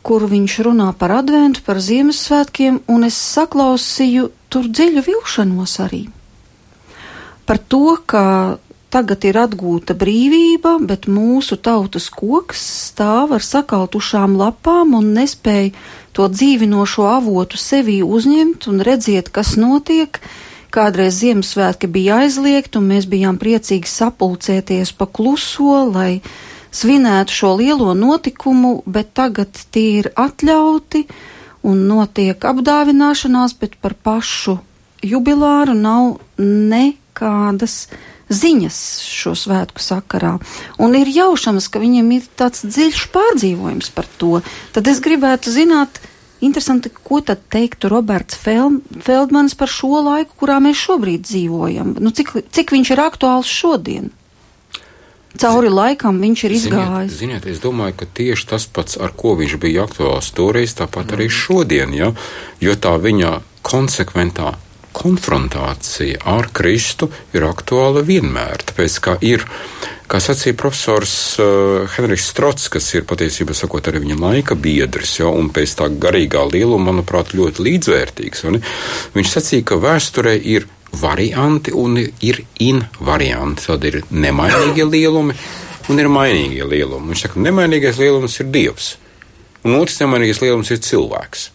kur 0.00 0.24
viņš 0.30 0.54
runā 0.64 0.88
par 0.96 1.12
adventu, 1.18 1.60
par 1.66 1.82
Ziemassvētkiem, 1.84 2.80
un 2.88 3.04
es 3.04 3.20
saklausīju 3.20 4.30
tur 4.48 4.70
dziļu 4.70 5.04
vilšanos 5.10 5.76
arī. 5.84 6.06
Par 7.44 7.60
to, 7.60 7.98
ka 8.08 8.24
Tagad 8.90 9.22
ir 9.22 9.36
atgūta 9.38 9.94
brīvība, 9.94 10.74
bet 10.82 11.06
mūsu 11.06 11.54
tautas 11.62 12.08
koks 12.10 12.62
stāv 12.90 13.36
ar 13.36 13.44
sakautušām 13.46 14.34
lapām 14.34 14.96
un 14.98 15.12
nespēja 15.14 15.70
to 16.16 16.26
dzīvinošo 16.26 17.06
avotu 17.06 17.60
sevī 17.60 18.00
uzņemt 18.02 18.66
un 18.72 18.82
redziet, 18.86 19.30
kas 19.30 19.54
notiek. 19.60 20.18
Kādreiz 20.74 21.20
Ziemassvētki 21.22 21.86
bija 21.90 22.20
aizliegti, 22.24 22.78
un 22.78 22.90
mēs 22.90 23.06
bijām 23.10 23.38
priecīgi 23.38 23.90
sapulcēties 23.90 24.92
pa 24.98 25.06
kluso, 25.06 25.84
lai 25.86 26.20
svinētu 26.74 27.34
šo 27.34 27.54
lielo 27.62 27.94
notikumu, 27.94 28.80
bet 28.86 29.14
tagad 29.14 29.54
tie 29.70 30.02
ir 30.02 30.10
atļauti 30.18 31.06
un 31.66 31.86
notiek 31.86 32.42
apdāvināšanās, 32.42 33.54
bet 33.58 33.78
par 33.82 33.94
pašu 33.94 34.58
jubilāru 35.02 35.74
nav 35.78 36.16
nekādas 36.38 37.84
ziņas 38.30 38.78
šo 39.04 39.34
svētku 39.36 39.82
sakarā. 39.82 40.36
Un 40.78 40.94
ir 40.98 41.10
jaušams, 41.10 41.68
ka 41.68 41.82
viņiem 41.82 42.12
ir 42.16 42.28
tāds 42.38 42.64
dziļš 42.66 43.08
pārdzīvojums 43.14 43.90
par 43.94 44.08
to. 44.20 44.40
Tad 44.74 44.88
es 44.90 45.02
gribētu 45.02 45.52
zināt, 45.52 46.00
interesanti, 46.40 46.92
ko 46.94 47.20
tad 47.20 47.42
teiktu 47.52 47.90
Roberts 47.92 48.38
Feldmans 48.38 49.58
par 49.58 49.68
šo 49.68 50.00
laiku, 50.06 50.38
kurā 50.44 50.60
mēs 50.62 50.78
šobrīd 50.86 51.26
dzīvojam. 51.26 51.98
Nu, 52.00 52.14
cik, 52.14 52.32
cik 52.54 52.72
viņš 52.76 52.94
ir 52.94 53.04
aktuāls 53.04 53.50
šodien? 53.50 54.10
Cauri 55.40 55.70
laikam 55.70 56.18
viņš 56.20 56.40
ir 56.46 56.54
izgājis. 56.56 57.12
Ziniet, 57.14 57.44
ziniet, 57.44 57.46
es 57.52 57.60
domāju, 57.62 58.00
ka 58.00 58.08
tieši 58.18 58.48
tas 58.50 58.66
pats, 58.66 58.98
ar 58.98 59.14
ko 59.16 59.36
viņš 59.38 59.54
bija 59.62 59.86
aktuāls 59.86 60.32
toreiz, 60.34 60.74
tāpat 60.76 61.14
arī 61.14 61.30
šodien, 61.30 61.94
ja? 61.94 62.10
jo 62.60 62.74
tā 62.74 62.96
viņa 62.98 63.38
konsekventā 63.62 64.56
konfrontācija 65.00 66.20
ar 66.28 66.50
Kristu 66.54 67.08
ir 67.36 67.46
aktuāla 67.48 68.04
vienmēr. 68.06 68.64
Tāpēc, 68.70 68.98
kā 69.04 69.16
ir, 69.24 69.44
kā 70.10 70.20
sacīja 70.22 70.58
profesors 70.60 71.14
uh, 71.40 71.86
Henrijs 71.96 72.28
Strots, 72.32 72.68
kas 72.72 72.90
ir 72.94 73.06
patiesībā 73.08 73.56
sakot 73.56 73.88
arī 73.88 74.04
viņa 74.04 74.18
laika 74.20 74.58
biedrs, 74.58 75.16
jo, 75.22 75.32
un 75.36 75.48
pēc 75.54 75.76
tā 75.80 75.88
garīgā 76.02 76.44
lieluma, 76.52 76.90
manuprāt, 76.90 77.32
ļoti 77.38 77.66
līdzvērtīgs. 77.68 78.44
Viņš 79.16 79.32
sacīja, 79.36 79.70
ka 79.72 79.80
vēsturē 79.80 80.36
ir 80.36 80.68
varianti 81.00 81.72
un 81.72 81.98
ir 82.00 82.42
invarianti. 82.58 83.66
Tad 83.66 83.84
ir 83.88 84.02
nemainīgie 84.10 84.86
lielumi 84.88 85.36
un 85.90 86.02
ir 86.02 86.10
mainīgie 86.12 86.66
lielumi. 86.66 87.12
Viņš 87.12 87.24
saka, 87.24 87.36
ka 87.36 87.46
nemainīgais 87.46 87.98
lielums 88.00 88.36
ir 88.42 88.50
Dievs, 88.54 88.92
un 89.64 89.78
otrs 89.80 90.00
nemainīgais 90.02 90.42
lielums 90.44 90.70
ir 90.74 90.82
cilvēks. 90.86 91.50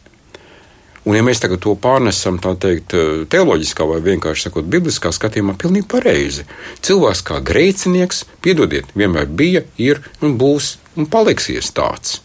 Un, 1.06 1.14
ja 1.14 1.22
mēs 1.22 1.42
tagad 1.42 1.62
to 1.62 1.76
pārnesam 1.78 2.40
teikt, 2.42 2.96
eh, 2.98 3.26
teoloģiskā 3.30 3.86
vai 3.86 4.02
vienkārši 4.02 4.48
sakot, 4.48 4.66
bibliskā 4.66 5.14
skatījumā, 5.14 5.54
pilnīgi 5.62 5.88
pareizi. 5.88 6.46
Cilvēks 6.82 7.22
kā 7.22 7.42
grēcinieks, 7.46 8.26
piedodiet, 8.42 8.90
vienmēr 8.98 9.30
bija, 9.30 9.64
ir 9.78 10.02
un 10.22 10.38
būs 10.38 10.78
un 10.96 11.06
paliksies 11.06 11.70
tāds. 11.72 12.22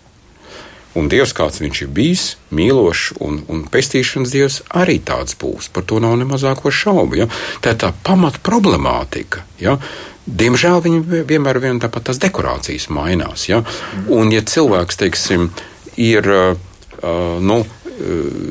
Un 0.98 1.06
Dievs, 1.06 1.32
kāds 1.36 1.60
viņš 1.62 1.82
ir 1.84 1.90
bijis, 1.94 2.24
mīlošs 2.50 3.12
un, 3.22 3.44
un 3.52 3.62
pestīšanas 3.70 4.32
Dievs, 4.34 4.56
arī 4.74 4.98
tāds 4.98 5.36
būs. 5.38 5.68
Par 5.70 5.84
to 5.86 6.00
nav 6.02 6.16
ne 6.18 6.26
mazāko 6.26 6.72
šaubu. 6.74 7.20
Ja? 7.20 7.28
Tā 7.62 7.76
ir 7.76 7.78
tā 7.84 7.92
pamat 8.06 8.40
problemātika. 8.42 9.44
Ja? 9.62 9.76
Diemžēl 10.26 10.82
viņi 10.82 11.22
vienmēr 11.30 11.60
vien 11.62 11.78
tāpat 11.82 12.08
tās 12.08 12.18
dekorācijas 12.22 12.88
mainās. 12.90 13.46
Ja? 13.46 13.62
Un, 14.08 14.32
ja 14.34 14.42
cilvēks, 14.42 14.98
teiksim, 14.98 15.52
ir, 15.94 16.26
uh, 16.26 17.38
nu, 17.38 17.62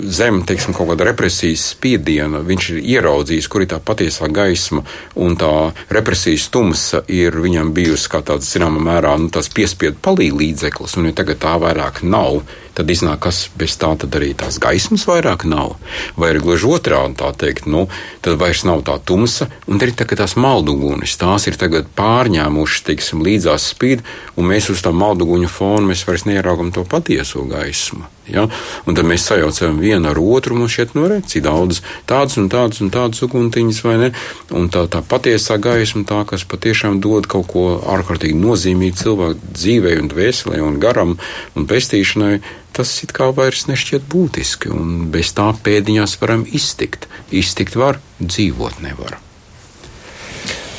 zem 0.10 0.42
teiksim, 0.48 0.74
kaut 0.76 0.92
kāda 0.92 1.08
represijas 1.10 1.66
spiediena, 1.74 2.42
viņš 2.46 2.70
ir 2.74 2.80
ieraudzījis, 2.96 3.50
kur 3.50 3.64
ir 3.64 3.72
tā 3.72 3.80
patiesā 3.84 4.30
gaisma, 4.34 4.84
un 5.20 5.38
tā 5.40 5.52
represijas 5.94 6.50
tumsa 6.54 7.04
ir 7.12 7.38
viņam 7.42 7.74
bijusi 7.76 8.12
kā 8.12 8.22
tāds, 8.26 8.50
zināmā 8.54 8.82
mērā, 8.86 9.16
nu, 9.20 9.30
tāds 9.34 9.52
piespiedu 9.54 10.00
palīdzeklis, 10.06 10.98
un 11.00 11.10
ja 11.10 11.16
tagad 11.18 11.42
tā 11.44 11.56
vairāk 11.62 12.04
nav, 12.06 12.44
tad 12.78 12.92
iznāk, 12.94 13.20
kas 13.26 13.42
bez 13.60 13.76
tā 13.80 13.92
arī 14.08 14.32
tās 14.38 14.60
gaismas 14.62 15.04
vairāk 15.10 15.44
nav. 15.50 15.76
Vai 16.16 16.32
arī 16.32 16.44
gluži 16.44 16.70
otrādi 16.70 17.18
tā 17.20 17.32
teikt, 17.36 17.68
nu, 17.68 17.88
tad 18.24 18.40
vairs 18.40 18.64
nav 18.68 18.86
tā 18.88 19.00
tumsa, 19.04 19.50
un 19.68 19.82
arī 19.82 19.96
tā, 19.98 20.08
tās 20.08 20.38
maldugunis, 20.40 21.18
tās 21.20 21.50
ir 21.50 21.60
tagad 21.60 21.90
pārņēmušas, 21.98 22.86
teiksim, 22.88 23.26
līdzās 23.26 23.72
spīd, 23.74 24.06
un 24.38 24.48
mēs 24.54 24.72
uz 24.72 24.86
tā 24.86 24.94
malduguņa 24.96 25.52
fona 25.52 25.92
mēs 25.92 26.06
vairs 26.08 26.28
neieraugam 26.30 26.72
to 26.76 26.86
patieso 26.88 27.44
gaismu. 27.50 28.08
Ja? 28.34 28.46
Un 28.86 28.98
tad 28.98 29.08
mēs 29.10 29.26
sajaucam 29.30 29.80
vienu 29.82 30.12
ar 30.12 30.20
otru, 30.22 30.58
un 30.60 30.72
šeit 30.72 30.96
nu, 30.98 31.08
redz, 31.10 31.32
cik 31.34 31.46
daudz 31.48 31.82
tādas 32.10 32.38
un 32.42 32.50
tādas 32.52 32.82
un 32.84 32.92
tādas 32.94 33.24
uguntiņas, 33.26 33.82
vai 33.86 33.98
ne? 34.04 34.12
Un 34.56 34.70
tā, 34.74 34.86
tā 34.92 35.02
patiesā 35.06 35.60
gaisma, 35.62 36.06
tā, 36.10 36.24
kas 36.30 36.46
patiešām 36.50 37.00
dod 37.04 37.30
kaut 37.32 37.50
ko 37.52 37.66
ārkārtīgi 37.96 38.38
nozīmīgu 38.40 39.02
cilvēku 39.04 39.54
dzīvei 39.56 39.98
un 40.02 40.12
dvēselē 40.12 40.62
un 40.66 40.80
garam 40.82 41.16
un 41.56 41.70
pestīšanai, 41.70 42.40
tas 42.76 42.92
it 43.04 43.14
kā 43.16 43.30
vairs 43.36 43.66
nešķiet 43.70 44.06
būtiski, 44.10 44.72
un 44.72 45.10
bez 45.14 45.34
tā 45.38 45.50
pēdiņās 45.66 46.20
varam 46.22 46.46
iztikt. 46.46 47.10
Iztikt 47.36 47.76
var, 47.80 48.00
dzīvot 48.22 48.80
nevar. 48.86 49.18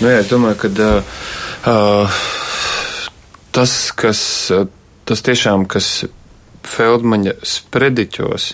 Nu, 0.00 0.08
jā, 0.08 0.22
es 0.22 0.30
domāju, 0.30 0.56
ka 0.62 0.70
uh, 1.68 2.20
tas, 3.52 3.74
kas, 3.92 4.22
tas 5.04 5.24
tiešām, 5.26 5.66
kas 5.68 6.06
Feldmaņa 6.66 7.36
sprediķos, 7.46 8.50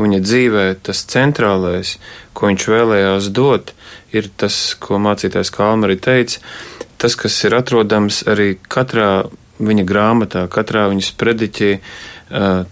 viņa 0.00 0.20
dzīvē, 0.24 0.64
tas 0.86 1.04
centrālais, 1.10 1.96
ko 2.32 2.48
viņš 2.50 2.68
vēlējās 2.72 3.28
dot, 3.36 3.74
ir 4.16 4.30
tas, 4.40 4.74
ko 4.80 5.00
mācītājs 5.02 5.52
Kalmari 5.54 5.98
teica, 6.00 6.40
tas, 7.00 7.16
kas 7.18 7.36
ir 7.44 7.56
atrodams 7.58 8.22
arī 8.30 8.54
katrā 8.72 9.24
viņa 9.62 9.84
grāmatā, 9.86 10.46
katrā 10.50 10.88
viņa 10.90 11.06
sprediķī, 11.06 11.72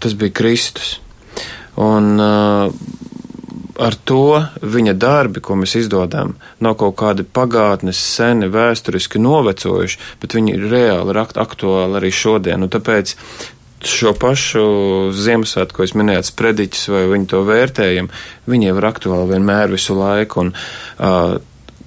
tas 0.01 0.17
bija 0.17 0.35
Kristus. 0.35 0.97
Un 1.79 2.19
ar 3.81 3.95
to 4.05 4.25
viņa 4.61 4.93
darbi, 4.99 5.41
ko 5.41 5.55
mēs 5.57 5.77
izdodam, 5.79 6.35
nav 6.61 6.75
kaut 6.81 6.97
kādi 7.01 7.25
pagātnes, 7.25 8.01
seni, 8.01 8.49
vēsturiski 8.51 9.21
novecojuši, 9.21 9.99
bet 10.21 10.35
viņi 10.37 10.57
ir 10.57 10.67
reāli 10.73 11.17
aktuāli 11.17 11.99
arī 12.01 12.11
šodien. 12.13 12.61
Un 12.61 12.71
tāpēc 12.73 13.15
šo 13.87 14.13
pašu 14.17 14.63
Ziemassvētku, 15.17 15.79
ko 15.79 15.85
es 15.87 15.95
minēju, 15.97 16.25
sprediķus 16.27 16.89
vai 16.93 17.05
viņu 17.11 17.29
to 17.33 17.43
vērtējumu, 17.47 18.11
viņiem 18.51 18.81
ir 18.81 18.89
aktuāli 18.89 19.33
vienmēr 19.33 19.73
visu 19.73 19.95
laiku. 19.97 20.45
Un, 20.45 20.51
uh, 20.53 21.37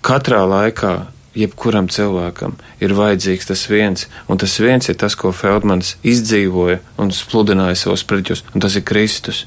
katrā 0.05 0.43
laikā 0.49 0.95
jebkuram 1.35 1.89
cilvēkam 1.91 2.55
ir 2.83 2.95
vajadzīgs 2.95 3.51
tas 3.51 3.65
viens, 3.71 4.07
un 4.31 4.39
tas 4.41 4.55
viens 4.63 4.89
ir 4.91 4.99
tas, 5.01 5.17
ko 5.19 5.33
Feldmans 5.35 5.97
izdzīvoja 6.07 6.81
un 7.03 7.11
spludināja 7.15 7.79
savos 7.79 8.05
sprediķus, 8.05 8.45
un 8.55 8.65
tas 8.65 8.79
ir 8.79 8.87
Kristus. 8.87 9.45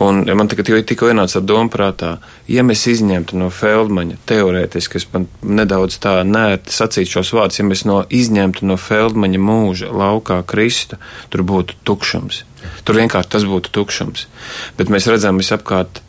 Un 0.00 0.22
man 0.24 0.48
tikai 0.48 0.80
tikko 0.86 1.10
ienāca 1.12 1.42
doma 1.44 1.68
prātā, 1.72 2.14
ja 2.48 2.62
mēs 2.64 2.86
izņemtu 2.88 3.36
no 3.36 3.50
Feldmaņa 3.52 4.16
teorētiski, 4.30 4.96
es 4.96 5.06
man 5.12 5.26
nedaudz 5.44 5.98
tā 6.00 6.14
nērti 6.24 6.72
sacīt 6.72 7.10
šos 7.12 7.34
vārdus, 7.36 7.60
ja 7.60 7.66
mēs 7.68 7.84
no 7.88 7.98
izņemtu 8.08 8.68
no 8.68 8.78
Feldmaņa 8.80 9.42
mūža 9.44 9.90
laukā 9.92 10.40
Kristu, 10.48 10.96
tur 11.28 11.44
būtu 11.44 11.76
tukšums. 11.84 12.44
Tur 12.84 13.00
vienkārši 13.00 13.32
tas 13.36 13.44
būtu 13.48 13.72
tukšums. 13.76 14.26
Bet 14.80 14.92
mēs 14.92 15.08
redzam 15.10 15.40
visapkārt, 15.40 16.00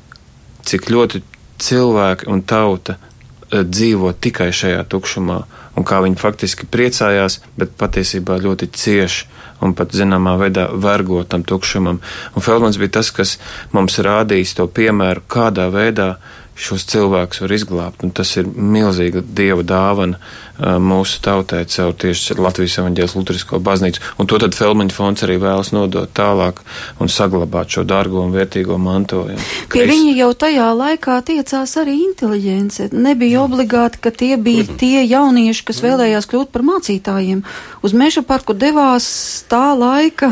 cik 0.67 0.87
ļoti 0.91 1.23
cilvēki 1.61 2.29
un 2.31 2.43
tauta 2.47 2.95
eh, 2.97 3.65
dzīvo 3.67 4.13
tikai 4.23 4.51
šajā 4.55 4.85
tukšumā, 4.91 5.41
un 5.75 5.87
kā 5.87 6.01
viņi 6.03 6.19
faktiski 6.19 6.67
priecājās, 6.71 7.41
bet 7.59 7.75
patiesībā 7.79 8.39
ļoti 8.39 8.71
cieši 8.71 9.40
un 9.61 9.75
pat 9.77 9.93
zināmā 9.95 10.35
veidā 10.41 10.67
vergot 10.73 11.31
tam 11.31 11.45
tukšumam. 11.47 12.01
Un 12.35 12.45
Feldmans 12.45 12.79
bija 12.81 12.97
tas, 12.99 13.11
kas 13.15 13.37
mums 13.75 13.99
rādījis 14.01 14.55
to 14.57 14.67
piemēru, 14.67 15.25
kādā 15.31 15.69
veidā 15.73 16.15
šos 16.55 16.85
cilvēkus 16.91 17.41
var 17.43 17.53
izglābt. 17.55 18.03
Un 18.05 18.11
tas 18.15 18.31
ir 18.37 18.47
milzīga 18.47 19.23
dieva 19.23 19.63
dāvana 19.65 20.19
mūsu 20.61 21.21
tautai 21.25 21.63
caur 21.71 21.95
tieši 21.97 22.37
Latvijas 22.37 22.77
evaņģēlas 22.81 23.15
luterisko 23.17 23.59
baznīcu. 23.63 24.03
Un 24.21 24.29
to 24.29 24.37
tad 24.41 24.53
Felmaņa 24.57 24.93
fonds 24.93 25.25
arī 25.25 25.39
vēlas 25.41 25.71
nodot 25.73 26.11
tālāk 26.17 26.61
un 27.01 27.09
saglabāt 27.09 27.73
šo 27.73 27.85
dārgo 27.87 28.21
un 28.21 28.35
vērtīgo 28.35 28.77
mantojumu. 28.81 29.41
Pie 29.73 29.87
viņa 29.89 30.13
jau 30.19 30.29
tajā 30.45 30.69
laikā 30.77 31.17
tiecās 31.31 31.75
arī 31.81 31.97
inteliģence. 32.05 32.91
Nebija 32.93 33.41
obligāti, 33.47 34.03
ka 34.03 34.13
tie 34.13 34.35
bija 34.37 34.67
tie 34.77 35.01
jaunieši, 35.07 35.65
kas 35.65 35.81
vēlējās 35.81 36.29
kļūt 36.29 36.53
par 36.53 36.67
mācītājiem. 36.67 37.43
Uz 37.81 37.97
meža 37.97 38.21
parku 38.27 38.53
devās 38.53 39.07
tā 39.49 39.71
laika 39.73 40.29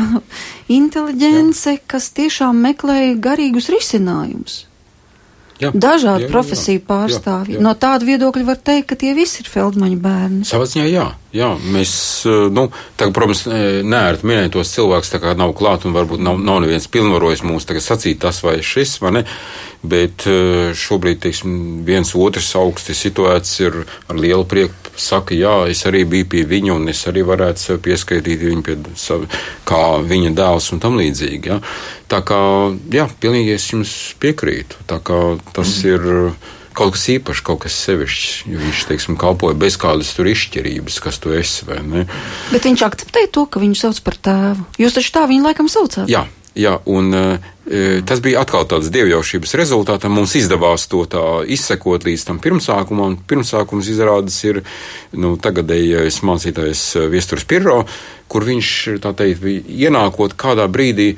inteliģence, 0.70 1.80
kas 1.90 2.12
tiešām 2.14 2.60
meklēja 2.68 3.16
garīgus 3.18 3.72
risinājumus. 3.72 4.69
Jā, 5.60 5.70
Dažādu 5.76 6.24
jā, 6.24 6.30
profesiju 6.32 6.80
pārstāvji. 6.88 7.58
No 7.60 7.74
tāda 7.76 8.06
viedokļa 8.08 8.46
var 8.48 8.60
teikt, 8.64 8.88
ka 8.92 8.96
tie 9.00 9.12
visi 9.16 9.42
ir 9.42 9.50
Feldmaņa 9.50 9.98
bērni. 10.00 10.46
Savā 10.48 10.68
ziņā 10.70 10.86
jā. 10.88 11.10
Jā, 11.36 11.52
mēs, 11.62 11.92
eh, 12.26 12.48
nu, 12.50 12.64
tagad, 12.98 13.14
protams, 13.14 13.44
neērti 13.86 14.26
minēt 14.26 14.56
tos 14.56 14.72
cilvēkus, 14.74 15.12
tā 15.12 15.20
kā 15.22 15.36
nav 15.38 15.52
klāt 15.54 15.84
un 15.86 15.94
varbūt 15.94 16.18
nav, 16.18 16.40
nav 16.42 16.58
neviens 16.64 16.88
pilnvarojis 16.90 17.44
mūs 17.46 17.68
tagad 17.68 17.84
sacīt 17.84 18.18
tas 18.24 18.40
vai 18.42 18.56
šis, 18.64 18.96
vai 19.04 19.12
ne, 19.20 19.24
bet 19.86 20.26
eh, 20.26 20.72
šobrīd, 20.74 21.20
teiksim, 21.22 21.84
viens 21.86 22.16
otrs 22.18 22.50
augsti 22.58 22.96
situēts 22.98 23.60
ir 23.62 23.84
ar 23.84 24.18
lielu 24.18 24.48
prieku 24.48 24.79
saka, 25.00 25.34
jā, 25.36 25.54
es 25.72 25.82
arī 25.88 26.04
biju 26.08 26.28
pie 26.34 26.44
viņa 26.48 26.76
un 26.76 26.92
es 26.92 27.02
arī 27.10 27.24
varētu 27.26 27.64
sev 27.64 27.82
pieskaitīt 27.84 28.44
viņu 28.44 28.64
pie 28.66 28.78
savu, 29.00 29.28
kā 29.68 29.82
viņa 30.04 30.32
dēls 30.36 30.70
un 30.74 30.82
tam 30.82 31.00
līdzīgi, 31.00 31.52
jā. 31.52 31.60
Tā 32.10 32.22
kā, 32.26 32.40
jā, 32.92 33.08
pilnīgi 33.22 33.54
es 33.56 33.68
jums 33.72 33.92
piekrītu, 34.22 34.82
tā 34.90 34.98
kā 35.04 35.20
tas 35.54 35.76
mm. 35.80 35.92
ir 35.92 36.56
kaut 36.76 36.94
kas 36.94 37.06
īpašs, 37.12 37.42
kaut 37.44 37.62
kas 37.64 37.76
sevišķs. 37.84 38.34
Viņš, 38.48 38.82
teiksim, 38.88 39.16
kalpoja 39.20 39.58
bez 39.58 39.76
kādas 39.80 40.12
tur 40.16 40.30
izšķirības, 40.30 41.00
kas 41.04 41.20
tu 41.22 41.34
esi. 41.36 41.66
Bet 41.68 42.66
viņš 42.66 42.84
akceptēja 42.86 43.32
to, 43.34 43.46
ka 43.50 43.62
viņu 43.62 43.78
sauc 43.78 44.00
par 44.06 44.18
tēvu. 44.28 44.68
Jūs 44.80 44.96
taču 44.96 45.16
tā 45.16 45.26
viņu 45.30 45.48
laikam 45.50 45.70
saucāt? 45.72 46.08
Jā. 46.10 46.24
Jā, 46.60 46.74
un 46.90 47.14
e, 47.14 47.24
tas 48.06 48.20
bija 48.24 48.42
atkal 48.44 48.66
tāds 48.68 48.90
dievjaušības 48.92 49.54
rezultātā. 49.60 50.10
Mums 50.12 50.34
izdevās 50.36 50.86
to 50.90 51.04
tā 51.08 51.24
izsekot 51.48 52.04
līdz 52.08 52.26
tam 52.28 52.40
pirmsākumam. 52.42 53.16
Pirmsākums 53.30 53.88
izrādās 53.92 54.38
ir 54.48 54.62
nu, 55.16 55.36
tagadējais 55.40 56.20
mācītājs 56.26 56.84
Viesturs 57.12 57.46
Pirro, 57.48 57.84
kur 58.30 58.46
viņš, 58.48 58.72
tā 59.04 59.14
teikt, 59.16 59.46
ienākot 59.46 60.36
kādā 60.38 60.66
brīdī, 60.70 61.14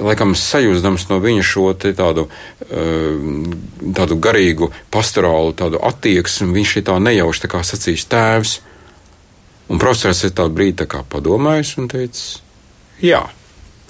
laikam 0.00 0.34
sajūstams 0.38 1.08
no 1.10 1.18
viņa 1.22 1.44
šo 1.44 1.66
tādu, 1.74 2.28
tādu 3.98 4.18
garīgu, 4.22 4.70
pastorālu 4.94 5.54
tādu 5.58 5.82
attieksmi, 5.82 6.52
viņš 6.56 6.76
ir 6.78 6.86
tā 6.88 6.98
nejauši 7.02 7.46
tā 7.46 7.62
sacīs 7.66 8.06
tēvs. 8.10 8.58
Un 9.70 9.78
profesors 9.78 10.24
ir 10.26 10.34
tādu 10.34 10.56
brīdi 10.56 10.86
tā 10.86 11.04
padomājis 11.06 11.76
un 11.78 11.90
teicis, 11.90 12.40
jā. 13.02 13.22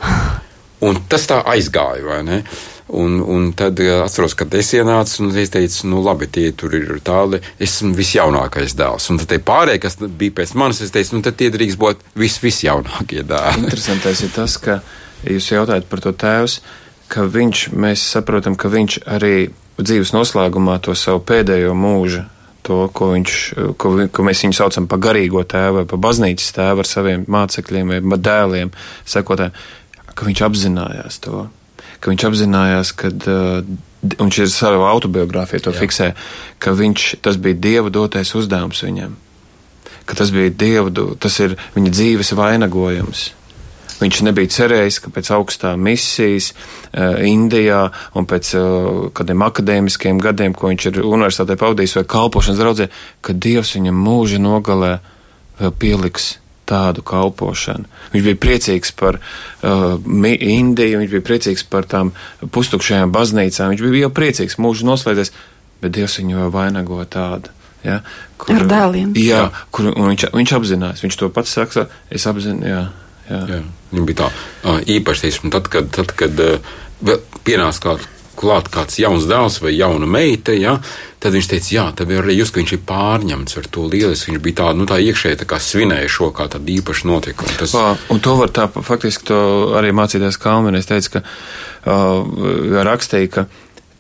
Un 0.87 1.01
tas 1.13 1.27
tā 1.29 1.43
aizgāja, 1.53 2.05
vai 2.07 2.21
ne? 2.25 2.43
Un, 2.91 3.21
un 3.23 3.53
tad 3.55 3.79
eh, 3.79 3.93
atceros, 4.03 4.35
kad 4.35 4.55
es 4.59 4.73
ienācu, 4.75 5.21
un 5.23 5.37
es 5.39 5.53
teicu, 5.55 5.85
nu, 5.93 6.01
labi, 6.03 6.27
tie 6.33 6.49
tur 6.59 6.75
ir 6.75 6.89
tādi, 7.07 7.39
es 7.59 7.77
esmu 7.77 7.93
visjaunākais 7.99 8.75
dēls. 8.79 9.07
Un 9.13 9.21
tad 9.21 9.37
pārējie, 9.47 9.83
kas 9.85 10.01
bija 10.01 10.41
pēc 10.41 10.57
manis, 10.59 10.83
es 10.83 10.91
teicu, 10.95 11.19
nu, 11.19 11.23
tad 11.27 11.39
tie 11.39 11.53
drīkst 11.55 11.79
būt 11.79 12.03
vis, 12.19 12.41
visjaunākie 12.43 13.23
dēli. 13.29 13.63
Interesantais 13.69 14.25
ir 14.27 14.35
tas, 14.35 14.57
ka 14.59 14.81
jūs 15.29 15.53
jautājat 15.53 15.87
par 15.91 16.03
to 16.03 16.15
tēvs, 16.19 16.59
ka 17.11 17.29
viņš, 17.31 17.69
mēs 17.79 18.11
saprotam, 18.17 18.59
ka 18.59 18.73
viņš 18.73 19.01
arī 19.07 19.51
dzīves 19.81 20.15
noslēgumā 20.17 20.81
to 20.83 20.97
savu 20.99 21.23
pēdējo 21.27 21.77
mūžu, 21.79 22.25
to, 22.67 22.85
ko, 22.95 23.13
viņš, 23.15 23.37
ko, 23.81 23.93
ko 24.13 24.25
mēs 24.27 24.43
viņu 24.45 24.57
saucam 24.57 24.87
par 24.91 25.01
garīgo 25.03 25.43
tēvu 25.49 25.81
vai 25.81 25.87
par 25.89 26.01
baznīcas 26.05 26.53
tēvu 26.59 26.83
ar 26.83 26.89
saviem 26.89 27.25
mācekļiem 27.31 27.95
vai 28.11 28.19
dēliem, 28.21 28.73
sekotājiem, 29.09 29.55
ka 30.15 30.29
viņš 30.29 30.45
apzinājās 30.47 31.21
to, 31.25 31.47
ka 32.01 32.13
viņš 32.13 32.27
apzinājās, 32.31 32.93
ka 32.97 33.11
viņš 34.21 34.39
ir 34.45 34.53
savā 34.53 34.93
autobiogrāfijā 34.95 35.65
to 35.67 35.75
Jā. 35.75 35.81
fiksē, 35.83 36.13
ka 36.59 36.73
viņš, 36.77 37.11
tas 37.25 37.37
bija 37.41 37.59
Dieva 37.61 37.93
dotais 37.93 38.33
uzdevums 38.37 38.81
viņam, 38.85 39.17
ka 40.09 40.17
tas 40.17 40.33
bija 40.35 40.53
Dieva, 40.53 40.93
tas 41.21 41.37
ir 41.45 41.59
viņa 41.77 41.93
dzīves 41.93 42.35
vainagojums. 42.39 43.29
Viņš 44.01 44.23
nebija 44.25 44.49
cerējis, 44.49 44.97
ka 45.05 45.11
pēc 45.13 45.29
augstā 45.37 45.75
misijas 45.77 46.55
uh, 46.55 47.21
Indijā 47.29 47.83
un 48.17 48.25
pēc 48.25 48.55
uh, 48.57 49.01
kādiem 49.13 49.45
akadēmiskiem 49.45 50.23
gadiem, 50.25 50.57
ko 50.57 50.73
viņš 50.73 50.87
ir 50.89 51.03
universitātē 51.05 51.59
pavadījis 51.61 51.99
vai 51.99 52.07
kalpošanas 52.09 52.63
draudzē, 52.63 52.89
ka 53.21 53.37
Dievs 53.37 53.75
viņam 53.77 54.01
mūža 54.01 54.41
nogalē 54.41 54.95
vēl 55.61 55.77
pieliks 55.77 56.39
tādu 56.71 57.05
kalpošanu. 57.07 57.89
Viņš 58.15 58.27
bija 58.29 58.41
priecīgs 58.41 58.95
par 58.99 59.19
uh, 59.21 59.97
Indiju, 60.01 61.01
viņš 61.03 61.15
bija 61.17 61.27
priecīgs 61.27 61.67
par 61.71 61.89
tām 61.91 62.13
pustukšajām 62.55 63.15
baznīcām, 63.15 63.75
viņš 63.75 63.87
bija 63.87 64.07
jau 64.07 64.13
priecīgs, 64.21 64.59
mūžu 64.63 64.89
noslēdzies, 64.89 65.35
bet 65.83 65.97
Dievs 65.97 66.19
viņu 66.21 66.45
vēl 66.45 66.55
vainago 66.55 67.03
tādu. 67.11 67.53
Ja, 67.81 68.03
kur, 68.37 68.59
Ar 68.59 68.67
dēliem. 68.69 69.15
Jā, 69.17 69.47
kur, 69.73 69.89
un 69.95 70.11
viņš, 70.11 70.27
viņš 70.37 70.57
apzinās, 70.59 71.01
viņš 71.01 71.17
to 71.17 71.31
pats 71.33 71.55
saka, 71.57 71.87
es 72.13 72.27
apzinos, 72.29 72.67
jā. 72.69 72.83
Jā. 73.31 73.41
Jā. 73.47 73.61
Viņa 73.93 74.07
bija 74.09 74.27
tā 74.27 74.29
teikuma, 75.23 75.53
tad, 75.55 75.69
kad, 75.71 75.91
tad, 75.95 76.13
kad 76.19 76.41
pienāca 77.47 77.85
kāds 77.85 78.09
klāt 78.41 78.71
kāds 78.73 78.99
jauns 79.01 79.29
dēls 79.29 79.61
vai 79.61 79.75
jauna 79.77 80.09
meita, 80.09 80.55
ja, 80.57 80.79
tad 81.21 81.37
viņš 81.37 81.51
teica, 81.53 81.71
jā, 81.75 81.87
tad 82.01 82.13
arī 82.17 82.39
jūs, 82.39 82.53
ka 82.53 82.63
viņš 82.63 82.75
ir 82.77 82.83
pārņemts 82.89 83.59
ar 83.61 83.71
to 83.77 83.87
lieliski. 83.93 84.33
Viņš 84.33 84.45
bija 84.45 84.61
tā, 84.63 84.69
nu, 84.79 84.89
tā 84.89 85.01
iekšēji 85.05 85.43
tā 85.43 85.49
kā 85.51 85.61
svinēja 85.61 86.11
šo 86.11 86.31
kā 86.37 86.49
tādu 86.53 86.73
īpašu 86.81 87.11
notikumu. 87.11 87.57
Tas... 87.61 87.77
Pā, 87.77 87.97
un 88.13 88.23
to 88.25 88.37
var 88.41 88.55
tā, 88.57 88.69
faktiski 88.73 89.29
to 89.33 89.41
arī 89.81 89.93
mācīties 89.97 90.41
Kalmenē. 90.41 90.81
Es 90.81 90.89
teicu, 90.89 91.19
ka 91.19 91.25
uh, 91.25 92.81
rakstīja, 92.89 93.35
ka 93.35 93.51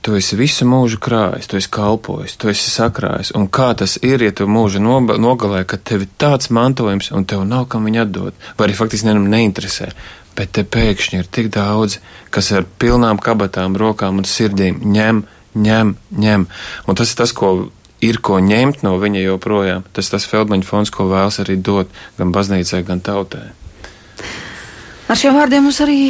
Tu 0.00 0.14
esi 0.16 0.36
visu 0.38 0.64
mūžu 0.64 0.96
krājis, 1.04 1.44
tu 1.44 1.58
esi 1.58 1.68
kalpojis, 1.76 2.38
tu 2.40 2.48
esi 2.48 2.70
sakrājis. 2.72 3.34
Un 3.36 3.50
kā 3.52 3.66
tas 3.76 3.98
ir, 4.00 4.22
ja 4.24 4.32
tu 4.32 4.46
mūžu 4.48 4.80
nogalē, 4.80 5.66
ka 5.68 5.76
tev 5.76 6.06
ir 6.06 6.14
tāds 6.16 6.48
mantojums 6.56 7.10
un 7.12 7.26
tev 7.28 7.44
nav 7.44 7.66
kam 7.68 7.84
viņu 7.84 8.00
atdot, 8.06 8.46
vai 8.56 8.68
arī 8.68 8.78
faktiski 8.78 9.10
nevienam 9.10 9.28
neinteresē. 9.34 9.90
Bet 10.40 10.54
te 10.56 10.64
pēkšņi 10.64 11.20
ir 11.20 11.28
tik 11.28 11.50
daudz, 11.52 11.98
kas 12.32 12.48
ar 12.56 12.64
pilnām 12.80 13.20
kabatām, 13.20 13.76
rokām 13.76 14.22
un 14.22 14.28
sirdīm 14.28 14.80
ņem, 14.80 15.20
ņem, 15.52 15.92
ņem. 16.16 16.46
Un 16.88 16.96
tas 16.96 17.12
ir 17.12 17.20
tas, 17.20 17.34
ko 17.36 17.68
ir 18.00 18.22
ko 18.24 18.40
ņemt 18.40 18.80
no 18.86 18.96
viņa 19.02 19.26
joprojām. 19.26 19.84
Tas 19.92 20.08
ir 20.08 20.16
tas 20.16 20.28
Feldmaņa 20.30 20.64
fonds, 20.64 20.92
ko 20.94 21.10
vēlas 21.12 21.42
arī 21.44 21.58
dot 21.60 21.92
gan 22.16 22.32
baznīcai, 22.32 22.80
gan 22.88 23.04
tautai. 23.04 23.50
Ar 25.10 25.18
šiem 25.18 25.36
vārdiem 25.36 25.66
mums 25.66 25.82
arī 25.84 26.00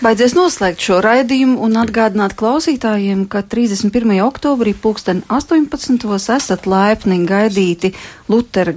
Baidzies 0.00 0.32
noslēgt 0.32 0.80
šo 0.80 1.02
raidījumu 1.04 1.58
un 1.60 1.74
atgādināt 1.76 2.32
klausītājiem, 2.40 3.26
ka 3.28 3.42
31. 3.44 4.14
oktobrī 4.24 4.72
pulksten 4.72 5.20
18. 5.28 6.06
esat 6.16 6.64
laipni 6.64 7.18
gaidīti 7.28 7.90
Lutera 8.32 8.72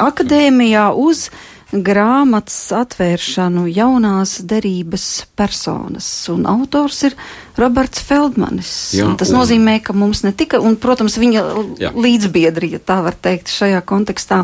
akadēmijā 0.00 0.86
uz 0.96 1.26
grāmatas 1.72 2.56
atvēršanu 2.76 3.64
jaunās 3.72 4.36
derības 4.48 5.06
personas, 5.38 6.06
un 6.32 6.44
autors 6.50 7.00
ir 7.08 7.16
Roberts 7.56 8.04
Feldmanis. 8.04 8.72
Jā, 8.98 9.08
un 9.08 9.16
tas 9.20 9.32
un... 9.32 9.40
nozīmē, 9.40 9.78
ka 9.84 9.96
mums 9.96 10.22
ne 10.26 10.34
tikai, 10.36 10.60
un, 10.60 10.76
protams, 10.80 11.16
viņa 11.20 11.44
Jā. 11.80 11.92
līdzbiedri, 11.96 12.74
ja 12.76 12.82
tā 12.82 13.00
var 13.04 13.16
teikt, 13.16 13.52
šajā 13.52 13.80
kontekstā. 13.88 14.42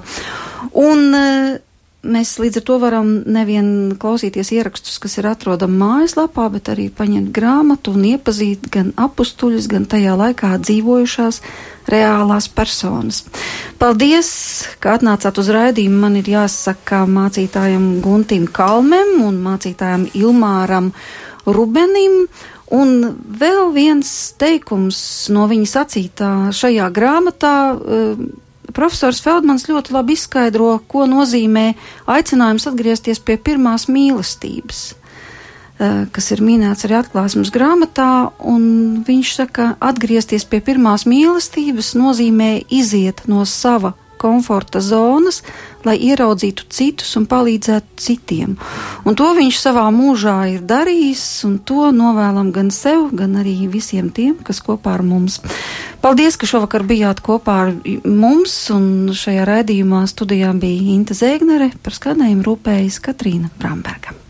Un, 0.72 1.04
mēs 2.06 2.36
līdz 2.38 2.60
ar 2.60 2.64
to 2.68 2.76
varam 2.78 3.08
nevien 3.26 3.96
klausīties 3.98 4.52
ierakstus, 4.54 4.98
kas 5.02 5.18
ir 5.18 5.26
atrodami 5.30 5.80
mājaslapā, 5.80 6.46
bet 6.52 6.70
arī 6.70 6.88
paņemt 6.94 7.32
grāmatu 7.34 7.94
un 7.96 8.06
iepazīt 8.12 8.68
gan 8.72 8.92
apstuļus, 8.96 9.66
gan 9.70 9.88
tajā 9.90 10.14
laikā 10.18 10.52
dzīvojušās 10.62 11.40
reālās 11.90 12.48
personas. 12.52 13.22
Paldies, 13.80 14.30
ka 14.82 14.98
atnācāt 14.98 15.40
uz 15.40 15.50
raidījumu. 15.54 16.02
Man 16.04 16.18
ir 16.20 16.30
jāsaka 16.30 17.02
mācītājam 17.08 17.98
Guntim 18.04 18.46
Kalmem 18.46 19.18
un 19.24 19.40
mācītājam 19.44 20.08
Ilmāram 20.14 20.92
Rubenim. 21.46 22.26
Un 22.68 22.98
vēl 23.40 23.70
viens 23.72 24.10
teikums 24.36 24.98
no 25.32 25.46
viņa 25.48 25.70
sacītā 25.72 26.32
šajā 26.52 26.90
grāmatā. 26.94 27.54
Uh, 27.74 28.28
Profesors 28.74 29.20
Feldmans 29.24 29.66
ļoti 29.68 29.94
labi 29.94 30.16
izskaidro, 30.18 30.78
ko 30.90 31.06
nozīmē 31.08 31.72
aicinājums 32.10 32.68
atgriezties 32.68 33.20
pie 33.20 33.38
pirmās 33.40 33.86
mīlestības, 33.88 34.80
eh, 35.78 36.04
kas 36.12 36.30
ir 36.32 36.42
minēts 36.44 36.84
arī 36.84 36.98
atklāsmes 37.00 37.52
grāmatā, 37.54 38.32
un 38.40 39.04
viņš 39.04 39.34
saka, 39.34 39.76
atgriezties 39.80 40.44
pie 40.44 40.60
pirmās 40.60 41.06
mīlestības 41.06 41.94
nozīmē 41.94 42.64
iziet 42.68 43.26
no 43.26 43.44
sava 43.44 43.94
komforta 44.20 44.82
zonas, 44.84 45.42
lai 45.86 45.96
ieraudzītu 46.08 46.66
citus 46.74 47.14
un 47.18 47.26
palīdzētu 47.30 48.02
citiem. 48.02 48.56
Un 49.06 49.16
to 49.18 49.30
viņš 49.38 49.60
savā 49.62 49.86
mūžā 49.94 50.36
ir 50.54 50.66
darījis, 50.68 51.24
un 51.48 51.58
to 51.64 51.88
novēlam 51.94 52.52
gan 52.54 52.72
sev, 52.74 53.08
gan 53.16 53.38
arī 53.40 53.56
visiem 53.70 54.12
tiem, 54.14 54.36
kas 54.44 54.60
kopā 54.64 54.98
ar 54.98 55.06
mums. 55.06 55.40
Paldies, 56.04 56.36
ka 56.38 56.46
šovakar 56.50 56.84
bijāt 56.86 57.22
kopā 57.24 57.58
ar 57.66 57.74
mums, 58.04 58.54
un 58.74 59.10
šajā 59.16 59.48
raidījumā 59.48 60.04
studijā 60.10 60.52
bija 60.58 60.94
Inta 60.94 61.16
Zēgnere, 61.18 61.72
par 61.82 61.96
skanējumu 61.96 62.46
rūpējas 62.50 63.02
Katrīna 63.04 63.52
Bramberga. 63.58 64.27